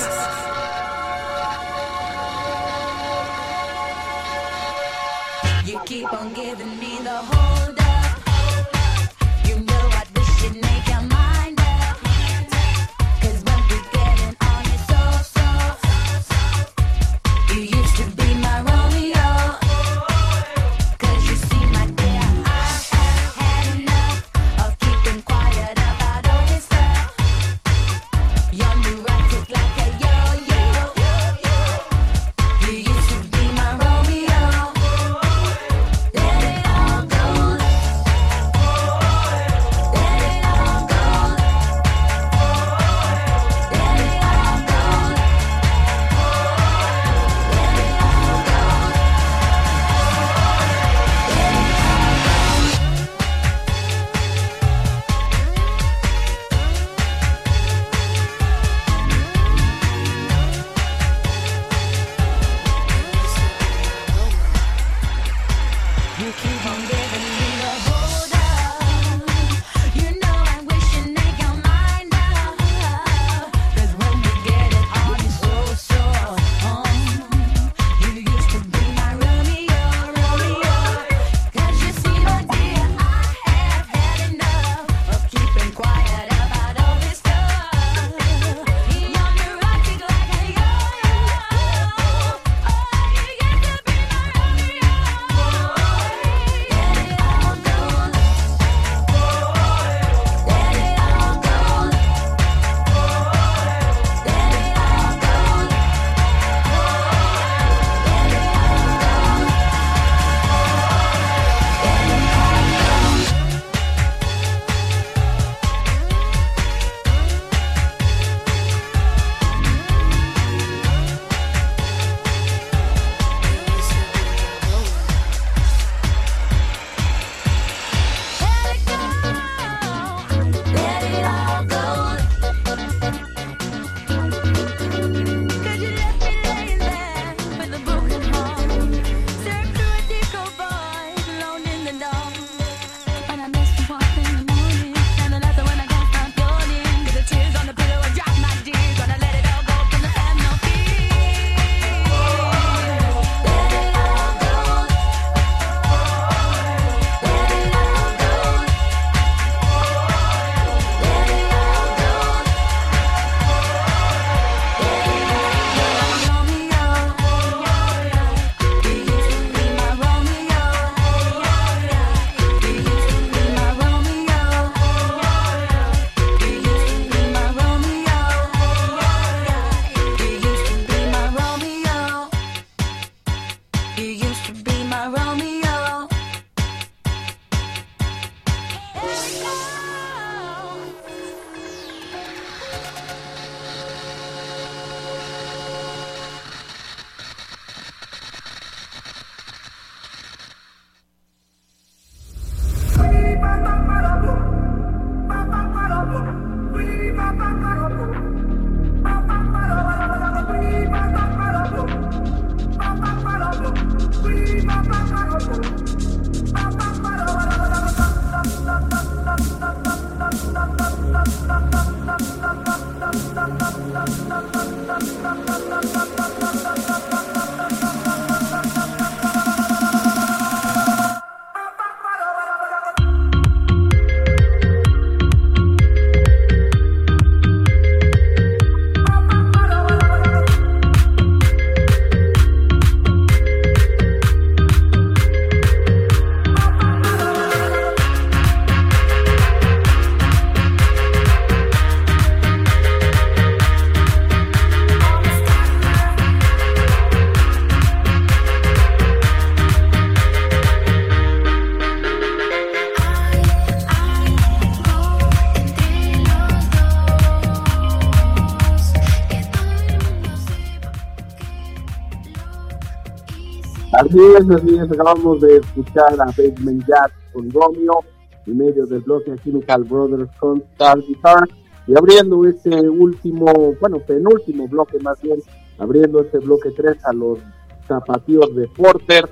Es, 274.19 274.49
así 274.49 274.75
es, 274.75 274.91
acabamos 274.91 275.41
de 275.41 275.57
escuchar 275.57 276.13
a 276.19 276.25
Basement 276.25 276.85
Jazz 276.87 277.11
con 277.31 277.49
Romeo 277.51 278.03
en 278.45 278.57
medio 278.57 278.85
del 278.85 279.01
bloque 279.01 279.35
Chemical 279.43 279.83
Brothers 279.83 280.29
con 280.39 280.61
Star 280.73 280.99
Guitar 280.99 281.47
y 281.87 281.97
abriendo 281.97 282.45
ese 282.45 282.69
último, 282.89 283.45
bueno, 283.79 283.99
penúltimo 283.99 284.67
bloque 284.67 284.99
más 284.99 285.21
bien, 285.21 285.41
abriendo 285.77 286.21
ese 286.21 286.39
bloque 286.39 286.71
3 286.71 286.97
a 287.05 287.13
los 287.13 287.39
zapatillos 287.87 288.55
de 288.55 288.67
Porter 288.69 289.29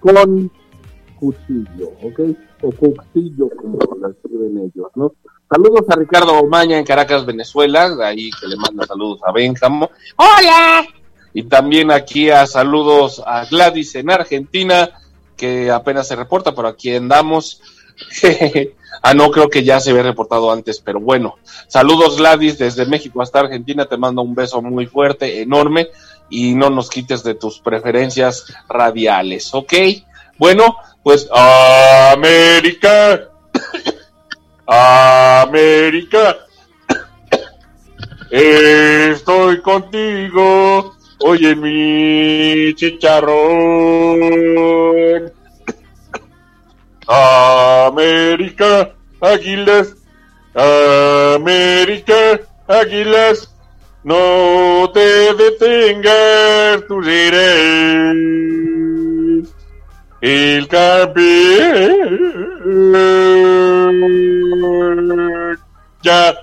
con 0.00 0.50
cuchillo, 1.18 1.88
¿ok? 2.02 2.20
O 2.62 2.70
cuchillo, 2.72 3.48
como 3.56 3.78
lo 3.98 4.08
escriben 4.10 4.58
ellos, 4.58 4.88
¿no? 4.94 5.12
Saludos 5.50 5.82
a 5.88 5.96
Ricardo 5.96 6.38
Omaña 6.40 6.78
en 6.78 6.84
Caracas, 6.84 7.24
Venezuela, 7.24 7.94
ahí 8.02 8.30
que 8.40 8.46
le 8.48 8.56
manda 8.56 8.86
saludos 8.86 9.20
a 9.24 9.32
Benjamo. 9.32 9.90
¡Hola! 10.16 11.03
Y 11.34 11.42
también 11.42 11.90
aquí 11.90 12.30
a 12.30 12.46
saludos 12.46 13.20
a 13.26 13.44
Gladys 13.46 13.96
en 13.96 14.08
Argentina, 14.08 14.90
que 15.36 15.68
apenas 15.70 16.06
se 16.06 16.14
reporta, 16.14 16.54
pero 16.54 16.68
aquí 16.68 16.94
andamos. 16.94 17.60
ah, 19.02 19.14
no, 19.14 19.30
creo 19.32 19.48
que 19.48 19.64
ya 19.64 19.80
se 19.80 19.90
había 19.90 20.04
reportado 20.04 20.52
antes, 20.52 20.80
pero 20.80 21.00
bueno. 21.00 21.34
Saludos 21.66 22.18
Gladys 22.18 22.56
desde 22.56 22.86
México 22.86 23.20
hasta 23.20 23.40
Argentina, 23.40 23.86
te 23.86 23.96
mando 23.96 24.22
un 24.22 24.36
beso 24.36 24.62
muy 24.62 24.86
fuerte, 24.86 25.42
enorme, 25.42 25.88
y 26.30 26.54
no 26.54 26.70
nos 26.70 26.88
quites 26.88 27.24
de 27.24 27.34
tus 27.34 27.58
preferencias 27.58 28.46
radiales, 28.68 29.52
¿ok? 29.52 29.74
Bueno, 30.38 30.76
pues 31.02 31.28
América. 32.12 33.28
América. 34.66 36.36
Estoy 38.30 39.60
contigo. 39.62 40.94
Oye 41.20 41.54
mi 41.56 42.74
chicharrón. 42.74 44.20
América, 47.06 48.94
Águilas. 49.20 49.94
América, 50.54 52.40
Águilas. 52.66 53.50
No 54.02 54.90
te 54.92 55.34
detengas, 55.34 56.86
tú 56.86 57.02
serás 57.02 58.14
el 60.20 60.68
campeón. 60.68 61.98
Ya. 66.02 66.34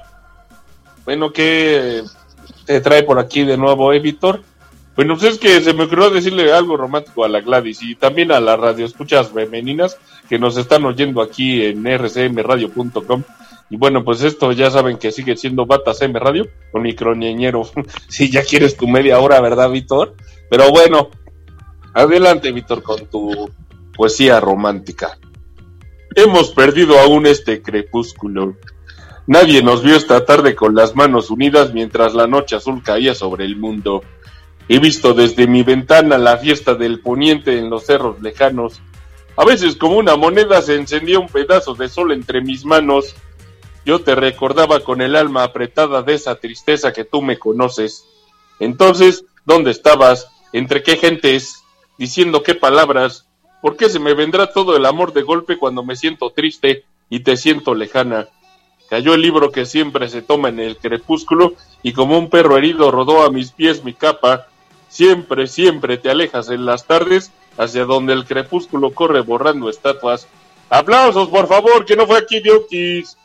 Bueno, 1.05 1.31
¿qué 1.31 2.03
te 2.65 2.81
trae 2.81 3.03
por 3.03 3.19
aquí 3.19 3.43
de 3.43 3.57
nuevo, 3.57 3.91
eh, 3.93 3.99
Víctor? 3.99 4.41
Bueno, 5.01 5.17
pues 5.17 5.33
es 5.33 5.39
que 5.39 5.59
se 5.61 5.73
me 5.73 5.85
ocurrió 5.85 6.11
decirle 6.11 6.53
algo 6.53 6.77
romántico 6.77 7.25
a 7.25 7.27
la 7.27 7.41
Gladys 7.41 7.81
y 7.81 7.95
también 7.95 8.31
a 8.31 8.39
la 8.39 8.55
radio 8.55 8.85
escuchas 8.85 9.31
femeninas 9.31 9.97
que 10.29 10.37
nos 10.37 10.57
están 10.57 10.85
oyendo 10.85 11.23
aquí 11.23 11.65
en 11.65 11.83
rcmradio.com. 11.83 13.23
Y 13.71 13.77
bueno, 13.77 14.03
pues 14.03 14.21
esto 14.21 14.51
ya 14.51 14.69
saben 14.69 14.99
que 14.99 15.11
sigue 15.11 15.35
siendo 15.35 15.65
Batas 15.65 16.03
M 16.03 16.19
Radio 16.19 16.47
con 16.71 16.83
microñeñero. 16.83 17.63
si 18.09 18.29
ya 18.29 18.43
quieres 18.43 18.77
tu 18.77 18.87
media 18.87 19.19
hora, 19.19 19.41
¿verdad, 19.41 19.71
Víctor? 19.71 20.13
Pero 20.51 20.69
bueno, 20.69 21.09
adelante, 21.95 22.51
Víctor, 22.51 22.83
con 22.83 23.03
tu 23.07 23.49
poesía 23.95 24.39
romántica. 24.39 25.17
Hemos 26.13 26.51
perdido 26.51 26.99
aún 26.99 27.25
este 27.25 27.63
crepúsculo. 27.63 28.55
Nadie 29.25 29.63
nos 29.63 29.81
vio 29.81 29.95
esta 29.95 30.25
tarde 30.25 30.53
con 30.53 30.75
las 30.75 30.95
manos 30.95 31.31
unidas 31.31 31.73
mientras 31.73 32.13
la 32.13 32.27
noche 32.27 32.55
azul 32.55 32.83
caía 32.83 33.15
sobre 33.15 33.45
el 33.45 33.55
mundo. 33.55 34.03
He 34.73 34.79
visto 34.79 35.13
desde 35.13 35.47
mi 35.47 35.63
ventana 35.63 36.17
la 36.17 36.37
fiesta 36.37 36.75
del 36.75 37.01
poniente 37.01 37.57
en 37.57 37.69
los 37.69 37.87
cerros 37.87 38.21
lejanos. 38.21 38.79
A 39.35 39.43
veces 39.43 39.75
como 39.75 39.97
una 39.97 40.15
moneda 40.15 40.61
se 40.61 40.77
encendía 40.77 41.19
un 41.19 41.27
pedazo 41.27 41.73
de 41.73 41.89
sol 41.89 42.13
entre 42.13 42.39
mis 42.39 42.63
manos. 42.63 43.13
Yo 43.85 43.99
te 43.99 44.15
recordaba 44.15 44.79
con 44.79 45.01
el 45.01 45.17
alma 45.17 45.43
apretada 45.43 46.03
de 46.03 46.13
esa 46.13 46.35
tristeza 46.35 46.93
que 46.93 47.03
tú 47.03 47.21
me 47.21 47.37
conoces. 47.37 48.05
Entonces, 48.61 49.25
¿dónde 49.43 49.71
estabas? 49.71 50.29
¿Entre 50.53 50.83
qué 50.83 50.95
gentes? 50.95 51.65
¿Diciendo 51.97 52.41
qué 52.41 52.55
palabras? 52.55 53.27
¿Por 53.61 53.75
qué 53.75 53.89
se 53.89 53.99
me 53.99 54.13
vendrá 54.13 54.53
todo 54.53 54.77
el 54.77 54.85
amor 54.85 55.11
de 55.11 55.23
golpe 55.23 55.57
cuando 55.57 55.83
me 55.83 55.97
siento 55.97 56.29
triste 56.29 56.85
y 57.09 57.19
te 57.19 57.35
siento 57.35 57.75
lejana? 57.75 58.29
Cayó 58.89 59.15
el 59.15 59.21
libro 59.21 59.51
que 59.51 59.65
siempre 59.65 60.07
se 60.07 60.21
toma 60.21 60.47
en 60.47 60.61
el 60.61 60.77
crepúsculo 60.77 61.55
y 61.83 61.91
como 61.91 62.17
un 62.17 62.29
perro 62.29 62.57
herido 62.57 62.89
rodó 62.89 63.23
a 63.23 63.31
mis 63.31 63.51
pies 63.51 63.83
mi 63.83 63.93
capa. 63.93 64.47
Siempre, 64.91 65.47
siempre 65.47 65.97
te 65.97 66.11
alejas 66.11 66.49
en 66.49 66.65
las 66.65 66.85
tardes 66.85 67.31
hacia 67.57 67.85
donde 67.85 68.11
el 68.11 68.25
crepúsculo 68.25 68.93
corre 68.93 69.21
borrando 69.21 69.69
estatuas. 69.69 70.27
Aplausos, 70.69 71.29
por 71.29 71.47
favor, 71.47 71.85
que 71.85 71.95
no 71.95 72.05
fue 72.05 72.17
aquí 72.17 72.41
Dioquis. 72.41 73.15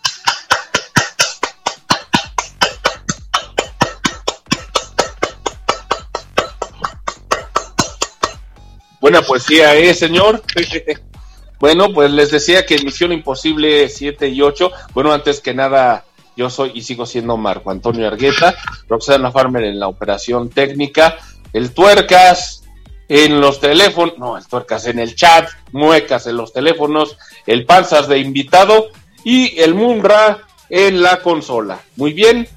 Buena 9.00 9.22
poesía, 9.22 9.74
¿eh, 9.74 9.92
señor? 9.92 10.42
bueno, 11.58 11.92
pues 11.92 12.12
les 12.12 12.30
decía 12.30 12.64
que 12.64 12.78
Misión 12.78 13.10
Imposible 13.10 13.88
7 13.88 14.28
y 14.28 14.40
8, 14.40 14.70
bueno, 14.94 15.12
antes 15.12 15.40
que 15.40 15.52
nada, 15.52 16.04
yo 16.36 16.48
soy 16.48 16.72
y 16.74 16.82
sigo 16.82 17.06
siendo 17.06 17.36
Marco 17.36 17.70
Antonio 17.70 18.06
Argueta, 18.06 18.54
Roxana 18.88 19.32
Farmer 19.32 19.64
en 19.64 19.80
la 19.80 19.88
operación 19.88 20.48
técnica, 20.50 21.16
el 21.52 21.72
Tuercas 21.72 22.64
en 23.08 23.40
los 23.40 23.60
teléfonos, 23.60 24.18
no, 24.18 24.36
el 24.36 24.46
Tuercas 24.46 24.86
en 24.86 24.98
el 24.98 25.14
chat, 25.14 25.48
Muecas 25.72 26.26
en 26.26 26.36
los 26.36 26.52
teléfonos, 26.52 27.16
el 27.46 27.64
Panzas 27.64 28.08
de 28.08 28.18
invitado 28.18 28.88
y 29.24 29.58
el 29.60 29.74
Munra 29.74 30.46
en 30.68 31.02
la 31.02 31.20
consola. 31.22 31.80
Muy 31.96 32.12
bien. 32.12 32.48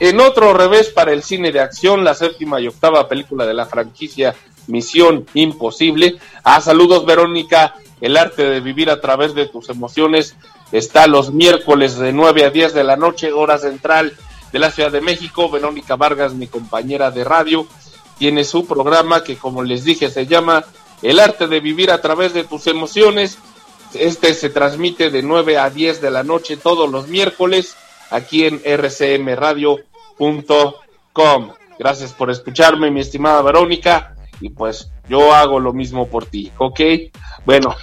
En 0.00 0.20
otro 0.20 0.52
revés 0.52 0.88
para 0.88 1.12
el 1.12 1.22
cine 1.22 1.52
de 1.52 1.60
acción, 1.60 2.02
la 2.02 2.14
séptima 2.14 2.60
y 2.60 2.66
octava 2.66 3.08
película 3.08 3.46
de 3.46 3.54
la 3.54 3.66
franquicia 3.66 4.34
Misión 4.66 5.26
Imposible. 5.34 6.16
Ah, 6.42 6.60
saludos 6.60 7.06
Verónica, 7.06 7.76
el 8.00 8.16
arte 8.16 8.44
de 8.44 8.60
vivir 8.60 8.90
a 8.90 9.00
través 9.00 9.34
de 9.34 9.46
tus 9.46 9.68
emociones 9.68 10.34
está 10.72 11.06
los 11.06 11.32
miércoles 11.32 11.98
de 11.98 12.12
9 12.12 12.44
a 12.44 12.50
10 12.50 12.74
de 12.74 12.84
la 12.84 12.96
noche, 12.96 13.32
hora 13.32 13.58
central 13.58 14.12
de 14.52 14.58
la 14.58 14.70
Ciudad 14.70 14.90
de 14.90 15.00
México. 15.00 15.50
Verónica 15.50 15.96
Vargas, 15.96 16.34
mi 16.34 16.48
compañera 16.48 17.10
de 17.10 17.24
radio, 17.24 17.66
tiene 18.18 18.44
su 18.44 18.66
programa 18.66 19.24
que 19.24 19.36
como 19.36 19.62
les 19.62 19.84
dije 19.84 20.10
se 20.10 20.26
llama 20.26 20.64
El 21.02 21.20
arte 21.20 21.46
de 21.46 21.60
vivir 21.60 21.90
a 21.90 22.00
través 22.00 22.32
de 22.34 22.44
tus 22.44 22.66
emociones. 22.66 23.38
Este 23.94 24.34
se 24.34 24.50
transmite 24.50 25.10
de 25.10 25.22
9 25.22 25.58
a 25.58 25.68
10 25.70 26.00
de 26.00 26.10
la 26.10 26.22
noche 26.22 26.56
todos 26.56 26.90
los 26.90 27.08
miércoles 27.08 27.76
aquí 28.10 28.44
en 28.44 28.62
rcmradio.com. 28.64 29.82
Gracias 31.78 32.12
por 32.12 32.30
escucharme, 32.30 32.90
mi 32.90 33.00
estimada 33.00 33.42
Verónica 33.42 34.14
y 34.40 34.50
pues 34.50 34.90
yo 35.08 35.32
hago 35.34 35.60
lo 35.60 35.72
mismo 35.72 36.08
por 36.08 36.26
ti, 36.26 36.52
¿ok? 36.58 36.80
Bueno, 37.44 37.74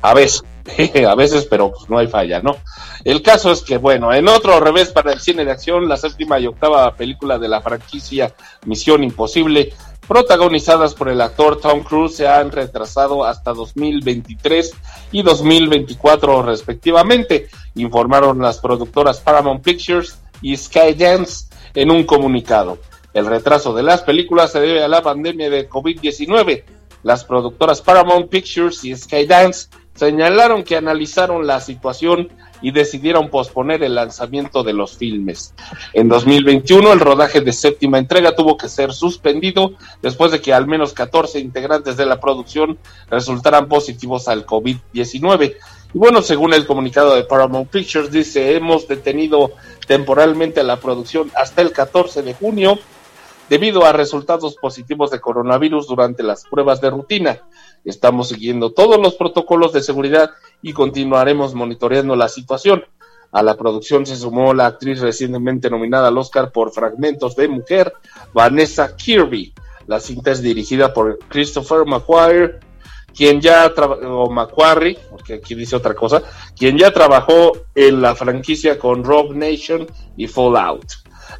a 0.00 0.14
veces, 0.14 0.42
a 1.08 1.14
veces, 1.14 1.46
pero 1.48 1.72
pues 1.72 1.88
no 1.88 1.98
hay 1.98 2.06
falla, 2.06 2.40
¿no? 2.40 2.56
El 3.04 3.22
caso 3.22 3.52
es 3.52 3.62
que, 3.62 3.78
bueno, 3.78 4.12
en 4.12 4.28
otro 4.28 4.60
revés 4.60 4.90
para 4.90 5.12
el 5.12 5.20
cine 5.20 5.44
de 5.44 5.52
acción, 5.52 5.88
la 5.88 5.96
séptima 5.96 6.38
y 6.38 6.46
octava 6.46 6.94
película 6.94 7.38
de 7.38 7.48
la 7.48 7.60
franquicia 7.60 8.34
Misión 8.66 9.02
Imposible, 9.02 9.72
protagonizadas 10.06 10.94
por 10.94 11.08
el 11.08 11.20
actor 11.20 11.60
Tom 11.60 11.82
Cruise, 11.82 12.16
se 12.16 12.28
han 12.28 12.50
retrasado 12.50 13.24
hasta 13.24 13.52
2023 13.52 14.72
y 15.12 15.22
2024 15.22 16.42
respectivamente, 16.42 17.48
informaron 17.76 18.40
las 18.40 18.58
productoras 18.58 19.20
Paramount 19.20 19.62
Pictures 19.62 20.18
y 20.42 20.56
Skydance 20.56 21.46
en 21.74 21.90
un 21.90 22.04
comunicado. 22.04 22.78
El 23.14 23.26
retraso 23.26 23.74
de 23.74 23.82
las 23.82 24.02
películas 24.02 24.52
se 24.52 24.60
debe 24.60 24.82
a 24.82 24.88
la 24.88 25.02
pandemia 25.02 25.50
de 25.50 25.68
COVID-19. 25.68 26.64
Las 27.02 27.24
productoras 27.24 27.82
Paramount 27.82 28.28
Pictures 28.28 28.84
y 28.84 28.96
Skydance 28.96 29.68
señalaron 29.94 30.62
que 30.62 30.76
analizaron 30.76 31.46
la 31.46 31.60
situación 31.60 32.30
y 32.62 32.70
decidieron 32.70 33.28
posponer 33.28 33.82
el 33.82 33.96
lanzamiento 33.96 34.62
de 34.62 34.72
los 34.72 34.96
filmes. 34.96 35.52
En 35.92 36.08
2021 36.08 36.92
el 36.92 37.00
rodaje 37.00 37.40
de 37.40 37.52
séptima 37.52 37.98
entrega 37.98 38.34
tuvo 38.34 38.56
que 38.56 38.68
ser 38.68 38.92
suspendido 38.92 39.72
después 40.00 40.32
de 40.32 40.40
que 40.40 40.54
al 40.54 40.66
menos 40.66 40.92
14 40.92 41.40
integrantes 41.40 41.96
de 41.96 42.06
la 42.06 42.20
producción 42.20 42.78
resultaran 43.10 43.68
positivos 43.68 44.28
al 44.28 44.46
COVID-19. 44.46 45.56
Y 45.94 45.98
bueno, 45.98 46.22
según 46.22 46.54
el 46.54 46.66
comunicado 46.66 47.14
de 47.14 47.24
Paramount 47.24 47.68
Pictures, 47.68 48.10
dice, 48.10 48.56
hemos 48.56 48.88
detenido 48.88 49.52
temporalmente 49.86 50.62
la 50.62 50.76
producción 50.76 51.30
hasta 51.34 51.60
el 51.60 51.72
14 51.72 52.22
de 52.22 52.32
junio 52.32 52.78
debido 53.50 53.84
a 53.84 53.92
resultados 53.92 54.56
positivos 54.56 55.10
de 55.10 55.20
coronavirus 55.20 55.86
durante 55.86 56.22
las 56.22 56.44
pruebas 56.44 56.80
de 56.80 56.88
rutina. 56.88 57.42
Estamos 57.84 58.28
siguiendo 58.28 58.72
todos 58.72 59.00
los 59.00 59.14
protocolos 59.14 59.72
de 59.72 59.82
seguridad 59.82 60.30
y 60.62 60.72
continuaremos 60.72 61.54
monitoreando 61.54 62.16
la 62.16 62.28
situación. 62.28 62.84
A 63.32 63.42
la 63.42 63.56
producción 63.56 64.04
se 64.06 64.16
sumó 64.16 64.52
la 64.52 64.66
actriz 64.66 65.00
recientemente 65.00 65.70
nominada 65.70 66.08
al 66.08 66.18
Oscar 66.18 66.52
por 66.52 66.70
Fragmentos 66.70 67.34
de 67.34 67.48
Mujer, 67.48 67.92
Vanessa 68.32 68.94
Kirby. 68.94 69.54
La 69.86 70.00
cinta 70.00 70.30
es 70.30 70.42
dirigida 70.42 70.92
por 70.92 71.18
Christopher 71.28 71.86
McQuarrie, 71.86 72.60
quien 73.14 73.40
ya 73.40 73.72
trabajó, 73.74 74.30
McQuarrie, 74.30 74.98
porque 75.10 75.34
aquí 75.34 75.54
dice 75.54 75.76
otra 75.76 75.94
cosa, 75.94 76.22
quien 76.56 76.78
ya 76.78 76.92
trabajó 76.92 77.52
en 77.74 78.00
la 78.00 78.14
franquicia 78.14 78.78
con 78.78 79.02
Rogue 79.02 79.34
Nation 79.34 79.86
y 80.16 80.26
Fallout. 80.26 80.84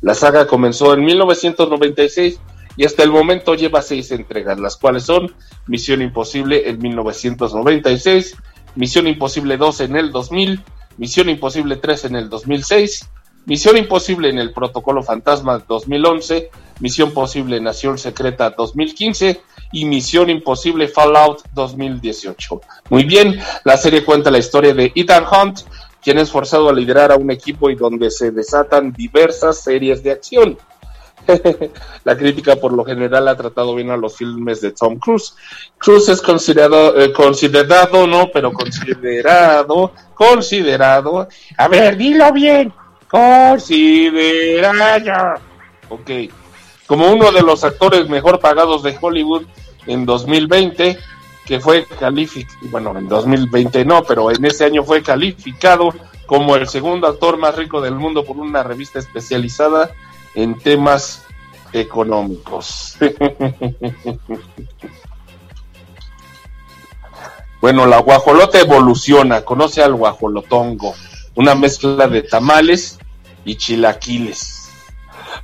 La 0.00 0.14
saga 0.14 0.46
comenzó 0.46 0.94
en 0.94 1.04
1996 1.04 2.40
y 2.76 2.84
hasta 2.84 3.02
el 3.02 3.10
momento 3.10 3.54
lleva 3.54 3.82
seis 3.82 4.10
entregas, 4.12 4.58
las 4.58 4.76
cuales 4.76 5.04
son 5.04 5.34
Misión 5.66 6.02
Imposible 6.02 6.68
en 6.68 6.78
1996, 6.78 8.36
Misión 8.74 9.06
Imposible 9.06 9.56
2 9.56 9.80
en 9.82 9.96
el 9.96 10.10
2000, 10.10 10.62
Misión 10.98 11.28
Imposible 11.28 11.76
3 11.76 12.04
en 12.06 12.16
el 12.16 12.30
2006, 12.30 13.08
Misión 13.44 13.76
Imposible 13.76 14.28
en 14.28 14.38
el 14.38 14.52
Protocolo 14.52 15.02
Fantasma 15.02 15.58
2011, 15.66 16.50
Misión 16.80 17.12
Posible 17.12 17.60
Nación 17.60 17.98
Secreta 17.98 18.50
2015 18.50 19.42
y 19.72 19.84
Misión 19.84 20.30
Imposible 20.30 20.88
Fallout 20.88 21.42
2018. 21.52 22.60
Muy 22.90 23.04
bien, 23.04 23.40
la 23.64 23.76
serie 23.76 24.04
cuenta 24.04 24.30
la 24.30 24.38
historia 24.38 24.74
de 24.74 24.92
Ethan 24.94 25.24
Hunt, 25.24 25.60
quien 26.02 26.18
es 26.18 26.30
forzado 26.30 26.68
a 26.68 26.72
liderar 26.72 27.12
a 27.12 27.16
un 27.16 27.30
equipo 27.30 27.70
y 27.70 27.74
donde 27.74 28.10
se 28.10 28.30
desatan 28.30 28.92
diversas 28.92 29.62
series 29.62 30.02
de 30.02 30.12
acción. 30.12 30.58
la 32.04 32.16
crítica 32.16 32.56
por 32.56 32.72
lo 32.72 32.84
general 32.84 33.28
ha 33.28 33.36
tratado 33.36 33.74
bien 33.74 33.90
a 33.90 33.96
los 33.96 34.16
filmes 34.16 34.60
de 34.60 34.72
Tom 34.72 34.98
Cruise. 34.98 35.34
Cruise 35.78 36.08
es 36.08 36.20
considerado, 36.20 37.00
eh, 37.00 37.12
considerado, 37.12 38.06
no, 38.06 38.30
pero 38.32 38.52
considerado, 38.52 39.92
considerado, 40.14 41.28
a 41.56 41.68
ver, 41.68 41.96
dilo 41.96 42.32
bien, 42.32 42.72
considerado, 43.08 45.40
ok, 45.88 46.10
como 46.86 47.12
uno 47.12 47.32
de 47.32 47.42
los 47.42 47.64
actores 47.64 48.08
mejor 48.08 48.40
pagados 48.40 48.82
de 48.82 48.96
Hollywood 49.00 49.44
en 49.86 50.04
2020, 50.04 50.98
que 51.46 51.60
fue 51.60 51.86
calificado, 51.98 52.58
bueno, 52.70 52.96
en 52.98 53.08
2020 53.08 53.84
no, 53.84 54.04
pero 54.04 54.30
en 54.30 54.44
ese 54.44 54.64
año 54.64 54.84
fue 54.84 55.02
calificado 55.02 55.92
como 56.26 56.56
el 56.56 56.68
segundo 56.68 57.08
actor 57.08 57.36
más 57.36 57.56
rico 57.56 57.80
del 57.80 57.94
mundo 57.94 58.24
por 58.24 58.36
una 58.36 58.62
revista 58.62 58.98
especializada 58.98 59.90
en 60.34 60.58
temas 60.58 61.22
económicos. 61.72 62.96
bueno, 67.60 67.86
la 67.86 67.98
guajolota 67.98 68.58
evoluciona, 68.60 69.42
conoce 69.42 69.82
al 69.82 69.94
guajolotongo, 69.94 70.94
una 71.34 71.54
mezcla 71.54 72.06
de 72.08 72.22
tamales 72.22 72.98
y 73.44 73.56
chilaquiles. 73.56 74.70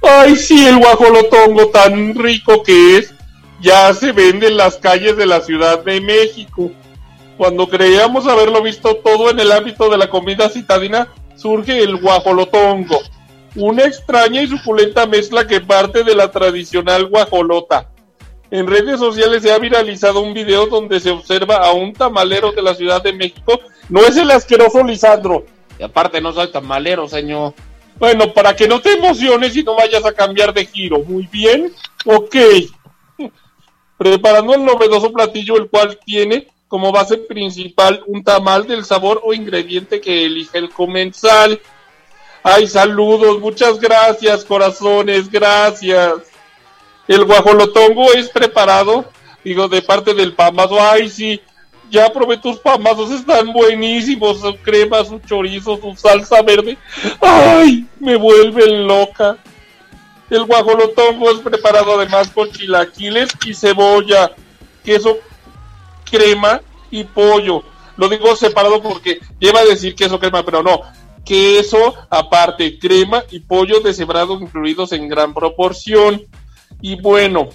Ay, 0.02 0.36
sí, 0.36 0.66
el 0.66 0.78
guajolotongo 0.78 1.68
tan 1.68 2.14
rico 2.14 2.62
que 2.62 2.98
es, 2.98 3.14
ya 3.60 3.92
se 3.94 4.12
vende 4.12 4.46
en 4.48 4.56
las 4.56 4.76
calles 4.76 5.16
de 5.16 5.26
la 5.26 5.40
Ciudad 5.40 5.82
de 5.82 6.00
México. 6.00 6.70
Cuando 7.36 7.68
creíamos 7.68 8.26
haberlo 8.26 8.62
visto 8.62 8.96
todo 8.96 9.30
en 9.30 9.40
el 9.40 9.52
ámbito 9.52 9.88
de 9.88 9.98
la 9.98 10.10
comida 10.10 10.48
citadina, 10.48 11.08
surge 11.36 11.82
el 11.82 11.96
guajolotongo 11.96 13.00
una 13.54 13.84
extraña 13.84 14.42
y 14.42 14.48
suculenta 14.48 15.06
mezcla 15.06 15.46
que 15.46 15.60
parte 15.60 16.04
de 16.04 16.14
la 16.14 16.30
tradicional 16.30 17.06
guajolota. 17.06 17.90
En 18.50 18.66
redes 18.66 18.98
sociales 18.98 19.42
se 19.42 19.52
ha 19.52 19.58
viralizado 19.58 20.20
un 20.20 20.32
video 20.32 20.66
donde 20.66 21.00
se 21.00 21.10
observa 21.10 21.56
a 21.56 21.72
un 21.72 21.92
tamalero 21.92 22.52
de 22.52 22.62
la 22.62 22.74
Ciudad 22.74 23.02
de 23.02 23.12
México. 23.12 23.60
No 23.88 24.00
es 24.00 24.16
el 24.16 24.30
asqueroso 24.30 24.82
Lisandro. 24.82 25.44
Y 25.78 25.82
aparte 25.82 26.20
no 26.20 26.32
soy 26.32 26.50
tamalero, 26.50 27.06
señor. 27.08 27.54
Bueno, 27.98 28.32
para 28.32 28.54
que 28.56 28.66
no 28.66 28.80
te 28.80 28.94
emociones 28.94 29.54
y 29.56 29.64
no 29.64 29.76
vayas 29.76 30.04
a 30.04 30.12
cambiar 30.12 30.54
de 30.54 30.64
giro. 30.64 31.00
Muy 31.00 31.26
bien. 31.26 31.72
Ok. 32.06 32.36
Preparando 33.98 34.54
el 34.54 34.64
novedoso 34.64 35.12
platillo, 35.12 35.56
el 35.56 35.68
cual 35.68 35.98
tiene 36.04 36.48
como 36.68 36.92
base 36.92 37.16
principal 37.16 38.02
un 38.06 38.22
tamal 38.22 38.66
del 38.66 38.84
sabor 38.84 39.20
o 39.24 39.34
ingrediente 39.34 40.00
que 40.00 40.26
elige 40.26 40.58
el 40.58 40.70
comensal. 40.70 41.60
Ay, 42.50 42.66
saludos, 42.66 43.40
muchas 43.40 43.78
gracias, 43.78 44.42
corazones, 44.42 45.30
gracias. 45.30 46.14
El 47.06 47.26
guajolotongo 47.26 48.14
es 48.14 48.30
preparado, 48.30 49.04
digo, 49.44 49.68
de 49.68 49.82
parte 49.82 50.14
del 50.14 50.32
pamazo. 50.32 50.80
Ay, 50.80 51.10
sí, 51.10 51.42
ya 51.90 52.10
probé 52.10 52.38
tus 52.38 52.56
pamazos, 52.58 53.10
están 53.10 53.52
buenísimos, 53.52 54.40
su 54.40 54.56
crema, 54.62 55.04
su 55.04 55.18
chorizo, 55.18 55.76
su 55.76 55.94
salsa 55.94 56.40
verde. 56.40 56.78
Ay, 57.20 57.86
me 58.00 58.16
vuelven 58.16 58.86
loca. 58.86 59.36
El 60.30 60.44
guajolotongo 60.44 61.30
es 61.30 61.40
preparado 61.40 62.00
además 62.00 62.28
con 62.28 62.50
chilaquiles 62.50 63.28
y 63.44 63.52
cebolla, 63.52 64.32
queso, 64.82 65.18
crema 66.10 66.62
y 66.90 67.04
pollo. 67.04 67.62
Lo 67.98 68.08
digo 68.08 68.34
separado 68.36 68.80
porque 68.80 69.20
lleva 69.38 69.60
a 69.60 69.66
decir 69.66 69.94
queso 69.94 70.18
crema, 70.18 70.42
pero 70.42 70.62
no 70.62 70.80
queso, 71.28 71.94
aparte 72.08 72.78
crema 72.78 73.22
y 73.30 73.40
pollo 73.40 73.80
deshebrado 73.80 74.40
incluidos 74.40 74.92
en 74.92 75.08
gran 75.08 75.34
proporción. 75.34 76.22
Y 76.80 76.98
bueno, 77.00 77.50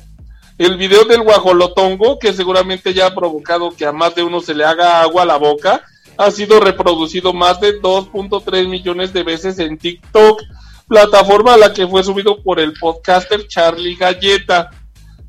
el 0.59 0.77
video 0.77 1.05
del 1.05 1.23
guajolotongo, 1.23 2.19
que 2.19 2.33
seguramente 2.33 2.93
ya 2.93 3.07
ha 3.07 3.15
provocado 3.15 3.71
que 3.71 3.87
a 3.87 3.91
más 3.91 4.13
de 4.13 4.21
uno 4.21 4.41
se 4.41 4.53
le 4.53 4.63
haga 4.63 5.01
agua 5.01 5.23
a 5.23 5.25
la 5.25 5.37
boca, 5.37 5.81
ha 6.17 6.29
sido 6.29 6.59
reproducido 6.59 7.33
más 7.33 7.59
de 7.59 7.81
2.3 7.81 8.67
millones 8.67 9.11
de 9.11 9.23
veces 9.23 9.57
en 9.57 9.79
TikTok, 9.79 10.43
plataforma 10.87 11.55
a 11.55 11.57
la 11.57 11.73
que 11.73 11.87
fue 11.87 12.03
subido 12.03 12.43
por 12.43 12.59
el 12.59 12.73
podcaster 12.73 13.47
Charlie 13.47 13.95
Galleta. 13.95 14.69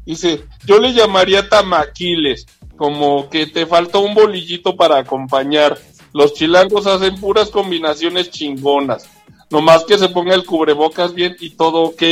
Dice, 0.05 0.45
yo 0.67 0.79
le 0.79 0.93
llamaría 0.93 1.49
tamaquiles, 1.49 2.45
como 2.77 3.31
que 3.31 3.47
te 3.47 3.65
faltó 3.65 4.01
un 4.01 4.13
bolillito 4.15 4.77
para 4.77 4.99
acompañar. 4.99 5.79
Los 6.15 6.33
chilangos 6.33 6.87
hacen 6.87 7.17
puras 7.17 7.51
combinaciones 7.51 8.31
chingonas. 8.31 9.11
Nomás 9.51 9.85
que 9.85 9.99
se 9.99 10.09
ponga 10.09 10.35
el 10.37 10.47
cubrebocas 10.47 11.13
bien 11.13 11.37
y 11.41 11.51
todo 11.51 11.83
ok. 11.83 12.03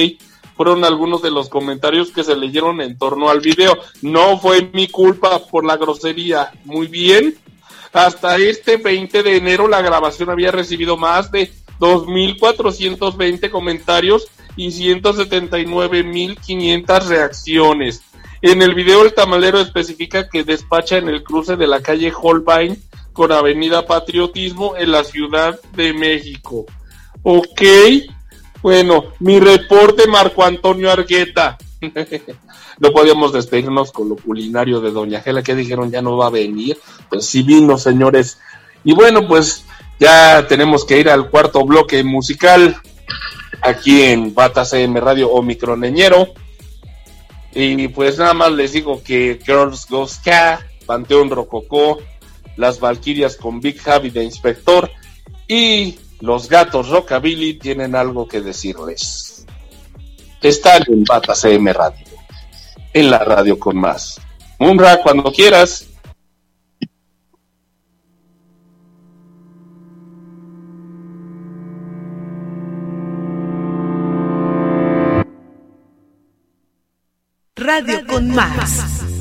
Fueron 0.56 0.84
algunos 0.84 1.22
de 1.22 1.30
los 1.30 1.48
comentarios 1.48 2.10
que 2.10 2.24
se 2.24 2.34
leyeron 2.34 2.80
en 2.80 2.98
torno 2.98 3.30
al 3.30 3.38
video. 3.38 3.78
No 4.02 4.40
fue 4.40 4.68
mi 4.72 4.88
culpa 4.88 5.46
por 5.46 5.64
la 5.64 5.76
grosería. 5.76 6.50
Muy 6.64 6.88
bien. 6.88 7.38
Hasta 7.92 8.38
este 8.38 8.76
20 8.76 9.22
de 9.22 9.36
enero 9.36 9.68
la 9.68 9.82
grabación 9.82 10.30
había 10.30 10.50
recibido 10.50 10.96
más 10.96 11.30
de 11.30 11.52
2.420 11.78 13.50
comentarios 13.50 14.26
y 14.56 14.70
179.500 14.70 17.06
reacciones. 17.06 18.02
En 18.40 18.62
el 18.62 18.74
video 18.74 19.04
el 19.04 19.14
tamalero 19.14 19.60
especifica 19.60 20.28
que 20.28 20.42
despacha 20.42 20.98
en 20.98 21.08
el 21.08 21.22
cruce 21.22 21.54
de 21.54 21.68
la 21.68 21.80
calle 21.80 22.12
Holbein 22.20 22.82
con 23.12 23.32
Avenida 23.32 23.86
Patriotismo 23.86 24.76
en 24.76 24.92
la 24.92 25.04
Ciudad 25.04 25.58
de 25.74 25.92
México. 25.92 26.66
Ok, 27.22 27.62
bueno, 28.62 29.04
mi 29.20 29.40
reporte 29.40 30.06
Marco 30.06 30.44
Antonio 30.44 30.90
Argueta. 30.90 31.58
no 32.78 32.92
podíamos 32.92 33.32
despedirnos 33.32 33.92
con 33.92 34.08
lo 34.08 34.16
culinario 34.16 34.80
de 34.80 34.90
Doña 34.90 35.20
Gela, 35.20 35.42
que 35.42 35.54
dijeron 35.54 35.90
ya 35.90 36.02
no 36.02 36.16
va 36.16 36.26
a 36.26 36.30
venir. 36.30 36.78
Pues 37.08 37.26
sí 37.26 37.42
vino, 37.42 37.78
señores. 37.78 38.38
Y 38.84 38.92
bueno, 38.94 39.26
pues 39.26 39.64
ya 39.98 40.46
tenemos 40.48 40.84
que 40.84 40.98
ir 40.98 41.08
al 41.08 41.30
cuarto 41.30 41.64
bloque 41.64 42.02
musical 42.02 42.76
aquí 43.60 44.02
en 44.02 44.34
Bata 44.34 44.64
CM 44.64 45.00
Radio 45.00 45.30
o 45.30 45.42
Microneñero. 45.42 46.28
Y 47.54 47.88
pues 47.88 48.18
nada 48.18 48.34
más 48.34 48.52
les 48.52 48.72
digo 48.72 49.02
que 49.02 49.38
Girls 49.44 49.86
Go 49.88 50.08
Ska, 50.08 50.66
Panteón 50.86 51.30
Rococó, 51.30 51.98
las 52.56 52.80
Valquirias 52.80 53.36
con 53.36 53.60
Big 53.60 53.78
Javi 53.80 54.10
de 54.10 54.24
Inspector 54.24 54.90
y 55.48 55.98
los 56.20 56.48
gatos 56.48 56.88
Rockabilly 56.88 57.54
tienen 57.54 57.94
algo 57.94 58.28
que 58.28 58.40
decirles. 58.40 59.44
Están 60.40 60.82
en 60.88 61.04
Bata 61.04 61.34
CM 61.34 61.72
Radio, 61.72 62.06
en 62.92 63.10
la 63.10 63.18
radio 63.18 63.58
con 63.58 63.76
más. 63.76 64.20
Munra, 64.58 65.00
cuando 65.02 65.32
quieras. 65.32 65.88
Radio 77.56 78.06
con 78.06 78.28
más. 78.30 79.11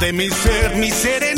De 0.00 0.12
mi 0.12 0.28
ser. 0.30 0.76
Mi 0.76 0.90
serenidad 0.90 1.37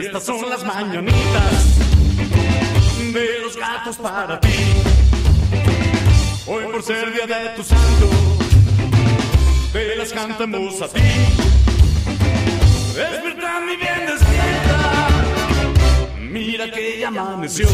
Estas 0.00 0.24
son 0.24 0.48
las 0.48 0.64
mañanitas 0.64 1.76
de 3.12 3.40
los 3.42 3.54
gatos 3.54 3.96
para 3.96 4.40
ti. 4.40 4.48
Hoy 6.46 6.64
por 6.72 6.82
ser 6.82 7.12
día 7.12 7.26
de 7.26 7.50
tu 7.50 7.62
santo, 7.62 8.08
te 9.74 9.96
las 9.96 10.10
cantamos 10.10 10.80
a 10.80 10.88
ti. 10.88 11.00
Despertad 12.94 13.60
mi 13.60 13.76
bien 13.76 14.06
despierta, 14.06 15.08
mira 16.18 16.70
que 16.70 17.00
ya 17.00 17.08
amaneció. 17.08 17.68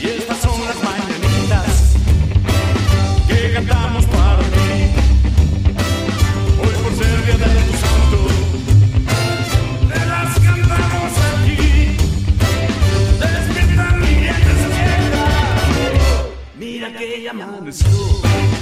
Y 0.00 0.06
estas 0.06 0.38
son 0.38 0.58
las 0.64 0.76
mañanitas 0.82 1.92
que 3.28 3.52
cantamos 3.52 4.06
para 4.06 4.42
ti. 4.42 4.88
Hoy 6.58 6.74
por 6.82 6.94
ser 6.96 7.26
día 7.26 7.36
de 7.36 7.70
tu 7.70 7.71
to 17.72 17.78
school. 17.78 18.61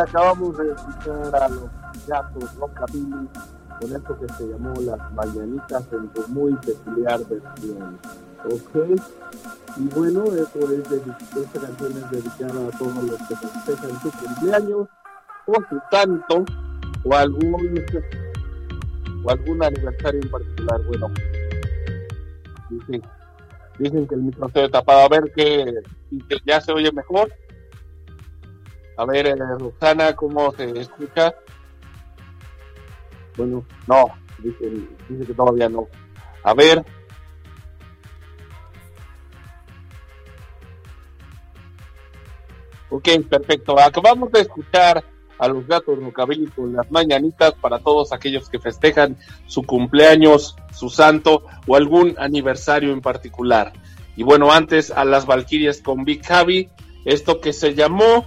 Acabamos 0.00 0.56
de 0.58 0.72
escuchar 0.72 1.36
a 1.42 1.48
los 1.48 1.68
gatos 2.06 2.54
Rockabilly 2.56 3.28
con 3.80 3.96
esto 3.96 4.18
que 4.18 4.28
se 4.34 4.46
llamó 4.48 4.74
Las 4.80 5.12
Mañanitas 5.12 5.84
en 5.92 6.10
su 6.14 6.28
muy 6.32 6.52
peculiar 6.56 7.20
versión. 7.28 7.98
Ok, 8.44 9.00
y 9.76 9.88
bueno, 9.94 10.24
eso 10.26 10.58
es 10.72 10.90
dedi- 10.90 11.42
esta 11.42 11.60
canción 11.60 11.92
es 11.92 12.10
dedicada 12.10 12.68
a 12.68 12.78
todos 12.78 13.04
los 13.04 13.18
que 13.28 13.36
festejan 13.36 14.00
su 14.00 14.10
cumpleaños 14.12 14.88
o 15.46 15.54
su 15.68 15.80
santo 15.90 16.44
o 17.04 17.14
algún 17.14 17.84
o 19.24 19.30
algún 19.30 19.62
aniversario 19.62 20.20
en 20.22 20.30
particular. 20.30 20.80
Bueno, 20.86 21.10
dicen, 23.78 24.06
que 24.06 24.14
el 24.14 24.34
se 24.52 24.60
ve 24.62 24.68
tapado. 24.68 25.00
A 25.00 25.08
ver 25.08 25.32
que 25.34 25.74
ya 26.46 26.60
se 26.60 26.72
oye 26.72 26.90
mejor. 26.92 27.32
A 28.98 29.04
ver, 29.06 29.28
eh, 29.28 29.36
Rosana, 29.36 30.12
¿cómo 30.16 30.52
se 30.56 30.76
escucha? 30.76 31.32
Bueno, 33.36 33.64
no, 33.86 34.06
dice, 34.38 34.72
dice 35.08 35.24
que 35.24 35.34
todavía 35.34 35.68
no. 35.68 35.86
A 36.42 36.52
ver. 36.52 36.84
Ok, 42.90 43.08
perfecto. 43.30 43.78
Acabamos 43.78 44.32
de 44.32 44.40
escuchar 44.40 45.04
a 45.38 45.46
los 45.46 45.64
gatos 45.68 45.96
Rockabilly 46.02 46.46
con 46.48 46.72
las 46.72 46.90
mañanitas 46.90 47.54
para 47.54 47.78
todos 47.78 48.12
aquellos 48.12 48.48
que 48.48 48.58
festejan 48.58 49.16
su 49.46 49.62
cumpleaños, 49.62 50.56
su 50.72 50.90
santo 50.90 51.44
o 51.68 51.76
algún 51.76 52.16
aniversario 52.18 52.92
en 52.92 53.00
particular. 53.00 53.72
Y 54.16 54.24
bueno, 54.24 54.50
antes 54.50 54.90
a 54.90 55.04
las 55.04 55.24
Valquirias 55.24 55.80
con 55.80 56.04
Big 56.04 56.26
Javi, 56.26 56.68
esto 57.04 57.40
que 57.40 57.52
se 57.52 57.76
llamó 57.76 58.26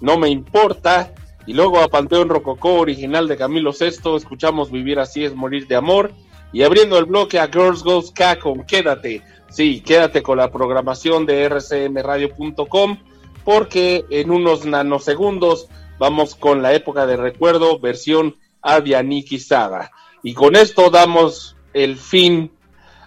No 0.00 0.18
me 0.18 0.28
importa. 0.28 1.12
Y 1.46 1.54
luego 1.54 1.80
a 1.80 1.88
Panteón 1.88 2.28
Rococó, 2.28 2.74
original 2.74 3.26
de 3.26 3.36
Camilo 3.36 3.72
Sesto, 3.72 4.16
escuchamos 4.16 4.70
Vivir 4.70 4.98
así 4.98 5.24
es 5.24 5.34
morir 5.34 5.66
de 5.66 5.76
amor. 5.76 6.12
Y 6.52 6.62
abriendo 6.62 6.98
el 6.98 7.06
bloque 7.06 7.38
a 7.38 7.46
Girls 7.46 7.82
Goes 7.82 8.10
K 8.10 8.38
Quédate. 8.66 9.22
Sí, 9.50 9.80
quédate 9.80 10.22
con 10.22 10.38
la 10.38 10.50
programación 10.50 11.24
de 11.26 11.48
rcmradio.com 11.48 12.98
porque 13.44 14.04
en 14.10 14.30
unos 14.30 14.66
nanosegundos 14.66 15.68
vamos 15.98 16.34
con 16.34 16.60
la 16.60 16.74
época 16.74 17.06
de 17.06 17.16
recuerdo 17.16 17.78
versión 17.78 18.36
avianiquizada. 18.60 19.90
Y 20.22 20.34
con 20.34 20.54
esto 20.54 20.90
damos 20.90 21.56
el 21.72 21.96
fin 21.96 22.50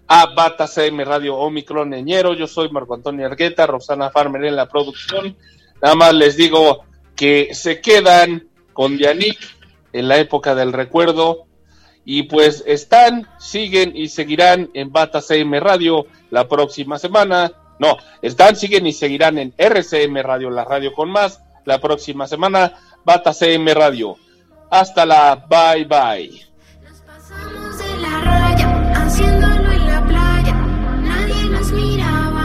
a 0.07 0.33
Bata 0.33 0.67
CM 0.67 1.05
Radio 1.05 1.35
Omicron 1.35 1.91
Ñero. 1.91 2.33
Yo 2.33 2.47
soy 2.47 2.69
Marco 2.71 2.95
Antonio 2.95 3.25
Argueta, 3.25 3.67
Rosana 3.67 4.09
Farmer 4.09 4.45
en 4.45 4.55
la 4.55 4.67
producción. 4.67 5.37
Nada 5.81 5.95
más 5.95 6.13
les 6.13 6.37
digo 6.37 6.85
que 7.15 7.53
se 7.53 7.81
quedan 7.81 8.47
con 8.73 8.97
Yannick 8.97 9.39
en 9.93 10.07
la 10.07 10.17
época 10.17 10.55
del 10.55 10.73
recuerdo. 10.73 11.45
Y 12.03 12.23
pues 12.23 12.63
están, 12.65 13.27
siguen 13.39 13.95
y 13.95 14.07
seguirán 14.07 14.69
en 14.73 14.91
Bata 14.91 15.21
CM 15.21 15.59
Radio 15.59 16.07
la 16.31 16.47
próxima 16.47 16.97
semana. 16.97 17.51
No, 17.79 17.97
están, 18.21 18.55
siguen 18.55 18.87
y 18.87 18.93
seguirán 18.93 19.37
en 19.37 19.53
RCM 19.57 20.17
Radio, 20.17 20.49
la 20.49 20.65
radio 20.65 20.93
con 20.93 21.11
más, 21.11 21.41
la 21.65 21.79
próxima 21.79 22.27
semana, 22.27 22.73
Bata 23.03 23.33
CM 23.33 23.73
Radio. 23.73 24.17
Hasta 24.69 25.05
la 25.05 25.35
bye 25.47 25.85
bye. 25.85 26.41